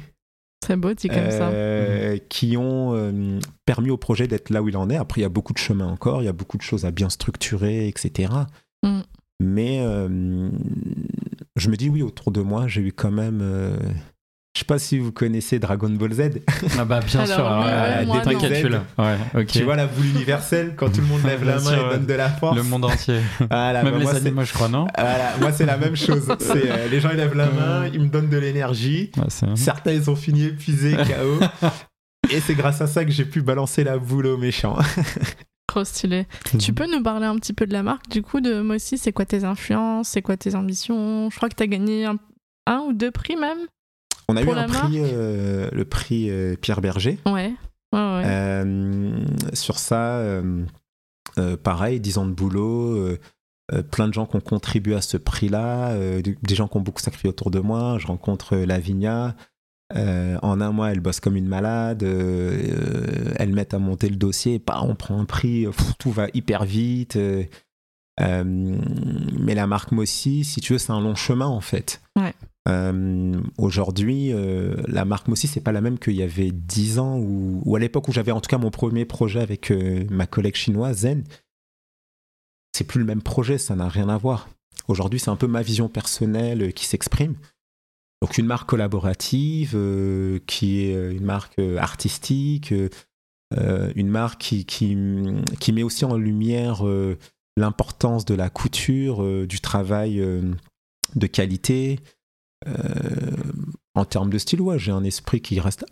Très 0.62 0.76
beau, 0.76 0.94
dit 0.94 1.08
comme 1.08 1.32
ça. 1.32 1.50
euh, 1.50 2.18
qui 2.28 2.58
ont 2.58 2.94
euh, 2.94 3.40
permis 3.66 3.90
au 3.90 3.98
projet 3.98 4.28
d'être 4.28 4.50
là 4.50 4.62
où 4.62 4.68
il 4.68 4.76
en 4.76 4.90
est. 4.90 4.98
Après, 4.98 5.22
il 5.22 5.24
y 5.24 5.26
a 5.26 5.30
beaucoup 5.30 5.54
de 5.54 5.58
chemin 5.58 5.88
encore, 5.88 6.22
il 6.22 6.26
y 6.26 6.30
a 6.30 6.34
beaucoup 6.34 6.58
de 6.58 6.62
choses 6.62 6.84
à 6.84 6.92
bien 6.92 7.10
structurer, 7.10 7.88
etc. 7.88 8.34
Mm. 8.84 9.00
Mais 9.42 9.80
je 11.56 11.70
me 11.70 11.78
dis, 11.78 11.88
oui, 11.88 12.02
autour 12.02 12.34
de 12.34 12.42
moi, 12.42 12.68
j'ai 12.68 12.82
eu 12.82 12.92
quand 12.92 13.12
même. 13.12 13.42
Euh, 14.60 14.66
je 14.66 14.66
sais 14.66 14.66
pas 14.66 14.80
si 14.80 15.00
vous 15.00 15.12
connaissez 15.12 15.60
Dragon 15.60 15.90
Ball 15.90 16.14
Z. 16.14 16.22
Ah 16.78 16.86
bah 16.86 17.00
bien 17.00 17.22
Alors, 17.22 17.64
sûr, 17.64 18.06
oui, 18.06 18.18
ouais, 18.18 18.22
t'inquiète, 18.22 18.64
là. 18.64 18.84
Tu 19.48 19.64
vois 19.64 19.76
la 19.76 19.88
boule 19.88 20.06
universelle, 20.06 20.74
quand 20.76 20.90
tout 20.90 21.02
le 21.02 21.08
monde 21.08 21.24
lève 21.24 21.44
la 21.44 21.56
main 21.56 21.60
sûr, 21.60 21.88
et 21.88 21.96
donne 21.96 22.06
de 22.06 22.14
la 22.14 22.30
force. 22.30 22.56
le 22.56 22.64
monde 22.64 22.86
entier. 22.86 23.20
Voilà, 23.50 23.84
Même 23.84 23.94
bah, 23.94 24.00
les 24.00 24.04
moi, 24.04 24.16
animaux, 24.16 24.44
je 24.44 24.54
crois, 24.54 24.68
non 24.68 24.88
voilà, 24.98 25.38
moi, 25.40 25.52
c'est 25.52 25.66
la 25.66 25.78
même 25.78 25.96
chose. 25.96 26.28
C'est, 26.40 26.70
euh, 26.70 26.88
les 26.90 27.00
gens, 27.00 27.10
ils 27.12 27.18
lèvent 27.18 27.36
la 27.36 27.50
main, 27.50 27.88
ils 27.94 28.00
me 28.02 28.08
donnent 28.08 28.30
de 28.30 28.38
l'énergie. 28.38 29.12
Ouais, 29.18 29.56
Certains, 29.56 29.92
ils 29.92 30.10
ont 30.10 30.16
fini 30.16 30.46
épuisés, 30.46 30.96
KO. 30.96 31.68
Et 32.32 32.40
c'est 32.42 32.56
grâce 32.56 32.82
à 32.82 32.88
ça 32.88 33.06
que 33.06 33.12
j'ai 33.12 33.26
pu 33.26 33.42
balancer 33.42 33.84
la 33.84 33.98
boule 33.98 34.28
aux 34.28 34.38
méchants. 34.38 34.78
Trop 35.68 35.84
stylé. 35.84 36.26
Tu 36.60 36.74
peux 36.74 36.88
nous 36.92 37.02
parler 37.04 37.26
un 37.26 37.36
petit 37.36 37.54
peu 37.54 37.66
de 37.66 37.74
la 37.74 37.84
marque, 37.84 38.10
du 38.10 38.22
coup, 38.22 38.42
de 38.42 38.62
Mossy 38.62 38.98
C'est 38.98 39.12
quoi 39.12 39.26
tes 39.26 39.44
influences 39.44 40.10
C'est 40.10 40.22
quoi 40.22 40.36
tes 40.38 40.56
ambitions? 40.56 41.30
Je 41.30 41.36
crois 41.38 41.50
que 41.50 41.56
tu 41.56 41.64
as 41.64 41.68
gagné 41.68 42.06
un, 42.06 42.18
un 42.68 42.80
ou 42.88 42.94
deux 42.94 43.12
prix 43.12 43.36
même? 43.36 43.60
On 44.30 44.36
a 44.36 44.44
eu 44.44 44.46
la 44.46 44.64
un 44.64 44.68
prix, 44.68 45.00
euh, 45.00 45.70
le 45.72 45.86
prix 45.86 46.30
euh, 46.30 46.56
Pierre 46.56 46.82
Berger. 46.82 47.18
Ouais. 47.26 47.52
Ouais, 47.92 48.00
ouais. 48.00 48.24
Euh, 48.26 49.26
sur 49.54 49.80
ça, 49.80 50.24
pareil, 51.64 52.00
10 52.00 52.20
ans 52.20 52.26
de 52.28 52.34
boulot, 52.34 53.18
plein 53.90 54.08
de 54.08 54.14
gens 54.14 54.28
qui 54.28 54.36
ont 54.36 54.42
contribué 54.42 54.94
à 54.94 55.02
ce 55.02 55.18
prix-là, 55.18 55.98
des 56.22 56.56
gens 56.56 56.68
qui 56.68 56.78
ont 56.78 56.82
beaucoup 56.82 57.02
sacrifié 57.02 57.30
autour 57.30 57.50
de 57.50 57.60
moi. 57.60 57.98
Je 57.98 58.06
rencontre 58.06 58.56
Lavinia. 58.58 59.36
En 59.96 60.62
un 60.62 60.72
mois, 60.72 60.92
elle 60.92 61.00
bosse 61.00 61.20
comme 61.20 61.36
une 61.36 61.48
malade. 61.48 62.04
elle 62.04 63.54
met 63.54 63.74
à 63.74 63.80
monter 63.80 64.10
le 64.10 64.18
dossier. 64.18 64.62
Bah, 64.64 64.82
on 64.84 64.94
prend 64.94 65.20
un 65.20 65.26
prix. 65.26 65.66
pff, 65.66 65.98
tout 65.98 66.12
va 66.12 66.28
hyper 66.36 66.66
vite. 66.66 67.18
Euh, 68.22 68.44
mais 68.46 69.56
la 69.56 69.68
marque 69.68 69.92
Mossy, 69.92 70.44
si 70.44 70.62
tu 70.62 70.74
veux, 70.74 70.80
c'est 70.80 70.92
un 70.92 71.00
long 71.00 71.16
chemin 71.16 71.48
en 71.48 71.62
fait. 71.62 72.02
Ouais. 72.16 72.34
Euh, 72.68 73.40
Aujourd'hui, 73.58 74.34
euh, 74.34 74.76
la 74.88 75.06
marque 75.06 75.28
Mossy, 75.28 75.48
c'est 75.48 75.62
pas 75.62 75.72
la 75.72 75.82
même 75.82 75.98
qu'il 75.98 76.16
y 76.16 76.24
avait 76.24 76.52
10 76.52 77.00
ans 77.00 77.18
ou, 77.18 77.62
ou 77.64 77.76
à 77.76 77.80
l'époque 77.80 78.08
où 78.08 78.12
j'avais 78.12 78.32
en 78.32 78.42
tout 78.42 78.50
cas 78.50 78.58
mon 78.58 78.72
premier 78.72 79.06
projet 79.06 79.40
avec 79.40 79.72
ma 80.10 80.28
collègue 80.28 80.56
chinoise 80.56 81.00
Zen. 81.00 81.24
C'est 82.76 82.84
plus 82.84 83.00
le 83.00 83.06
même 83.06 83.22
projet, 83.22 83.58
ça 83.58 83.76
n'a 83.76 83.90
rien 83.90 84.10
à 84.10 84.18
voir. 84.18 84.50
Aujourd'hui, 84.88 85.20
c'est 85.20 85.30
un 85.30 85.36
peu 85.36 85.48
ma 85.48 85.62
vision 85.62 85.90
personnelle 85.90 86.74
qui 86.74 86.86
s'exprime. 86.86 87.36
Donc 88.22 88.38
une 88.38 88.46
marque 88.46 88.70
collaborative 88.70 89.78
qui 90.46 90.82
est 90.82 91.12
une 91.12 91.24
marque 91.24 91.58
artistique, 91.78 92.74
une 93.52 94.10
marque 94.10 94.42
qui, 94.42 94.66
qui, 94.66 94.98
qui 95.60 95.72
met 95.72 95.84
aussi 95.84 96.06
en 96.06 96.18
lumière 96.18 96.84
l'importance 97.60 98.26
de 98.26 98.34
la 98.36 98.50
couture, 98.50 99.24
euh, 99.24 99.46
du 99.48 99.60
travail 99.60 100.20
euh, 100.20 100.42
de 101.16 101.28
qualité. 101.28 102.00
Euh, 102.68 102.74
en 103.96 104.06
termes 104.06 104.30
de 104.30 104.38
style, 104.38 104.62
ouais, 104.62 104.80
j'ai 104.80 104.92
un 104.92 105.04
esprit 105.04 105.42
qui 105.42 105.60
reste 105.60 105.86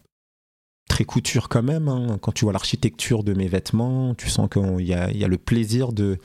très 0.89 1.05
couture 1.05 1.49
quand 1.49 1.63
même. 1.63 1.87
hein. 1.87 2.17
Quand 2.21 2.31
tu 2.31 2.45
vois 2.45 2.53
l'architecture 2.53 3.23
de 3.23 3.33
mes 3.33 3.47
vêtements, 3.47 4.15
tu 4.15 4.29
sens 4.29 4.49
qu'il 4.49 4.85
y 4.85 4.93
a, 4.93 5.11
il 5.11 5.17
y 5.17 5.23
a 5.23 5.27
le 5.27 5.37
plaisir 5.37 5.91
de, 5.93 6.17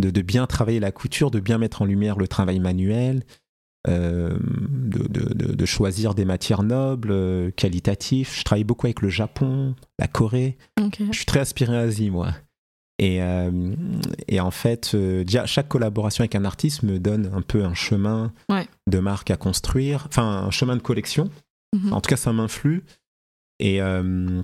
de, 0.00 0.10
de 0.10 0.22
bien 0.22 0.46
travailler 0.46 0.80
la 0.80 0.92
couture, 0.92 1.30
de 1.30 1.40
bien 1.40 1.58
mettre 1.58 1.82
en 1.82 1.84
lumière 1.86 2.16
le 2.18 2.28
travail 2.28 2.58
manuel, 2.60 3.24
euh, 3.86 4.36
de, 4.40 5.06
de- 5.08 5.34
de- 5.34 5.52
de 5.54 5.66
choisir 5.66 6.14
des 6.14 6.24
matières 6.24 6.62
nobles, 6.62 7.10
euh, 7.12 7.50
qualitatives. 7.50 8.30
Je 8.34 8.42
travaille 8.42 8.64
beaucoup 8.64 8.86
avec 8.86 9.00
le 9.02 9.08
Japon, 9.10 9.74
la 9.98 10.06
Corée. 10.08 10.56
Je 11.12 11.16
suis 11.16 11.26
très 11.26 11.40
aspiré 11.40 11.76
à 11.76 11.80
Asie, 11.80 12.10
moi. 12.10 12.32
Et, 12.98 13.20
euh, 13.22 13.74
et 14.28 14.38
en 14.40 14.50
fait, 14.52 14.92
euh, 14.94 15.24
déjà, 15.24 15.46
chaque 15.46 15.68
collaboration 15.68 16.22
avec 16.22 16.34
un 16.36 16.44
artiste 16.44 16.82
me 16.84 16.98
donne 16.98 17.30
un 17.34 17.42
peu 17.42 17.64
un 17.64 17.74
chemin 17.74 18.32
Ouais. 18.48 18.68
de 18.88 18.98
marque 19.00 19.30
à 19.30 19.36
construire, 19.36 20.06
enfin 20.08 20.44
un 20.44 20.50
chemin 20.50 20.76
de 20.76 20.82
collection. 20.82 21.28
Mhm. 21.74 21.92
En 21.92 22.00
tout 22.00 22.08
cas, 22.08 22.16
ça 22.16 22.32
m'influe. 22.32 22.84
Et, 23.58 23.80
euh, 23.82 24.42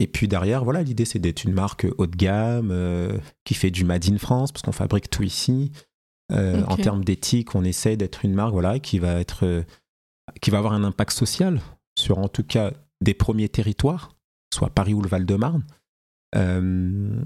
et 0.00 0.06
puis 0.08 0.26
derrière, 0.26 0.64
voilà, 0.64 0.82
l'idée 0.82 1.04
c'est 1.04 1.20
d'être 1.20 1.44
une 1.44 1.52
marque 1.52 1.86
haut 1.98 2.06
de 2.06 2.16
gamme 2.16 3.20
qui 3.44 3.54
fait 3.54 3.70
du 3.70 3.84
Made 3.84 4.06
in 4.10 4.18
France, 4.18 4.50
parce 4.50 4.62
qu'on 4.62 4.72
fabrique 4.72 5.08
tout 5.10 5.22
ici. 5.22 5.70
En 6.32 6.76
termes 6.76 7.04
d'éthique, 7.04 7.54
on 7.54 7.62
essaie 7.62 7.96
d'être 7.96 8.24
une 8.24 8.32
marque 8.34 8.52
voilà, 8.52 8.78
qui, 8.78 8.98
va 8.98 9.20
être, 9.20 9.64
qui 10.40 10.50
va 10.50 10.58
avoir 10.58 10.72
un 10.72 10.82
impact 10.82 11.12
social 11.12 11.60
sur 11.96 12.18
en 12.18 12.28
tout 12.28 12.42
cas 12.42 12.72
des 13.02 13.14
premiers 13.14 13.48
territoires, 13.48 14.14
soit 14.52 14.70
Paris 14.70 14.94
ou 14.94 15.02
le 15.02 15.08
Val-de-Marne. 15.08 15.62
Euh, 16.36 17.22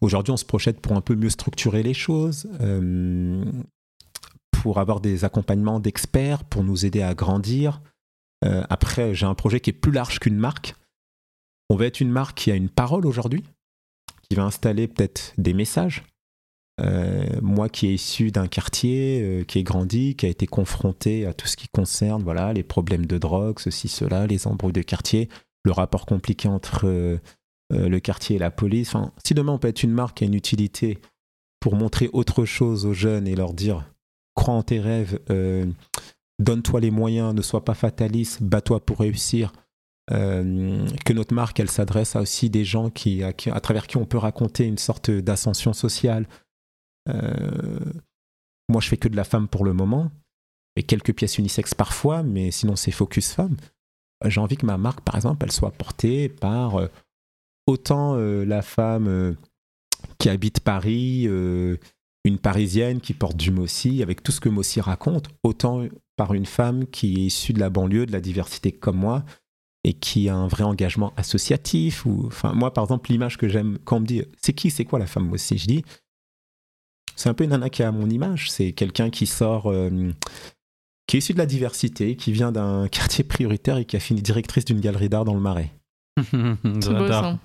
Aujourd'hui, 0.00 0.32
on 0.32 0.36
se 0.36 0.44
projette 0.44 0.80
pour 0.80 0.96
un 0.96 1.00
peu 1.00 1.14
mieux 1.14 1.30
structurer 1.30 1.82
les 1.82 1.94
choses, 1.94 2.48
euh, 2.60 3.44
pour 4.50 4.78
avoir 4.78 5.00
des 5.00 5.24
accompagnements 5.24 5.80
d'experts, 5.80 6.44
pour 6.44 6.64
nous 6.64 6.86
aider 6.86 7.02
à 7.02 7.14
grandir. 7.14 7.82
Euh, 8.44 8.64
après, 8.70 9.14
j'ai 9.14 9.26
un 9.26 9.34
projet 9.34 9.60
qui 9.60 9.70
est 9.70 9.74
plus 9.74 9.92
large 9.92 10.18
qu'une 10.18 10.38
marque. 10.38 10.74
On 11.68 11.76
va 11.76 11.86
être 11.86 12.00
une 12.00 12.10
marque 12.10 12.38
qui 12.38 12.50
a 12.50 12.54
une 12.54 12.70
parole 12.70 13.06
aujourd'hui, 13.06 13.44
qui 14.28 14.34
va 14.34 14.44
installer 14.44 14.88
peut-être 14.88 15.34
des 15.38 15.54
messages. 15.54 16.04
Moi 17.42 17.68
qui 17.68 17.86
est 17.86 17.94
issu 17.94 18.32
d'un 18.32 18.48
quartier, 18.48 19.44
qui 19.46 19.60
est 19.60 19.62
grandi, 19.62 20.16
qui 20.16 20.26
a 20.26 20.28
été 20.28 20.48
confronté 20.48 21.26
à 21.26 21.32
tout 21.32 21.46
ce 21.46 21.56
qui 21.56 21.68
concerne 21.68 22.24
voilà, 22.24 22.52
les 22.52 22.64
problèmes 22.64 23.06
de 23.06 23.18
drogue, 23.18 23.60
ceci, 23.60 23.86
cela, 23.86 24.26
les 24.26 24.48
embrouilles 24.48 24.72
de 24.72 24.82
quartier, 24.82 25.28
le 25.62 25.70
rapport 25.70 26.06
compliqué 26.06 26.48
entre 26.48 27.20
euh, 27.72 27.88
le 27.88 28.00
quartier 28.00 28.36
et 28.36 28.38
la 28.38 28.50
police. 28.50 28.94
Si 29.24 29.34
demain 29.34 29.52
on 29.52 29.58
peut 29.58 29.68
être 29.68 29.82
une 29.82 29.92
marque 29.92 30.18
qui 30.18 30.24
a 30.24 30.26
une 30.26 30.34
utilité 30.34 30.98
pour 31.60 31.74
montrer 31.74 32.10
autre 32.12 32.44
chose 32.44 32.84
aux 32.84 32.92
jeunes 32.92 33.26
et 33.26 33.34
leur 33.34 33.54
dire 33.54 33.88
crois 34.34 34.54
en 34.54 34.62
tes 34.62 34.80
rêves, 34.80 35.18
euh, 35.30 35.66
donne-toi 36.38 36.80
les 36.80 36.90
moyens, 36.90 37.34
ne 37.34 37.42
sois 37.42 37.64
pas 37.64 37.74
fataliste, 37.74 38.42
bats-toi 38.42 38.84
pour 38.84 38.98
réussir. 39.00 39.52
Euh, 40.10 40.86
que 41.06 41.12
notre 41.12 41.32
marque, 41.32 41.60
elle 41.60 41.70
s'adresse 41.70 42.16
à 42.16 42.20
aussi 42.20 42.50
des 42.50 42.64
gens 42.64 42.90
qui, 42.90 43.22
à, 43.22 43.32
travers 43.32 43.86
qui 43.86 43.96
on 43.96 44.04
peut 44.04 44.18
raconter 44.18 44.66
une 44.66 44.78
sorte 44.78 45.10
d'ascension 45.10 45.72
sociale. 45.72 46.26
Moi, 47.06 48.80
je 48.80 48.88
fais 48.88 48.96
que 48.96 49.08
de 49.08 49.16
la 49.16 49.24
femme 49.24 49.48
pour 49.48 49.64
le 49.64 49.74
moment, 49.74 50.10
et 50.76 50.82
quelques 50.82 51.14
pièces 51.14 51.38
unisexes 51.38 51.74
parfois, 51.74 52.22
mais 52.22 52.50
sinon 52.50 52.74
c'est 52.74 52.90
focus 52.90 53.32
femme. 53.32 53.56
J'ai 54.24 54.40
envie 54.40 54.56
que 54.56 54.66
ma 54.66 54.78
marque, 54.78 55.02
par 55.02 55.16
exemple, 55.16 55.44
elle 55.44 55.52
soit 55.52 55.72
portée 55.72 56.28
par 56.28 56.88
autant 57.66 58.16
euh, 58.16 58.44
la 58.44 58.62
femme 58.62 59.06
euh, 59.08 59.34
qui 60.18 60.28
habite 60.28 60.60
Paris, 60.60 61.24
euh, 61.26 61.76
une 62.24 62.38
Parisienne 62.38 63.00
qui 63.00 63.14
porte 63.14 63.36
du 63.36 63.50
Mossy, 63.50 64.02
avec 64.02 64.22
tout 64.22 64.32
ce 64.32 64.40
que 64.40 64.48
Mossy 64.48 64.80
raconte, 64.80 65.28
autant 65.42 65.84
par 66.16 66.34
une 66.34 66.46
femme 66.46 66.86
qui 66.86 67.14
est 67.14 67.26
issue 67.26 67.52
de 67.52 67.60
la 67.60 67.70
banlieue, 67.70 68.06
de 68.06 68.12
la 68.12 68.20
diversité 68.20 68.72
comme 68.72 68.96
moi, 68.96 69.24
et 69.84 69.94
qui 69.94 70.28
a 70.28 70.36
un 70.36 70.46
vrai 70.46 70.64
engagement 70.64 71.12
associatif. 71.16 72.06
Ou, 72.06 72.28
moi, 72.54 72.72
par 72.72 72.84
exemple, 72.84 73.10
l'image 73.10 73.36
que 73.36 73.48
j'aime, 73.48 73.78
quand 73.84 73.96
on 73.96 74.00
me 74.00 74.06
dit 74.06 74.22
c'est 74.40 74.52
qui, 74.52 74.70
c'est 74.70 74.84
quoi 74.84 74.98
la 74.98 75.06
femme 75.06 75.28
Mossy, 75.28 75.58
je 75.58 75.66
dis 75.66 75.84
c'est 77.16 77.28
un 77.28 77.34
peu 77.34 77.44
une 77.44 77.50
nana 77.50 77.68
qui 77.68 77.82
a 77.82 77.92
mon 77.92 78.08
image. 78.08 78.50
C'est 78.50 78.72
quelqu'un 78.72 79.10
qui 79.10 79.26
sort, 79.26 79.72
qui 81.06 81.16
est 81.16 81.18
issu 81.18 81.34
de 81.34 81.38
la 81.38 81.46
diversité, 81.46 82.16
qui 82.16 82.32
vient 82.32 82.52
d'un 82.52 82.88
quartier 82.90 83.22
prioritaire 83.24 83.76
et 83.76 83.84
qui 83.84 83.96
a 83.96 84.00
fini 84.00 84.22
directrice 84.22 84.64
d'une 84.64 84.80
galerie 84.80 85.08
d'art 85.08 85.24
dans 85.24 85.34
le 85.34 85.40
Marais. 85.40 85.72
J'adore. 86.80 87.38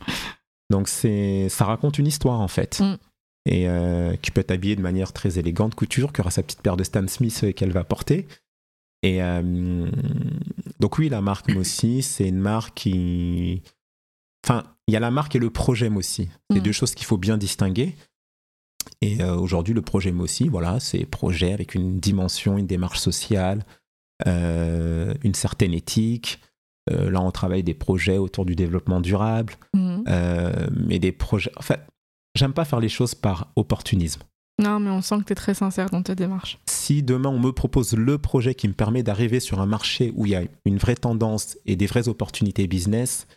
Donc 0.70 0.88
c'est, 0.88 1.50
ça 1.50 1.66
raconte 1.66 1.98
une 1.98 2.08
histoire 2.08 2.40
en 2.40 2.48
fait. 2.48 2.80
Mm. 2.80 2.98
Et 3.50 3.70
euh, 3.70 4.16
qui 4.18 4.32
peut 4.32 4.42
être 4.42 4.52
habillée 4.52 4.76
de 4.76 4.82
manière 4.82 5.14
très 5.14 5.40
élégante, 5.40 5.74
couture, 5.74 6.12
qui 6.12 6.20
aura 6.20 6.32
sa 6.32 6.44
petite 6.44 6.62
paire 6.62 6.76
de 6.76 6.84
Stan 6.84 7.08
Smith 7.08 7.42
euh, 7.46 7.52
qu'elle 7.54 7.72
va 7.72 7.86
porter. 7.86 8.28
Et 9.04 9.24
euh, 9.24 9.90
donc 10.80 10.98
oui, 10.98 11.08
la 11.08 11.22
marque 11.22 11.50
Mossy, 11.56 12.02
c'est 12.02 12.28
une 12.28 12.40
marque 12.40 12.74
qui... 12.76 13.62
Enfin, 14.46 14.64
il 14.88 14.94
y 14.94 14.98
a 14.98 15.00
la 15.00 15.12
marque 15.12 15.36
et 15.36 15.40
le 15.40 15.50
projet 15.50 15.90
Mossy. 15.90 16.30
C'est 16.52 16.60
Mm. 16.60 16.64
deux 16.64 16.72
choses 16.74 16.94
qu'il 16.94 17.06
faut 17.06 17.18
bien 17.18 17.38
distinguer. 17.38 17.96
Et 19.02 19.22
euh, 19.22 19.36
aujourd'hui, 19.36 19.74
le 19.74 19.82
projet 19.82 20.12
Mossy, 20.12 20.50
voilà, 20.50 20.80
c'est 20.82 21.06
projet 21.06 21.54
avec 21.54 21.74
une 21.74 22.00
dimension, 22.00 22.58
une 22.58 22.68
démarche 22.68 23.00
sociale, 23.00 23.66
une 24.26 25.34
certaine 25.36 25.74
éthique. 25.74 26.42
Euh, 26.92 27.10
là, 27.12 27.22
on 27.22 27.32
travaille 27.32 27.64
des 27.64 27.74
projets 27.74 28.18
autour 28.18 28.46
du 28.46 28.56
développement 28.56 29.02
durable, 29.02 29.54
Mhm. 29.74 30.04
euh, 30.08 30.68
mais 30.76 31.00
des 31.00 31.12
projets. 31.12 31.52
En 31.58 31.62
fait, 31.62 31.80
j'aime 32.36 32.54
pas 32.54 32.66
faire 32.66 32.80
les 32.80 32.90
choses 32.90 33.16
par 33.16 33.52
opportunisme. 33.56 34.22
Non, 34.60 34.80
mais 34.80 34.90
on 34.90 35.02
sent 35.02 35.20
que 35.20 35.26
tu 35.26 35.34
es 35.34 35.36
très 35.36 35.54
sincère 35.54 35.90
dans 35.92 36.02
ta 36.02 36.16
démarche. 36.16 36.58
Si 36.68 37.04
demain 37.04 37.30
on 37.30 37.40
me 37.40 37.52
propose 37.52 37.94
le 37.94 38.18
projet 38.18 38.56
qui 38.56 38.68
me 38.68 38.74
permet 38.74 39.04
d'arriver 39.04 39.40
sur 39.40 39.62
un 39.62 39.68
marché 39.68 40.12
où 40.16 40.26
il 40.26 40.32
y 40.32 40.36
a 40.36 40.44
une 40.66 40.78
vraie 40.78 40.96
tendance 40.96 41.58
et 41.68 41.76
des 41.76 41.86
vraies 41.86 42.08
opportunités 42.08 42.66
business, 42.68 43.28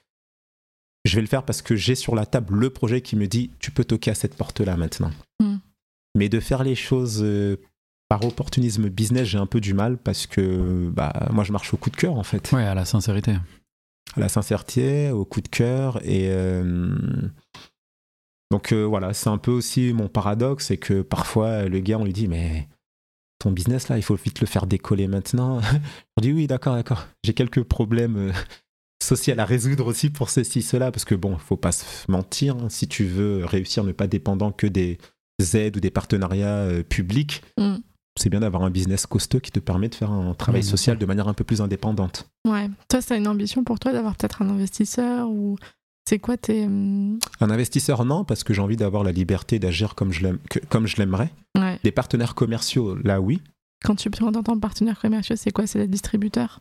je 1.04 1.16
vais 1.16 1.20
le 1.22 1.26
faire 1.26 1.42
parce 1.42 1.60
que 1.60 1.76
j'ai 1.76 1.94
sur 1.94 2.14
la 2.14 2.24
table 2.26 2.54
le 2.54 2.70
projet 2.70 3.02
qui 3.02 3.16
me 3.16 3.26
dit 3.26 3.50
tu 3.58 3.70
peux 3.70 3.84
toquer 3.84 4.10
à 4.12 4.14
cette 4.14 4.34
porte-là 4.34 4.76
maintenant. 4.76 5.10
Mm. 5.40 5.56
Mais 6.16 6.28
de 6.30 6.40
faire 6.40 6.64
les 6.64 6.74
choses 6.74 7.20
euh, 7.22 7.56
par 8.10 8.24
opportunisme 8.24 8.88
business, 8.88 9.28
j'ai 9.28 9.38
un 9.38 9.46
peu 9.46 9.60
du 9.60 9.72
mal 9.72 9.96
parce 9.96 10.26
que 10.26 10.90
bah, 10.90 11.12
moi 11.30 11.44
je 11.44 11.52
marche 11.52 11.72
au 11.72 11.76
coup 11.76 11.90
de 11.90 11.96
cœur 11.96 12.14
en 12.14 12.24
fait. 12.24 12.50
Ouais, 12.50 12.64
à 12.64 12.74
la 12.74 12.84
sincérité. 12.84 13.36
à 14.16 14.20
la 14.20 14.28
sincérité, 14.28 15.12
au 15.12 15.24
coup 15.24 15.40
de 15.40 15.48
cœur. 15.48 16.04
Et 16.04 16.26
euh, 16.30 16.98
donc 18.50 18.72
euh, 18.72 18.82
voilà, 18.82 19.14
c'est 19.14 19.28
un 19.28 19.38
peu 19.38 19.52
aussi 19.52 19.92
mon 19.92 20.08
paradoxe, 20.08 20.66
c'est 20.66 20.76
que 20.76 21.02
parfois 21.02 21.66
le 21.66 21.78
gars, 21.78 21.98
on 21.98 22.04
lui 22.04 22.12
dit, 22.12 22.26
mais 22.26 22.68
ton 23.38 23.52
business 23.52 23.88
là, 23.88 23.96
il 23.96 24.02
faut 24.02 24.16
vite 24.16 24.40
le 24.40 24.48
faire 24.48 24.66
décoller 24.66 25.06
maintenant. 25.06 25.60
on 26.16 26.20
dit 26.20 26.32
oui, 26.32 26.48
d'accord, 26.48 26.74
d'accord. 26.74 27.06
J'ai 27.22 27.32
quelques 27.32 27.62
problèmes 27.62 28.16
euh, 28.16 28.32
sociaux 29.00 29.34
à 29.38 29.44
résoudre 29.44 29.86
aussi 29.86 30.10
pour 30.10 30.30
ceci, 30.30 30.62
cela, 30.62 30.90
parce 30.90 31.04
que 31.04 31.14
bon, 31.14 31.38
faut 31.38 31.56
pas 31.56 31.70
se 31.70 32.10
mentir. 32.10 32.56
hein, 32.56 32.70
si 32.70 32.88
tu 32.88 33.04
veux 33.04 33.44
réussir, 33.44 33.84
ne 33.84 33.92
pas 33.92 34.08
dépendant 34.08 34.50
que 34.50 34.66
des 34.66 34.98
aides 35.54 35.76
ou 35.76 35.80
des 35.80 35.90
partenariats 35.90 36.58
euh, 36.58 36.82
publics. 36.82 37.42
Mm. 37.56 37.76
C'est 38.18 38.28
bien 38.28 38.40
d'avoir 38.40 38.64
un 38.64 38.70
business 38.70 39.06
costaud 39.06 39.40
qui 39.40 39.50
te 39.50 39.60
permet 39.60 39.88
de 39.88 39.94
faire 39.94 40.10
un 40.10 40.34
travail 40.34 40.62
social 40.62 40.98
de 40.98 41.06
manière 41.06 41.28
un 41.28 41.34
peu 41.34 41.44
plus 41.44 41.60
indépendante. 41.60 42.28
Ouais. 42.46 42.68
Toi, 42.88 43.00
c'est 43.00 43.16
une 43.16 43.28
ambition 43.28 43.64
pour 43.64 43.78
toi 43.78 43.92
d'avoir 43.92 44.16
peut-être 44.16 44.42
un 44.42 44.50
investisseur 44.50 45.28
ou 45.30 45.56
c'est 46.08 46.18
quoi 46.18 46.36
tes. 46.36 46.64
hum, 46.64 47.18
Un 47.40 47.50
investisseur, 47.50 48.04
non, 48.04 48.24
parce 48.24 48.42
que 48.42 48.52
j'ai 48.52 48.60
envie 48.62 48.76
d'avoir 48.76 49.04
la 49.04 49.12
liberté 49.12 49.58
d'agir 49.58 49.94
comme 49.94 50.12
je 50.12 50.96
l'aimerais. 50.96 51.30
Ouais. 51.56 51.78
Des 51.84 51.92
partenaires 51.92 52.34
commerciaux, 52.34 52.96
là, 52.96 53.20
oui. 53.20 53.40
Quand 53.84 53.94
tu 53.94 54.10
entends 54.20 54.58
partenaire 54.58 54.98
commercial, 55.00 55.38
c'est 55.38 55.52
quoi? 55.52 55.66
C'est 55.66 55.78
les 55.78 55.88
distributeurs 55.88 56.60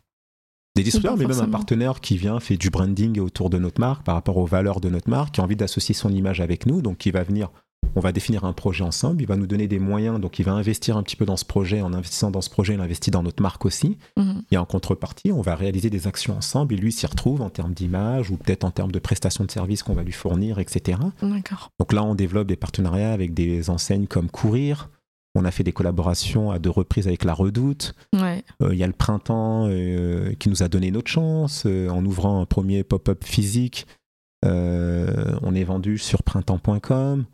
Des 0.76 0.82
distributeurs, 0.82 1.18
mais 1.18 1.26
même 1.26 1.40
un 1.40 1.48
partenaire 1.48 2.00
qui 2.00 2.16
vient, 2.16 2.40
fait 2.40 2.56
du 2.56 2.70
branding 2.70 3.18
autour 3.20 3.50
de 3.50 3.58
notre 3.58 3.80
marque, 3.80 4.04
par 4.04 4.14
rapport 4.14 4.38
aux 4.38 4.46
valeurs 4.46 4.80
de 4.80 4.88
notre 4.88 5.10
marque, 5.10 5.34
qui 5.34 5.40
a 5.40 5.44
envie 5.44 5.56
d'associer 5.56 5.94
son 5.94 6.10
image 6.10 6.40
avec 6.40 6.64
nous, 6.64 6.80
donc 6.80 6.96
qui 6.98 7.10
va 7.10 7.22
venir, 7.22 7.50
on 7.96 8.00
va 8.00 8.12
définir 8.12 8.44
un 8.44 8.52
projet 8.52 8.84
ensemble, 8.84 9.22
il 9.22 9.26
va 9.26 9.36
nous 9.36 9.46
donner 9.46 9.66
des 9.66 9.78
moyens, 9.78 10.20
donc 10.20 10.38
il 10.38 10.44
va 10.44 10.52
investir 10.52 10.96
un 10.96 11.02
petit 11.02 11.16
peu 11.16 11.24
dans 11.24 11.36
ce 11.36 11.44
projet, 11.44 11.82
en 11.82 11.92
investissant 11.92 12.30
dans 12.30 12.40
ce 12.40 12.50
projet, 12.50 12.74
il 12.74 12.80
investit 12.80 13.10
dans 13.10 13.22
notre 13.22 13.42
marque 13.42 13.64
aussi. 13.66 13.98
Mhm. 14.16 14.42
Et 14.50 14.56
en 14.56 14.64
contrepartie, 14.64 15.32
on 15.32 15.40
va 15.40 15.56
réaliser 15.56 15.90
des 15.90 16.06
actions 16.06 16.36
ensemble, 16.36 16.74
et 16.74 16.76
lui 16.76 16.92
s'y 16.92 17.06
retrouve 17.06 17.42
en 17.42 17.50
termes 17.50 17.74
d'image, 17.74 18.30
ou 18.30 18.36
peut-être 18.36 18.64
en 18.64 18.70
termes 18.70 18.92
de 18.92 18.98
prestations 18.98 19.44
de 19.44 19.50
services 19.50 19.82
qu'on 19.82 19.94
va 19.94 20.02
lui 20.02 20.12
fournir, 20.12 20.58
etc. 20.58 20.98
Donc 21.78 21.92
là, 21.92 22.04
on 22.04 22.14
développe 22.14 22.46
des 22.46 22.56
partenariats 22.56 23.12
avec 23.12 23.34
des 23.34 23.70
enseignes 23.70 24.06
comme 24.06 24.30
Courir. 24.30 24.88
On 25.36 25.44
a 25.44 25.50
fait 25.50 25.62
des 25.62 25.72
collaborations 25.72 26.50
à 26.50 26.58
deux 26.58 26.70
reprises 26.70 27.06
avec 27.06 27.24
La 27.24 27.34
Redoute. 27.34 27.94
Ouais. 28.12 28.42
Euh, 28.62 28.70
Il 28.72 28.78
y 28.78 28.82
a 28.82 28.86
le 28.88 28.92
printemps 28.92 29.68
euh, 29.68 30.32
qui 30.40 30.48
nous 30.48 30.64
a 30.64 30.68
donné 30.68 30.90
notre 30.90 31.08
chance 31.08 31.64
euh, 31.66 31.88
en 31.88 32.04
ouvrant 32.04 32.40
un 32.40 32.46
premier 32.46 32.82
pop-up 32.82 33.24
physique. 33.24 33.86
On 34.42 35.54
est 35.54 35.64
vendu 35.64 35.98
sur 35.98 36.22
printemps.com. 36.22 37.26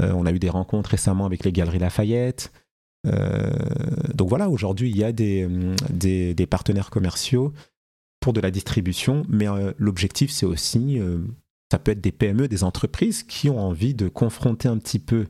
Euh, 0.00 0.12
on 0.12 0.26
a 0.26 0.32
eu 0.32 0.38
des 0.38 0.50
rencontres 0.50 0.90
récemment 0.90 1.26
avec 1.26 1.44
les 1.44 1.52
Galeries 1.52 1.78
Lafayette. 1.78 2.52
Euh, 3.06 3.50
donc 4.14 4.28
voilà, 4.28 4.48
aujourd'hui, 4.50 4.90
il 4.90 4.96
y 4.96 5.04
a 5.04 5.12
des, 5.12 5.44
hum, 5.46 5.76
des, 5.90 6.34
des 6.34 6.46
partenaires 6.46 6.90
commerciaux 6.90 7.52
pour 8.20 8.32
de 8.32 8.40
la 8.40 8.50
distribution, 8.50 9.24
mais 9.28 9.48
euh, 9.48 9.72
l'objectif, 9.78 10.30
c'est 10.30 10.46
aussi, 10.46 11.00
ça 11.70 11.78
peut 11.78 11.92
être 11.92 12.00
des 12.00 12.12
PME, 12.12 12.48
des 12.48 12.64
entreprises 12.64 13.22
qui 13.22 13.48
ont 13.48 13.58
envie 13.60 13.94
de 13.94 14.08
confronter 14.08 14.68
un 14.68 14.78
petit 14.78 14.98
peu 14.98 15.26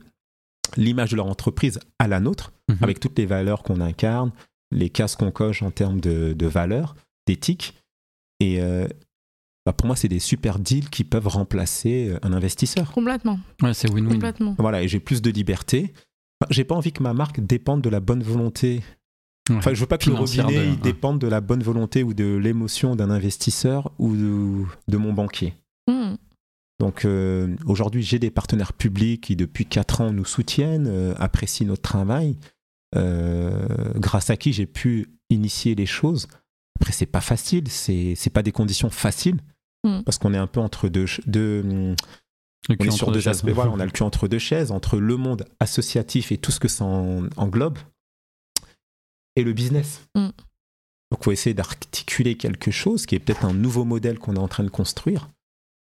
l'image 0.77 1.11
de 1.11 1.15
leur 1.15 1.27
entreprise 1.27 1.79
à 1.99 2.07
la 2.07 2.19
nôtre, 2.19 2.51
Mhm. 2.69 2.77
avec 2.81 2.99
toutes 2.99 3.17
les 3.17 3.25
valeurs 3.25 3.63
qu'on 3.63 3.81
incarne, 3.81 4.31
les 4.71 4.89
cases 4.89 5.15
qu'on 5.15 5.31
coche 5.31 5.63
en 5.63 5.71
termes 5.71 5.99
de, 5.99 6.33
de 6.33 6.45
valeurs, 6.45 6.95
d'éthique. 7.25 7.73
Et 8.39 8.61
euh, 8.61 8.87
bah, 9.69 9.73
pour 9.73 9.85
moi, 9.85 9.95
c'est 9.95 10.07
des 10.07 10.17
super 10.19 10.57
deals 10.57 10.89
qui 10.89 11.03
peuvent 11.03 11.27
remplacer 11.27 12.09
euh, 12.09 12.17
un 12.23 12.33
investisseur. 12.33 12.91
Complètement. 12.91 13.39
Ouais, 13.61 13.75
c'est 13.75 13.87
win-win. 13.91 14.13
Complètement. 14.13 14.55
Voilà, 14.57 14.81
et 14.81 14.87
j'ai 14.87 14.99
plus 14.99 15.21
de 15.21 15.29
liberté. 15.29 15.93
Enfin, 16.41 16.47
j'ai 16.49 16.63
pas 16.63 16.73
envie 16.73 16.91
que 16.91 17.03
ma 17.03 17.13
marque 17.13 17.39
dépende 17.39 17.81
de 17.81 17.89
la 17.89 17.99
bonne 17.99 18.23
volonté. 18.23 18.81
Ouais. 19.49 19.57
Enfin, 19.57 19.73
je 19.75 19.79
veux 19.79 19.85
pas 19.85 19.99
que 19.99 20.09
le 20.09 20.15
robinet 20.15 20.43
de- 20.55 20.65
il 20.71 20.79
dépende 20.79 21.19
de 21.19 21.27
la 21.27 21.39
bonne 21.39 21.61
volonté 21.61 22.01
ou 22.01 22.15
de 22.15 22.35
l'émotion 22.35 22.95
d'un 22.95 23.11
investisseur 23.11 23.91
ou 23.99 24.15
de, 24.15 24.63
de 24.87 24.97
mon 24.97 25.13
banquier. 25.13 25.53
Hmm. 25.87 26.15
Donc 26.79 27.05
euh, 27.05 27.55
aujourd'hui, 27.65 28.01
j'ai 28.01 28.17
des 28.17 28.31
partenaires 28.31 28.73
publics 28.73 29.21
qui 29.21 29.35
depuis 29.35 29.65
4 29.67 30.01
ans 30.01 30.11
nous 30.11 30.25
soutiennent, 30.25 30.87
euh, 30.87 31.13
apprécient 31.19 31.67
notre 31.67 31.81
travail, 31.83 32.37
euh, 32.95 33.67
grâce 33.97 34.29
à 34.29 34.37
qui 34.37 34.51
j'ai 34.53 34.65
pu 34.65 35.09
initier 35.29 35.75
les 35.75 35.85
choses. 35.85 36.27
Après, 36.79 36.93
c'est 36.93 37.05
pas 37.05 37.21
facile, 37.21 37.67
c'est 37.67 38.13
c'est 38.15 38.29
pas 38.29 38.41
des 38.43 38.51
conditions 38.53 38.89
faciles 38.89 39.41
Mm. 39.85 40.01
parce 40.03 40.17
qu'on 40.17 40.33
est 40.33 40.37
un 40.37 40.47
peu 40.47 40.59
entre 40.59 40.89
deux, 40.89 41.05
Le 41.27 41.95
on 42.79 42.83
est 42.83 42.91
sur 42.91 43.07
deux 43.07 43.13
deux 43.13 43.19
chaises. 43.21 43.37
aspects. 43.37 43.49
Voilà, 43.51 43.71
on 43.71 43.79
a 43.79 43.85
le 43.85 43.91
cul 43.91 44.03
entre 44.03 44.27
deux 44.27 44.39
chaises, 44.39 44.71
entre 44.71 44.97
le 44.99 45.15
monde 45.17 45.45
associatif 45.59 46.31
et 46.31 46.37
tout 46.37 46.51
ce 46.51 46.59
que 46.59 46.67
ça 46.67 46.83
en- 46.85 47.27
englobe, 47.37 47.77
et 49.35 49.43
le 49.43 49.53
business. 49.53 50.01
Mm. 50.15 50.29
Donc, 51.11 51.23
faut 51.23 51.31
essayer 51.31 51.53
d'articuler 51.53 52.35
quelque 52.35 52.71
chose 52.71 53.05
qui 53.05 53.15
est 53.15 53.19
peut-être 53.19 53.45
un 53.45 53.53
nouveau 53.53 53.83
modèle 53.85 54.19
qu'on 54.19 54.35
est 54.35 54.39
en 54.39 54.47
train 54.47 54.63
de 54.63 54.69
construire. 54.69 55.29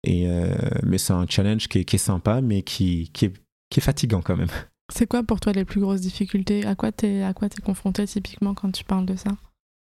Et 0.05 0.27
euh, 0.29 0.53
mais 0.83 0.99
c'est 0.99 1.13
un 1.13 1.27
challenge 1.29 1.69
qui 1.69 1.79
est, 1.79 1.85
qui 1.85 1.95
est 1.97 1.99
sympa, 2.01 2.41
mais 2.41 2.63
qui, 2.63 3.11
qui, 3.13 3.27
est, 3.27 3.33
qui 3.71 3.79
est 3.79 3.83
fatigant 3.83 4.21
quand 4.21 4.37
même. 4.37 4.49
C'est 4.93 5.07
quoi 5.07 5.23
pour 5.23 5.39
toi 5.39 5.53
les 5.53 5.65
plus 5.65 5.81
grosses 5.81 6.01
difficultés? 6.01 6.67
À 6.67 6.75
quoi 6.75 6.91
t'es 6.91 7.23
à 7.23 7.33
quoi 7.35 7.49
t'es 7.49 7.63
confronté 7.63 8.05
typiquement 8.07 8.53
quand 8.55 8.73
tu 8.73 8.83
parles 8.85 9.07
de 9.07 9.15
ça? 9.15 9.31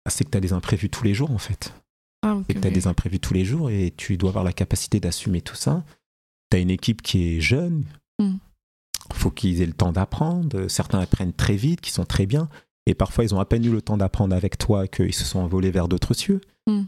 C'est 0.09 0.25
que 0.25 0.29
tu 0.31 0.37
as 0.37 0.41
des 0.41 0.51
imprévus 0.51 0.89
tous 0.89 1.05
les 1.05 1.13
jours, 1.13 1.31
en 1.31 1.37
fait. 1.37 1.73
Ah, 2.23 2.39
C'est 2.47 2.55
que 2.55 2.59
tu 2.59 2.67
as 2.67 2.71
des 2.71 2.87
imprévus 2.87 3.19
tous 3.19 3.33
les 3.33 3.43
jours 3.43 3.69
et 3.69 3.93
tu 3.95 4.17
dois 4.17 4.29
avoir 4.29 4.45
la 4.45 4.53
capacité 4.53 4.99
d'assumer 4.99 5.41
tout 5.41 5.55
ça. 5.55 5.83
Tu 6.49 6.57
as 6.57 6.59
une 6.61 6.71
équipe 6.71 7.01
qui 7.01 7.35
est 7.35 7.41
jeune. 7.41 7.83
Mm. 8.19 8.35
faut 9.11 9.31
qu'ils 9.31 9.61
aient 9.61 9.65
le 9.65 9.73
temps 9.73 9.91
d'apprendre. 9.91 10.67
Certains 10.69 10.99
apprennent 10.99 11.33
très 11.33 11.55
vite, 11.55 11.81
qui 11.81 11.91
sont 11.91 12.05
très 12.05 12.25
bien. 12.25 12.47
Et 12.85 12.93
parfois, 12.93 13.23
ils 13.23 13.35
ont 13.35 13.39
à 13.39 13.45
peine 13.45 13.65
eu 13.65 13.71
le 13.71 13.81
temps 13.81 13.97
d'apprendre 13.97 14.35
avec 14.35 14.57
toi 14.57 14.87
qu'ils 14.87 15.13
se 15.13 15.25
sont 15.25 15.39
envolés 15.39 15.71
vers 15.71 15.87
d'autres 15.87 16.13
cieux. 16.13 16.41
Mm. 16.67 16.83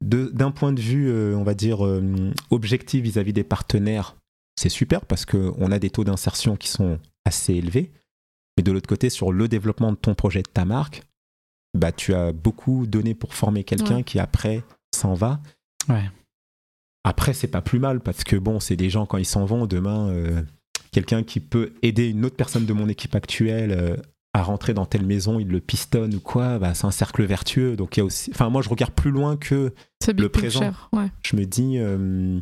D'un 0.00 0.50
point 0.50 0.72
de 0.72 0.80
vue, 0.80 1.08
euh, 1.08 1.36
on 1.36 1.42
va 1.42 1.54
dire, 1.54 1.84
euh, 1.84 2.32
objectif 2.50 3.02
vis-à-vis 3.02 3.32
des 3.32 3.44
partenaires, 3.44 4.16
c'est 4.56 4.68
super 4.68 5.06
parce 5.06 5.24
qu'on 5.24 5.72
a 5.72 5.78
des 5.78 5.90
taux 5.90 6.04
d'insertion 6.04 6.56
qui 6.56 6.68
sont 6.68 6.98
assez 7.24 7.54
élevés. 7.54 7.92
Mais 8.56 8.62
de 8.62 8.72
l'autre 8.72 8.88
côté, 8.88 9.10
sur 9.10 9.32
le 9.32 9.48
développement 9.48 9.92
de 9.92 9.96
ton 9.96 10.14
projet, 10.14 10.42
de 10.42 10.48
ta 10.48 10.64
marque, 10.64 11.02
bah, 11.74 11.92
tu 11.92 12.14
as 12.14 12.32
beaucoup 12.32 12.86
donné 12.86 13.14
pour 13.14 13.34
former 13.34 13.64
quelqu'un 13.64 13.96
Ouais. 13.96 14.04
qui 14.04 14.18
après 14.18 14.62
s'en 14.94 15.14
va. 15.14 15.40
Ouais. 15.88 16.10
Après, 17.04 17.32
c'est 17.32 17.48
pas 17.48 17.62
plus 17.62 17.78
mal 17.78 18.00
parce 18.00 18.24
que 18.24 18.36
bon, 18.36 18.60
c'est 18.60 18.76
des 18.76 18.90
gens 18.90 19.06
quand 19.06 19.18
ils 19.18 19.24
s'en 19.24 19.44
vont 19.46 19.66
demain, 19.66 20.08
euh, 20.08 20.42
quelqu'un 20.92 21.22
qui 21.22 21.40
peut 21.40 21.72
aider 21.82 22.08
une 22.08 22.24
autre 22.24 22.36
personne 22.36 22.66
de 22.66 22.72
mon 22.72 22.88
équipe 22.88 23.14
actuelle 23.14 23.70
euh, 23.72 23.96
à 24.34 24.42
rentrer 24.42 24.74
dans 24.74 24.84
telle 24.86 25.06
maison, 25.06 25.40
il 25.40 25.48
le 25.48 25.60
pistonne 25.60 26.14
ou 26.14 26.20
quoi, 26.20 26.58
bah, 26.58 26.74
c'est 26.74 26.84
un 26.86 26.90
cercle 26.90 27.24
vertueux. 27.24 27.74
Donc 27.76 27.96
il 27.96 28.00
y 28.00 28.02
a 28.02 28.04
aussi, 28.04 28.30
enfin 28.32 28.48
moi 28.50 28.62
je 28.62 28.68
regarde 28.68 28.92
plus 28.92 29.10
loin 29.10 29.36
que 29.36 29.72
le 30.16 30.28
présent. 30.28 30.72
ouais. 30.92 31.10
je 31.22 31.36
me 31.36 31.44
dis. 31.46 31.78
euh, 31.78 32.40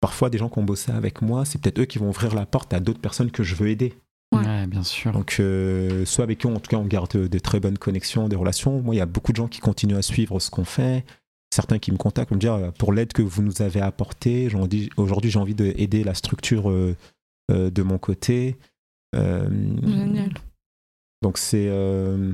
Parfois, 0.00 0.30
des 0.30 0.38
gens 0.38 0.48
qui 0.48 0.58
ont 0.58 0.64
bossé 0.64 0.92
avec 0.92 1.22
moi, 1.22 1.44
c'est 1.44 1.60
peut-être 1.60 1.80
eux 1.80 1.84
qui 1.84 1.98
vont 1.98 2.08
ouvrir 2.10 2.32
la 2.34 2.46
porte 2.46 2.72
à 2.72 2.78
d'autres 2.78 3.00
personnes 3.00 3.32
que 3.32 3.42
je 3.42 3.56
veux 3.56 3.68
aider. 3.68 3.94
Ouais. 4.32 4.44
Ouais, 4.44 4.66
bien 4.66 4.82
sûr. 4.82 5.12
Donc, 5.12 5.36
euh, 5.40 6.04
soit 6.04 6.24
avec 6.24 6.38
qui, 6.38 6.46
en 6.46 6.54
tout 6.60 6.68
cas, 6.68 6.76
on 6.76 6.84
garde 6.84 7.10
de 7.28 7.38
très 7.38 7.60
bonnes 7.60 7.78
connexions, 7.78 8.28
des 8.28 8.36
relations. 8.36 8.80
Moi, 8.82 8.94
il 8.94 8.98
y 8.98 9.00
a 9.00 9.06
beaucoup 9.06 9.32
de 9.32 9.36
gens 9.36 9.48
qui 9.48 9.60
continuent 9.60 9.96
à 9.96 10.02
suivre 10.02 10.38
ce 10.40 10.50
qu'on 10.50 10.64
fait. 10.66 11.04
Certains 11.54 11.78
qui 11.78 11.92
me 11.92 11.96
contactent 11.96 12.28
pour 12.28 12.36
me 12.36 12.40
dire 12.40 12.52
euh, 12.54 12.70
pour 12.72 12.92
l'aide 12.92 13.12
que 13.14 13.22
vous 13.22 13.42
nous 13.42 13.62
avez 13.62 13.80
apportée, 13.80 14.50
j'en 14.50 14.66
dis- 14.66 14.90
aujourd'hui, 14.98 15.30
j'ai 15.30 15.38
envie 15.38 15.54
d'aider 15.54 16.04
la 16.04 16.12
structure 16.12 16.70
euh, 16.70 16.94
euh, 17.50 17.70
de 17.70 17.82
mon 17.82 17.96
côté. 17.96 18.56
Euh, 19.16 19.48
Génial. 19.82 20.34
donc, 21.22 21.38
c'est 21.38 21.66
euh, 21.70 22.32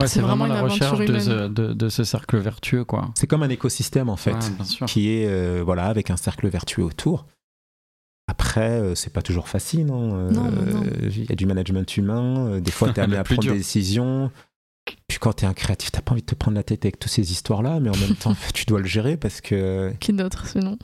Ouais, 0.00 0.06
c'est 0.06 0.20
vraiment, 0.20 0.46
vraiment 0.46 0.54
la 0.54 0.62
recherche 0.62 1.00
de 1.04 1.18
ce, 1.18 1.48
de, 1.48 1.72
de 1.72 1.88
ce 1.88 2.04
cercle 2.04 2.36
vertueux, 2.38 2.84
quoi. 2.84 3.10
c'est 3.16 3.26
comme 3.26 3.42
un 3.42 3.48
écosystème, 3.48 4.08
en 4.08 4.14
fait, 4.16 4.34
Ouais, 4.34 4.86
qui 4.86 5.10
est 5.10 5.26
euh, 5.26 5.62
voilà, 5.64 5.86
avec 5.86 6.10
un 6.10 6.16
cercle 6.16 6.46
vertueux 6.48 6.84
autour. 6.84 7.26
Après, 8.58 8.80
euh, 8.80 8.94
c'est 8.94 9.12
pas 9.12 9.22
toujours 9.22 9.48
facile. 9.48 9.86
non 9.86 10.14
Euh, 10.14 10.30
Non. 10.30 10.50
Il 11.02 11.24
y 11.24 11.32
a 11.32 11.36
du 11.36 11.46
management 11.46 11.96
humain. 11.96 12.46
euh, 12.48 12.60
Des 12.60 12.70
fois, 12.72 12.92
tu 12.92 13.00
es 13.00 13.02
amené 13.04 13.18
à 13.18 13.24
prendre 13.24 13.40
dur. 13.42 13.52
des 13.52 13.58
décisions. 13.58 14.30
Puis 15.06 15.18
quand 15.18 15.34
tu 15.34 15.44
es 15.44 15.48
un 15.48 15.52
créatif, 15.54 15.90
t'as 15.92 16.00
pas 16.00 16.12
envie 16.12 16.22
de 16.22 16.26
te 16.26 16.34
prendre 16.34 16.54
la 16.56 16.62
tête 16.62 16.84
avec 16.84 16.98
toutes 16.98 17.10
ces 17.12 17.30
histoires-là, 17.30 17.78
mais 17.80 17.90
en 17.90 17.96
même 17.98 18.14
temps, 18.16 18.34
tu 18.54 18.64
dois 18.64 18.80
le 18.80 18.86
gérer 18.86 19.16
parce 19.16 19.40
que. 19.40 19.92
Qui 20.00 20.12
d'autre 20.12 20.46
sinon 20.46 20.78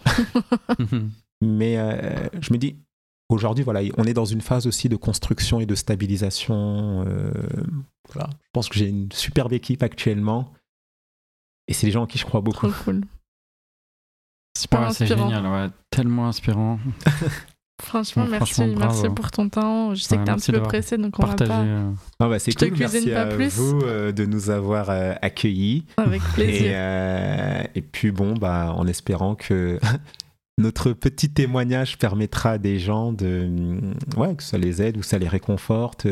Mais 1.40 1.76
euh, 1.78 2.28
je 2.40 2.52
me 2.52 2.58
dis, 2.58 2.76
aujourd'hui, 3.28 3.64
voilà, 3.64 3.80
on 3.98 4.04
est 4.04 4.14
dans 4.14 4.24
une 4.24 4.40
phase 4.40 4.66
aussi 4.66 4.88
de 4.88 4.96
construction 4.96 5.58
et 5.60 5.66
de 5.66 5.74
stabilisation. 5.74 7.04
euh, 7.06 7.32
voilà. 8.12 8.28
Je 8.42 8.48
pense 8.52 8.68
que 8.68 8.78
j'ai 8.78 8.88
une 8.88 9.10
superbe 9.12 9.52
équipe 9.52 9.82
actuellement. 9.82 10.52
Et 11.66 11.72
c'est 11.72 11.86
des 11.86 11.92
gens 11.92 12.02
en 12.02 12.06
qui 12.06 12.18
je 12.18 12.26
crois 12.26 12.40
beaucoup. 12.42 12.68
Trop 12.68 12.84
cool. 12.84 13.04
Super 14.56 14.82
Ouais, 14.82 14.92
c'est 14.92 15.06
génial, 15.06 15.46
ouais. 15.46 15.68
Tellement 15.90 16.28
inspirant. 16.28 16.78
Franchement, 17.82 18.24
Bon, 18.24 18.30
merci, 18.30 18.54
franchement, 18.54 18.74
merci 18.78 19.02
pour 19.14 19.30
ton 19.32 19.48
temps. 19.48 19.94
Je 19.94 20.02
sais 20.02 20.14
Ouais, 20.14 20.20
que 20.20 20.24
t'es 20.24 20.30
un 20.30 20.34
merci 20.34 20.52
petit 20.52 20.58
peu 20.60 20.62
pressé, 20.62 20.96
donc 20.96 21.18
on 21.18 21.22
va 21.22 21.28
Partager. 21.28 21.50
pas. 21.50 21.60
euh, 21.62 21.90
Ah 22.20 22.28
bah, 22.28 22.38
c'est 22.38 22.52
te 22.52 22.64
merci 22.64 23.10
pas 23.10 23.22
à 23.22 23.26
plus. 23.26 23.48
vous 23.56 23.80
euh, 23.82 24.12
de 24.12 24.24
nous 24.26 24.50
avoir 24.50 24.90
euh, 24.90 25.12
accueillis. 25.22 25.84
Avec 25.96 26.22
Et, 26.22 26.34
plaisir. 26.34 26.70
euh, 26.72 27.62
et 27.74 27.82
puis 27.82 28.12
bon, 28.12 28.34
bah, 28.34 28.72
en 28.76 28.86
espérant 28.86 29.34
que 29.34 29.80
notre 30.58 30.92
petit 30.92 31.32
témoignage 31.32 31.98
permettra 31.98 32.50
à 32.52 32.58
des 32.58 32.78
gens 32.78 33.12
de, 33.12 33.50
ouais, 34.16 34.36
que 34.36 34.42
ça 34.44 34.56
les 34.56 34.80
aide 34.80 34.96
ou 34.96 35.02
ça 35.02 35.18
les 35.18 35.28
réconforte, 35.28 36.06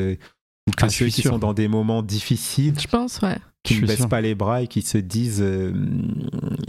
Ah, 0.80 0.88
je 0.88 0.94
ceux 0.96 1.06
qui 1.06 1.22
sûr. 1.22 1.32
sont 1.32 1.38
dans 1.38 1.54
des 1.54 1.68
moments 1.68 2.02
difficiles, 2.02 2.74
Je 2.80 2.86
pense, 2.86 3.20
ouais. 3.22 3.36
qui 3.64 3.80
ne 3.80 3.86
baissent 3.86 3.96
sûr. 3.96 4.08
pas 4.08 4.20
les 4.20 4.34
bras 4.34 4.62
et 4.62 4.66
qui 4.68 4.82
se 4.82 4.98
disent, 4.98 5.42
euh, 5.42 5.72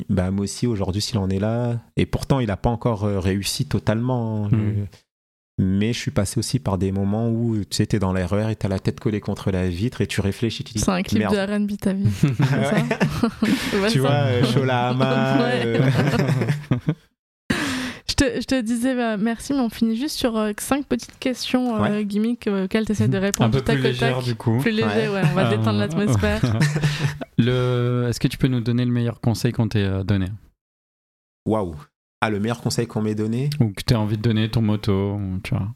bah 0.09 0.31
moi 0.31 0.43
aussi 0.43 0.65
aujourd'hui 0.67 1.01
s'il 1.01 1.17
en 1.19 1.29
est 1.29 1.39
là, 1.39 1.79
et 1.95 2.05
pourtant 2.05 2.39
il 2.39 2.47
n'a 2.47 2.57
pas 2.57 2.69
encore 2.71 3.03
euh, 3.05 3.19
réussi 3.19 3.65
totalement. 3.65 4.45
hein, 4.45 4.49
je- 4.51 4.97
Mais 5.63 5.93
je 5.93 5.99
suis 5.99 6.09
passé 6.09 6.39
aussi 6.39 6.57
par 6.57 6.79
des 6.79 6.91
moments 6.91 7.29
où 7.29 7.55
tu 7.57 7.65
sais, 7.77 7.85
t'es 7.85 7.99
dans 7.99 8.11
l'erreur 8.13 8.49
et 8.49 8.55
t'as 8.55 8.67
la 8.67 8.79
tête 8.79 8.99
collée 8.99 9.21
contre 9.21 9.51
la 9.51 9.69
vitre 9.69 10.01
et 10.01 10.07
tu 10.07 10.19
réfléchis, 10.19 10.63
tu 10.63 10.73
dis, 10.73 10.79
C'est 10.79 10.89
un 10.89 11.03
clip 11.03 11.19
merde. 11.19 11.35
de 11.35 11.63
RB 11.63 11.77
ta 11.77 11.93
vie. 11.93 12.07
Ouais, 13.73 13.89
tu 13.91 13.99
vois, 13.99 14.09
euh, 14.11 14.43
Sholahama, 14.45 15.37
Ouais. 15.43 15.63
euh, 15.65 15.89
Je 18.13 18.25
te, 18.25 18.41
je 18.41 18.45
te 18.45 18.61
disais 18.61 18.93
bah, 18.95 19.17
merci, 19.17 19.53
mais 19.53 19.59
on 19.61 19.69
finit 19.69 19.95
juste 19.97 20.17
sur 20.17 20.37
euh, 20.37 20.51
cinq 20.59 20.85
petites 20.85 21.17
questions 21.17 21.75
euh, 21.75 21.81
Ouais. 21.81 22.05
gimmicks 22.05 22.45
euh, 22.45 22.65
auxquelles 22.65 22.85
tu 22.85 22.91
essaies 22.91 23.07
de 23.07 23.17
répondre 23.17 23.47
un 23.47 23.59
peu 23.59 23.61
tac 23.65 23.77
plus 23.77 23.83
légère, 23.85 24.21
du 24.21 24.35
coup. 24.35 24.59
Plus 24.59 24.69
léger, 24.71 24.85
Ouais. 24.85 25.09
ouais. 25.09 25.21
On 25.31 25.33
va 25.33 25.47
Euh, 25.47 25.57
détendre 25.57 25.79
l'atmosphère. 25.79 26.39
Le... 27.39 28.05
Est-ce 28.07 28.19
que 28.19 28.27
tu 28.27 28.37
peux 28.37 28.47
nous 28.47 28.61
donner 28.61 28.85
le 28.85 28.91
meilleur 28.91 29.19
conseil 29.19 29.51
qu'on 29.51 29.67
t'ait 29.67 29.79
euh, 29.79 30.03
donné? 30.03 30.27
Waouh. 31.47 31.75
Ah, 32.21 32.29
le 32.29 32.39
meilleur 32.39 32.61
conseil 32.61 32.85
qu'on 32.85 33.01
m'ait 33.01 33.15
donné? 33.15 33.49
Ou 33.59 33.69
que 33.71 33.81
tu 33.83 33.95
as 33.95 33.99
envie 33.99 34.17
de 34.17 34.21
donner 34.21 34.47
ton 34.51 34.61
moto 34.61 35.19
tu 35.43 35.55
vois? 35.55 35.69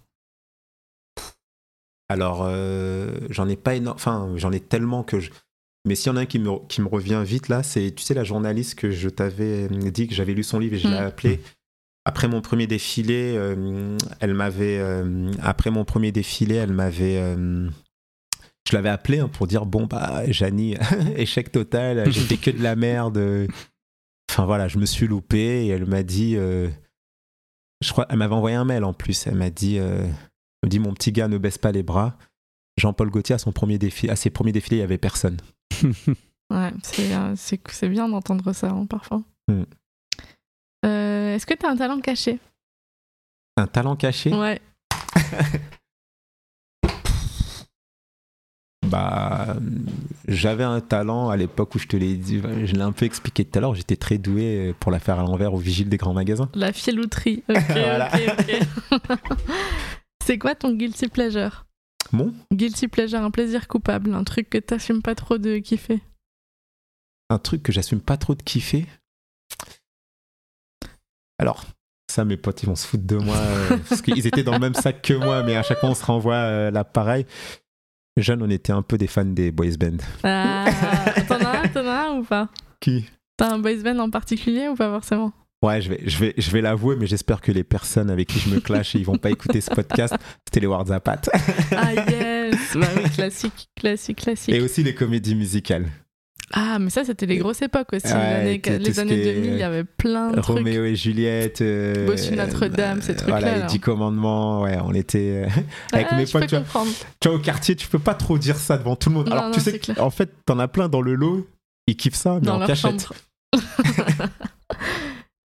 Alors, 2.10 2.44
euh, 2.46 3.18
j'en 3.32 3.50
ai 3.50 3.56
pas 3.58 3.74
énorme. 3.76 3.96
Enfin, 3.96 4.32
j'en 4.36 4.52
ai 4.52 4.60
tellement 4.60 5.04
que 5.04 5.20
je. 5.20 5.32
Mais 5.86 5.96
s'il 5.96 6.12
y 6.12 6.14
en 6.14 6.18
a 6.18 6.22
un 6.22 6.26
qui 6.26 6.40
me, 6.40 6.52
qui 6.68 6.82
me 6.82 6.88
revient 6.88 7.22
vite 7.26 7.48
là, 7.50 7.64
c'est, 7.64 7.92
tu 7.96 8.04
sais, 8.04 8.14
la 8.14 8.24
journaliste 8.24 8.76
que 8.76 8.92
je 8.92 9.10
t'avais 9.10 9.68
dit 9.70 10.08
que 10.08 10.14
j'avais 10.16 10.34
lu 10.34 10.44
son 10.44 10.60
livre 10.60 10.76
et 10.76 10.80
je 10.80 10.88
l'ai 10.88 10.94
Mm. 10.94 11.08
appelée. 11.08 11.42
Après 12.08 12.28
mon 12.30 12.39
premier 12.41 12.68
défilé, 12.68 13.34
euh, 13.36 13.97
elle 14.22 14.34
m'avait. 14.34 14.78
euh, 14.80 15.30
après 15.41 15.72
mon 15.72 15.84
premier 15.84 16.12
défilé, 16.14 16.55
elle 16.55 16.72
m'avait. 16.72 17.18
euh, 17.18 17.70
je 18.70 18.76
l'avais 18.76 18.89
appelée 18.89 19.20
hein, 19.20 19.28
pour 19.30 19.45
dire 19.47 19.66
bon, 19.66 19.86
bah, 19.88 20.24
Janie, 20.32 20.76
échec 21.18 21.51
total, 21.51 22.10
j'ai 22.12 22.22
fait 22.22 22.38
que 22.38 22.51
de 22.51 22.64
la 22.64 22.76
merde. 22.78 23.47
Enfin 24.32 24.45
voilà, 24.45 24.68
je 24.68 24.78
me 24.78 24.86
suis 24.86 25.08
loupé 25.08 25.66
et 25.66 25.68
elle 25.68 25.86
m'a 25.86 26.03
dit. 26.03 26.36
euh, 26.38 26.70
je 27.84 27.91
crois, 27.91 28.05
elle 28.10 28.18
m'avait 28.18 28.36
envoyé 28.36 28.55
un 28.55 28.66
mail 28.66 28.84
en 28.86 28.93
plus. 28.93 29.28
Elle 29.28 29.36
m'a 29.36 29.49
dit. 29.49 29.78
euh, 29.78 30.03
elle 30.05 30.68
me 30.68 30.70
dit 30.70 30.80
mon 30.80 30.93
petit 30.93 31.12
gars 31.12 31.28
ne 31.28 31.38
baisse 31.38 31.58
pas 31.58 31.72
les 31.72 31.84
bras. 31.84 32.18
Jean-Paul 32.80 33.10
Gaultier 33.10 33.36
à 33.36 33.38
son 33.39 33.51
premier 33.51 33.78
défi, 33.78 34.10
à 34.10 34.16
ses 34.16 34.30
premiers 34.30 34.51
défilés, 34.53 34.78
il 34.78 34.82
y 34.82 34.84
avait 34.84 34.97
personne. 34.97 35.38
Ouais, 36.49 36.72
euh, 36.99 37.34
c'est 37.36 37.89
bien 37.89 38.08
d'entendre 38.08 38.53
ça 38.53 38.70
hein, 38.70 38.86
parfois. 38.86 39.22
Mm. 39.49 39.64
Euh, 40.86 41.36
est-ce 41.36 41.45
que 41.45 41.53
tu 41.53 41.65
as 41.65 41.69
un 41.69 41.75
talent 41.78 41.99
caché? 41.99 42.39
Un 43.57 43.67
talent 43.67 43.95
caché? 43.95 44.34
Ouais. 44.34 44.61
Bah, 48.89 49.57
j'avais 50.30 50.63
un 50.63 50.80
talent 50.80 51.30
à 51.30 51.36
l'époque 51.36 51.75
où 51.75 51.80
je 51.80 51.88
te 51.88 51.97
l'ai 51.97 52.15
dit, 52.15 52.39
je 52.39 52.73
l'ai 52.73 52.82
un 52.82 52.93
peu 52.93 53.05
expliqué 53.05 53.43
tout 53.43 53.57
à 53.57 53.61
l'heure, 53.61 53.75
j'étais 53.75 53.97
très 53.97 54.17
doué 54.17 54.73
pour 54.80 54.91
la 54.93 54.99
faire 54.99 55.19
à 55.19 55.23
l'envers 55.23 55.53
au 55.53 55.57
vigile 55.57 55.89
des 55.89 55.97
grands 55.97 56.13
magasins. 56.13 56.49
La 56.53 56.71
filouterie. 56.71 57.43
Ok, 57.49 57.57
ok, 57.59 59.01
ok. 59.01 59.30
C'est 60.25 60.38
quoi 60.38 60.55
ton 60.55 60.73
guilty 60.73 61.07
pleasure? 61.09 61.65
Bon, 62.13 62.34
Guilty 62.53 62.88
pleasure, 62.88 63.19
un 63.19 63.32
plaisir 63.32 63.67
coupable, 63.67 64.13
un 64.13 64.23
truc 64.23 64.49
que 64.49 64.57
t'assumes 64.57 65.01
pas 65.01 65.15
trop 65.15 65.38
de 65.38 65.57
kiffer? 65.57 65.99
un 67.30 67.39
truc 67.39 67.61
que 67.63 67.73
j'assume 67.73 67.99
pas 67.99 68.15
trop 68.15 68.36
de 68.36 68.41
kiffer? 68.41 68.86
Alors, 71.40 71.64
ça, 72.10 72.26
mes 72.26 72.38
potes, 72.38 72.64
ils 72.64 72.66
vont 72.68 72.76
se 72.76 72.88
foutre 72.88 73.06
de 73.06 73.18
moi 73.18 73.36
euh, 73.36 73.78
parce 73.90 74.02
qu'ils 74.02 74.26
étaient 74.28 74.44
dans 74.44 74.54
le 74.54 74.60
même 74.60 74.74
sac 74.74 75.02
que 75.02 75.14
moi, 75.14 75.44
mais 75.44 75.56
à 75.56 75.64
chaque 75.64 75.80
fois, 75.80 75.90
on 75.90 75.96
se 75.96 76.06
renvoie 76.06 76.36
euh, 76.36 76.72
l'appareil. 76.72 77.26
Jeune, 78.18 78.42
on 78.42 78.50
était 78.50 78.74
un 78.74 78.82
peu 78.82 78.98
des 78.98 79.08
fans 79.08 79.26
des 79.26 79.52
boys 79.52 79.78
band. 79.80 79.98
Ah, 80.24 80.66
t'en 81.28 81.36
as 81.36 81.60
un, 81.64 81.68
t'en 81.68 81.86
as 81.86 82.10
un 82.10 82.18
ou 82.18 82.24
pas? 82.24 82.50
Qui? 82.80 83.06
T'as 83.38 83.54
un 83.54 83.60
boys 83.60 83.84
band 83.84 84.00
en 84.00 84.10
particulier 84.10 84.68
ou 84.68 84.76
pas 84.76 84.90
forcément? 84.90 85.32
Ouais, 85.64 85.82
je 85.82 85.90
vais, 85.90 86.02
je 86.06 86.18
vais, 86.20 86.34
je 86.38 86.52
vais 86.52 86.62
l'avouer, 86.62 86.96
mais 86.96 87.08
j'espère 87.08 87.42
que 87.42 87.52
les 87.52 87.64
personnes 87.64 88.10
avec 88.12 88.28
qui 88.28 88.40
je 88.40 88.50
me 88.50 88.60
clash 88.60 88.96
et 88.96 89.00
ils 89.00 89.06
vont 89.06 89.18
pas 89.18 89.32
écouter 89.32 89.60
ce 89.60 89.72
podcast, 89.72 90.16
c'était 90.46 90.60
les 90.60 90.68
Warzapat. 90.68 91.22
Ah 91.76 91.94
yes 91.94 92.56
Bah 92.76 92.88
oui, 92.96 93.10
classique, 93.10 93.68
classique, 93.76 94.18
classique. 94.18 94.54
Et 94.54 94.62
aussi 94.62 94.84
les 94.84 94.94
comédies 94.94 95.34
musicales. 95.36 95.88
Ah, 96.54 96.80
mais 96.80 96.90
ça, 96.90 97.04
c'était 97.04 97.26
les 97.26 97.38
grosses 97.38 97.62
époques 97.62 97.92
aussi. 97.92 98.08
Ouais, 98.08 98.14
les 98.64 98.72
années, 98.72 98.80
les 98.80 99.00
années 99.00 99.22
qui 99.22 99.28
est, 99.28 99.34
2000, 99.36 99.52
il 99.52 99.58
y 99.60 99.64
avait 99.64 99.84
plein 99.84 100.32
de 100.32 100.40
trucs. 100.40 100.58
Roméo 100.58 100.86
et 100.86 100.96
Juliette. 100.96 101.60
euh, 101.62 102.06
Bossu 102.08 102.36
Notre-Dame, 102.36 103.02
ces 103.02 103.12
euh, 103.12 103.16
trucs-là, 103.16 103.40
Voilà, 103.40 103.58
les. 103.60 103.66
Dix 103.66 103.80
Commandements, 103.82 104.62
ouais, 104.62 104.78
on 104.82 104.94
était. 104.94 105.44
euh, 105.46 105.48
avec 105.92 106.08
Ah, 106.10 106.16
mes 106.16 106.26
potes, 106.26 106.48
tu 106.48 106.56
vois, 106.56 106.86
tu 107.20 107.28
vois, 107.28 107.38
au 107.38 107.40
quartier, 107.42 107.76
tu 107.76 107.88
peux 107.88 108.00
pas 108.00 108.14
trop 108.14 108.38
dire 108.38 108.56
ça 108.56 108.78
devant 108.78 108.96
tout 108.96 109.10
le 109.10 109.16
monde. 109.16 109.26
Non, 109.28 109.34
Alors, 109.34 109.46
non, 109.48 109.52
tu 109.52 109.60
sais, 109.60 109.78
que- 109.78 110.00
en 110.00 110.10
fait, 110.10 110.32
t'en 110.46 110.58
as 110.60 110.70
plein 110.70 110.88
dans 110.88 111.02
le 111.02 111.16
lot, 111.16 111.46
ils 111.86 111.98
kiffent 111.98 112.16
ça, 112.16 112.36
mais 112.36 112.48
Dans 112.48 112.62
en 112.62 112.66
cachette. 112.66 113.08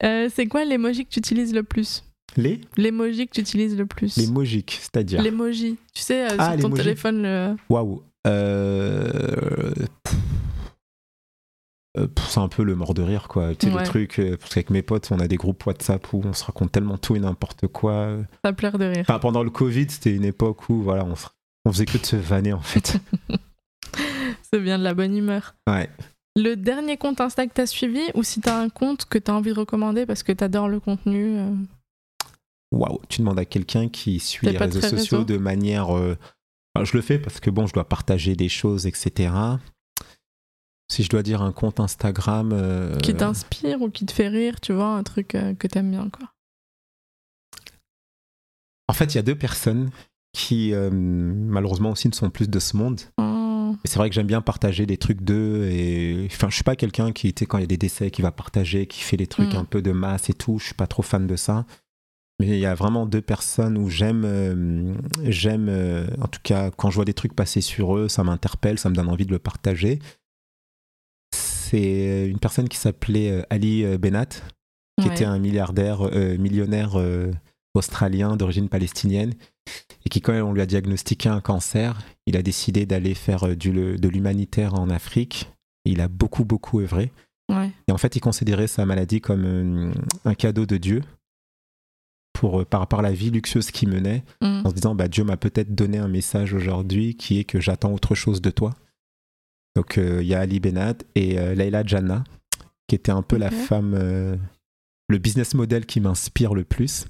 Euh, 0.04 0.30
c'est 0.34 0.46
quoi 0.48 0.64
l'emoji 0.64 1.04
que 1.06 1.10
tu 1.10 1.20
utilises 1.20 1.54
le 1.54 1.64
plus? 1.64 2.04
Les 2.38 2.62
L'emoji 2.78 3.28
que 3.28 3.34
tu 3.34 3.42
utilises 3.42 3.76
le 3.78 3.86
plus 3.86 4.16
Les 4.16 4.28
mojiques, 4.28 4.78
c'est-à-dire. 4.82 5.22
L'emoji. 5.22 5.78
Tu 5.94 6.02
sais, 6.02 6.24
euh, 6.24 6.36
Ah, 6.38 6.52
sur 6.54 6.62
ton 6.62 6.68
l'emoji. 6.70 6.84
téléphone. 6.84 7.58
Waouh. 7.70 7.96
Pff. 7.98 8.06
Euh, 8.28 9.74
pff, 10.04 10.16
c'est 12.30 12.40
un 12.40 12.48
peu 12.48 12.64
le 12.64 12.76
mort 12.76 12.94
de 12.94 13.02
rire, 13.02 13.28
quoi. 13.28 13.56
Tu 13.56 13.68
sais, 13.68 13.74
Ouais. 13.74 13.82
le 13.82 13.88
truc, 13.88 14.20
euh, 14.20 14.38
parce 14.38 14.54
qu'avec 14.54 14.70
mes 14.70 14.82
potes, 14.82 15.10
on 15.12 15.20
a 15.20 15.28
des 15.28 15.38
groupes 15.38 15.66
WhatsApp 15.66 16.14
où 16.14 16.22
on 16.24 16.34
se 16.34 16.44
raconte 16.44 16.72
tellement 16.72 16.98
tout 16.98 17.16
et 17.16 17.20
n'importe 17.20 17.68
quoi. 17.68 18.18
ça 18.44 18.54
pleure 18.54 18.78
de 18.78 18.86
rire. 18.86 19.02
Enfin, 19.02 19.20
pendant 19.20 19.44
le 19.44 19.50
Covid, 19.50 19.88
c'était 19.90 20.14
une 20.16 20.26
époque 20.26 20.70
où, 20.70 20.82
voilà, 20.82 21.06
on, 21.06 21.72
faisait 21.72 21.86
que 21.86 21.98
de 21.98 22.06
se 22.06 22.16
vanner, 22.16 22.54
en 22.54 22.62
fait. 22.62 23.00
C'est 24.52 24.60
bien 24.60 24.80
de 24.80 24.84
la 24.84 24.94
bonne 24.94 25.16
humeur. 25.16 25.56
Ouais. 25.68 25.90
Le 26.36 26.56
dernier 26.56 26.98
compte 26.98 27.22
Insta 27.22 27.46
que 27.48 27.54
t'as 27.54 27.66
suivi, 27.66 28.02
ou 28.14 28.24
si 28.24 28.40
t'as 28.42 28.60
un 28.60 28.70
compte 28.70 29.06
que 29.06 29.18
t'as 29.18 29.34
envie 29.34 29.52
de 29.54 29.60
recommander 29.60 30.06
parce 30.06 30.24
que 30.24 30.32
t'adores 30.32 30.70
le 30.70 30.80
contenu 30.80 31.38
euh, 31.38 31.52
Waouh, 32.72 33.00
tu 33.10 33.20
demandes 33.20 33.40
à 33.40 33.46
quelqu'un 33.46 33.90
qui 33.90 34.20
suit 34.20 34.48
les 34.48 34.58
réseaux 34.58 34.82
sociaux 34.82 35.20
réseau 35.20 35.24
de 35.24 35.38
manière. 35.38 35.96
euh, 35.96 36.18
je 36.82 36.96
le 36.96 37.02
fais 37.02 37.20
parce 37.20 37.40
que 37.40 37.50
bon, 37.50 37.68
je 37.68 37.74
dois 37.74 37.88
partager 37.88 38.36
des 38.36 38.48
choses, 38.50 38.86
etc. 38.86 39.32
Si 40.92 41.04
je 41.04 41.10
dois 41.10 41.22
dire 41.24 41.42
un 41.42 41.52
compte 41.52 41.80
Instagram. 41.80 42.52
euh, 42.54 42.98
qui 42.98 43.14
t'inspire 43.14 43.82
ou 43.82 43.90
qui 43.90 44.06
te 44.06 44.12
fait 44.12 44.28
rire, 44.28 44.60
tu 44.60 44.74
vois, 44.74 44.90
un 44.96 45.04
truc 45.04 45.36
euh, 45.36 45.54
que 45.54 45.68
t'aimes 45.68 45.92
bien, 45.92 46.10
quoi. 46.10 46.28
En 48.88 48.94
fait, 48.94 49.14
il 49.14 49.16
y 49.16 49.20
a 49.20 49.24
deux 49.24 49.36
personnes 49.36 49.92
qui, 50.34 50.74
euh, 50.74 50.90
malheureusement 50.92 51.92
aussi, 51.92 52.08
ne 52.08 52.14
sont 52.14 52.30
plus 52.30 52.50
de 52.50 52.60
ce 52.60 52.76
monde. 52.76 53.02
Oh, 53.20 53.76
Et 53.86 53.88
c'est 53.88 53.98
vrai 53.98 54.10
que 54.10 54.16
j'aime 54.16 54.26
bien 54.28 54.42
partager 54.42 54.86
des 54.88 54.98
trucs 54.98 55.22
d'eux. 55.22 55.66
Et 55.72 56.28
enfin, 56.32 56.50
je 56.50 56.56
suis 56.56 56.64
pas 56.64 56.76
quelqu'un 56.76 57.12
qui, 57.12 57.34
tu 57.34 57.42
sais, 57.42 57.46
quand 57.46 57.60
il 57.60 57.62
y 57.62 57.66
a 57.66 57.68
des 57.68 57.78
décès, 57.78 58.10
qui 58.10 58.22
va 58.24 58.32
partager, 58.32 58.88
qui 58.88 59.02
fait 59.02 59.18
des 59.18 59.28
trucs 59.28 59.54
Mm. 59.54 59.58
un 59.58 59.66
peu 59.66 59.82
de 59.84 59.92
masse 59.92 60.30
et 60.30 60.34
tout. 60.34 60.58
Je 60.60 60.66
suis 60.66 60.74
pas 60.76 60.88
trop 60.88 61.04
fan 61.04 61.28
de 61.28 61.36
ça. 61.36 61.66
Mais 62.40 62.48
il 62.48 62.60
y 62.60 62.66
a 62.66 62.74
vraiment 62.74 63.06
deux 63.06 63.22
personnes 63.22 63.78
où 63.78 63.90
j'aime, 63.90 64.24
euh, 64.26 64.94
j'aime, 65.24 65.68
euh, 65.70 66.08
en 66.22 66.28
tout 66.28 66.40
cas, 66.42 66.72
quand 66.72 66.90
je 66.90 66.96
vois 66.96 67.06
des 67.06 67.14
trucs 67.14 67.36
passer 67.36 67.60
sur 67.62 67.96
eux, 67.98 68.08
ça 68.08 68.24
m'interpelle, 68.24 68.80
ça 68.80 68.90
me 68.90 68.96
donne 68.96 69.10
envie 69.10 69.26
de 69.26 69.32
le 69.32 69.40
partager. 69.40 70.00
C'est 71.70 72.28
une 72.28 72.40
personne 72.40 72.68
qui 72.68 72.78
s'appelait 72.78 73.32
euh, 73.32 73.42
Ali 73.50 73.84
euh, 73.84 73.98
Benat, 73.98 74.26
qui 75.00 75.08
ouais. 75.08 75.14
était 75.14 75.26
un 75.26 75.38
milliardaire, 75.38 76.02
euh, 76.02 76.36
millionnaire 76.38 77.00
euh, 77.00 77.32
australien 77.76 78.36
d'origine 78.38 78.70
palestinienne, 78.70 79.34
et 80.04 80.10
qui, 80.10 80.20
quand 80.20 80.34
on 80.34 80.54
lui 80.54 80.62
a 80.62 80.66
diagnostiqué 80.66 81.30
un 81.30 81.42
cancer, 81.42 82.02
il 82.26 82.38
a 82.38 82.42
décidé 82.42 82.86
d'aller 82.88 83.14
faire 83.14 83.48
euh, 83.48 83.56
du, 83.56 83.72
de 83.72 84.08
l'humanitaire 84.10 84.74
en 84.74 84.90
Afrique. 84.90 85.52
Il 85.86 86.02
a 86.02 86.08
beaucoup, 86.08 86.44
beaucoup 86.44 86.80
œuvré. 86.80 87.12
Ouais. 87.50 87.72
Et 87.88 87.92
en 87.92 87.98
fait, 87.98 88.16
il 88.16 88.20
considérait 88.20 88.68
sa 88.68 88.86
maladie 88.86 89.22
comme 89.22 89.46
euh, 89.46 89.92
un 90.26 90.34
cadeau 90.34 90.66
de 90.66 90.78
Dieu 90.78 91.02
pour, 92.34 92.62
euh, 92.62 92.66
par 92.66 92.80
rapport 92.80 93.00
à 93.00 93.04
la 93.04 93.12
vie 93.12 93.30
luxueuse 93.30 93.70
qu'il 93.70 93.90
menait, 93.90 94.24
Mm. 94.42 94.62
en 94.66 94.70
se 94.70 94.76
disant 94.76 94.96
bah, 94.96 95.08
Dieu 95.08 95.24
m'a 95.24 95.38
peut-être 95.38 95.76
donné 95.76 96.00
un 96.00 96.08
message 96.08 96.54
aujourd'hui 96.54 97.16
qui 97.16 97.40
est 97.40 97.44
que 97.44 97.60
j'attends 97.60 97.94
autre 97.94 98.16
chose 98.16 98.42
de 98.42 98.50
toi. 98.50 98.74
Donc 99.76 99.98
euh, 99.98 100.20
il 100.22 100.28
y 100.28 100.34
a 100.34 100.40
Ali 100.40 100.60
Benat 100.60 100.96
et 101.16 101.40
euh, 101.40 101.54
Leila 101.56 101.84
Janna, 101.86 102.24
qui 102.88 102.96
était 102.96 103.12
un 103.12 103.22
peu 103.22 103.38
la 103.38 103.52
femme, 103.52 103.94
euh, 103.94 104.36
le 105.08 105.18
business 105.18 105.54
model 105.54 105.86
qui 105.86 106.00
m'inspire 106.02 106.54
le 106.54 106.64
plus. 106.64 107.06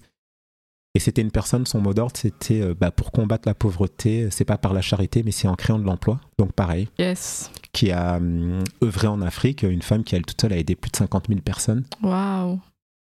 Et 0.95 0.99
c'était 0.99 1.21
une 1.21 1.31
personne, 1.31 1.65
son 1.67 1.81
mot 1.81 1.93
d'ordre, 1.93 2.17
c'était 2.17 2.61
euh, 2.61 2.73
bah, 2.73 2.89
pour 2.91 3.11
combattre 3.11 3.47
la 3.47 3.53
pauvreté, 3.53 4.29
c'est 4.31 4.43
pas 4.45 4.57
par 4.57 4.73
la 4.73 4.81
charité, 4.81 5.21
mais 5.23 5.31
c'est 5.31 5.47
en 5.47 5.55
créant 5.55 5.77
de 5.79 5.85
l'emploi. 5.85 6.19
Donc 6.39 6.51
pareil, 6.53 6.89
Yes. 6.97 7.51
qui 7.71 7.91
a 7.91 8.17
hum, 8.17 8.63
œuvré 8.83 9.07
en 9.07 9.21
Afrique, 9.21 9.61
une 9.63 9.83
femme 9.83 10.03
qui, 10.03 10.15
elle 10.15 10.25
toute 10.25 10.41
seule, 10.41 10.53
a 10.53 10.57
aidé 10.57 10.75
plus 10.75 10.89
de 10.91 10.95
50 10.97 11.27
000 11.27 11.41
personnes. 11.41 11.85
Waouh. 12.01 12.59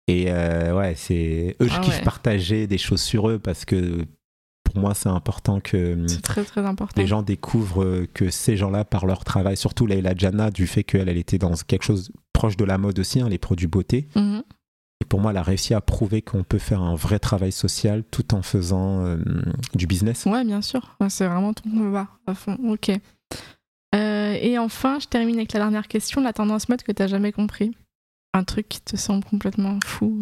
Et 0.07 0.25
euh, 0.29 0.75
ouais, 0.75 0.95
c'est 0.95 1.55
eux, 1.61 1.67
je 1.67 1.75
Ah 1.75 1.79
kiffe 1.81 1.97
ouais. 1.97 2.03
partager 2.03 2.67
des 2.67 2.77
choses 2.79 3.01
sur 3.01 3.29
eux 3.29 3.39
parce 3.39 3.65
que 3.65 4.03
pour 4.75 4.81
moi, 4.81 4.93
c'est 4.93 5.07
important 5.07 5.61
que 5.61 6.05
C'est 6.07 6.21
très, 6.21 6.43
très 6.43 6.65
important. 6.65 7.01
les 7.01 7.07
gens 7.07 7.21
découvrent 7.21 7.83
euh, 7.83 8.07
que 8.13 8.29
ces 8.29 8.57
gens-là, 8.57 8.83
par 8.83 9.05
leur 9.05 9.23
travail, 9.23 9.55
surtout 9.55 9.85
Leila 9.85 10.13
Janna, 10.15 10.51
du 10.51 10.67
fait 10.67 10.83
qu'elle 10.83 11.07
elle 11.07 11.17
était 11.17 11.37
dans 11.37 11.53
quelque 11.53 11.83
chose 11.83 12.11
proche 12.33 12.57
de 12.57 12.65
la 12.65 12.77
mode 12.77 12.99
aussi, 12.99 13.21
hein, 13.21 13.29
les 13.29 13.37
produits 13.37 13.67
beauté. 13.67 14.09
Mhm. 14.15 14.43
Et 15.01 15.05
pour 15.05 15.21
moi, 15.21 15.31
elle 15.31 15.37
a 15.37 15.43
réussi 15.43 15.73
à 15.73 15.79
prouver 15.79 16.21
qu'on 16.21 16.43
peut 16.43 16.57
faire 16.57 16.81
un 16.81 16.95
vrai 16.95 17.19
travail 17.19 17.53
social 17.53 18.03
tout 18.11 18.33
en 18.33 18.41
faisant 18.41 19.05
euh, 19.05 19.17
du 19.73 19.87
business. 19.87 20.25
Ouais, 20.25 20.43
bien 20.43 20.61
sûr. 20.61 20.97
C'est 21.07 21.25
vraiment 21.25 21.53
ton 21.53 21.69
combat 21.69 22.09
à 22.27 22.33
fond. 22.35 22.57
Ok. 22.67 22.89
Euh, 23.95 24.37
et 24.41 24.57
enfin, 24.57 24.99
je 24.99 25.07
termine 25.07 25.37
avec 25.37 25.53
la 25.53 25.59
dernière 25.61 25.87
question, 25.87 26.21
la 26.21 26.33
tendance 26.33 26.67
mode 26.67 26.83
que 26.83 26.91
t'as 26.91 27.07
jamais 27.07 27.31
compris. 27.31 27.71
Un 28.33 28.43
truc 28.43 28.67
qui 28.67 28.81
te 28.81 28.97
semble 28.97 29.23
complètement 29.23 29.79
fou. 29.85 30.21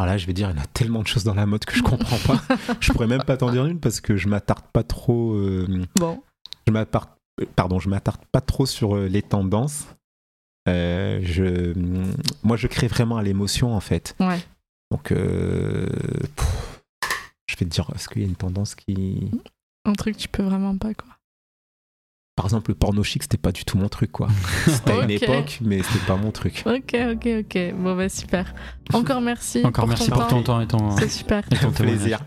Alors 0.00 0.12
là, 0.12 0.16
je 0.18 0.26
vais 0.26 0.32
dire, 0.32 0.48
il 0.50 0.56
y 0.56 0.58
en 0.58 0.62
a 0.62 0.66
tellement 0.66 1.02
de 1.02 1.06
choses 1.06 1.24
dans 1.24 1.34
la 1.34 1.44
mode 1.44 1.64
que 1.66 1.74
je 1.76 1.82
comprends 1.82 2.16
pas. 2.26 2.40
je 2.80 2.90
pourrais 2.90 3.06
même 3.06 3.22
pas 3.22 3.36
t'en 3.36 3.50
dire 3.52 3.66
une 3.66 3.78
parce 3.80 4.00
que 4.00 4.16
je 4.16 4.28
m'attarde 4.28 4.64
pas 4.72 4.82
trop. 4.82 5.34
euh, 5.34 5.84
Bon. 5.96 6.22
je 6.66 6.72
m'attarde, 6.72 7.10
pardon, 7.54 7.78
je 7.78 7.90
m'attarde 7.90 8.20
pas 8.32 8.40
trop 8.40 8.64
sur 8.64 8.96
euh, 8.96 9.08
les 9.08 9.20
tendances. 9.20 9.88
Euh, 10.70 11.20
je, 11.22 11.74
moi, 12.42 12.56
je 12.56 12.66
crée 12.66 12.86
vraiment 12.86 13.18
à 13.18 13.22
l'émotion 13.22 13.74
en 13.74 13.80
fait. 13.80 14.16
Ouais. 14.20 14.40
Donc, 14.90 15.12
euh, 15.12 15.86
pff, 16.34 16.82
je 17.48 17.56
vais 17.56 17.66
te 17.66 17.70
dire, 17.70 17.90
est-ce 17.94 18.08
qu'il 18.08 18.22
y 18.22 18.24
a 18.24 18.28
une 18.28 18.36
tendance 18.36 18.74
qui, 18.74 19.30
Un 19.84 19.92
truc 19.92 20.16
que 20.16 20.20
tu 20.22 20.28
peux 20.28 20.42
vraiment 20.42 20.78
pas, 20.78 20.94
quoi. 20.94 21.08
Par 22.36 22.46
exemple, 22.46 22.70
le 22.70 22.74
porno 22.74 23.02
chic, 23.02 23.22
c'était 23.22 23.36
pas 23.36 23.52
du 23.52 23.64
tout 23.64 23.76
mon 23.76 23.88
truc 23.88 24.12
quoi. 24.12 24.28
C'était 24.66 24.92
à 24.92 25.04
une 25.04 25.10
époque, 25.10 25.58
mais 25.62 25.82
c'était 25.82 26.06
pas 26.06 26.16
mon 26.16 26.30
truc. 26.30 26.62
Ok, 26.66 26.96
ok, 27.12 27.28
ok. 27.40 27.74
Bon, 27.76 27.96
bah 27.96 28.08
super. 28.08 28.54
Encore 28.92 29.20
merci. 29.20 29.60
Encore 29.64 29.84
pour 29.84 29.88
merci 29.88 30.08
ton 30.08 30.16
pour 30.16 30.26
temps. 30.26 30.36
ton 30.38 30.42
temps 30.42 30.60
et 30.60 30.66
ton, 30.66 30.96
C'est 30.96 31.08
super. 31.08 31.44
et 31.50 31.56
ton 31.56 31.70
plaisir. 31.70 32.20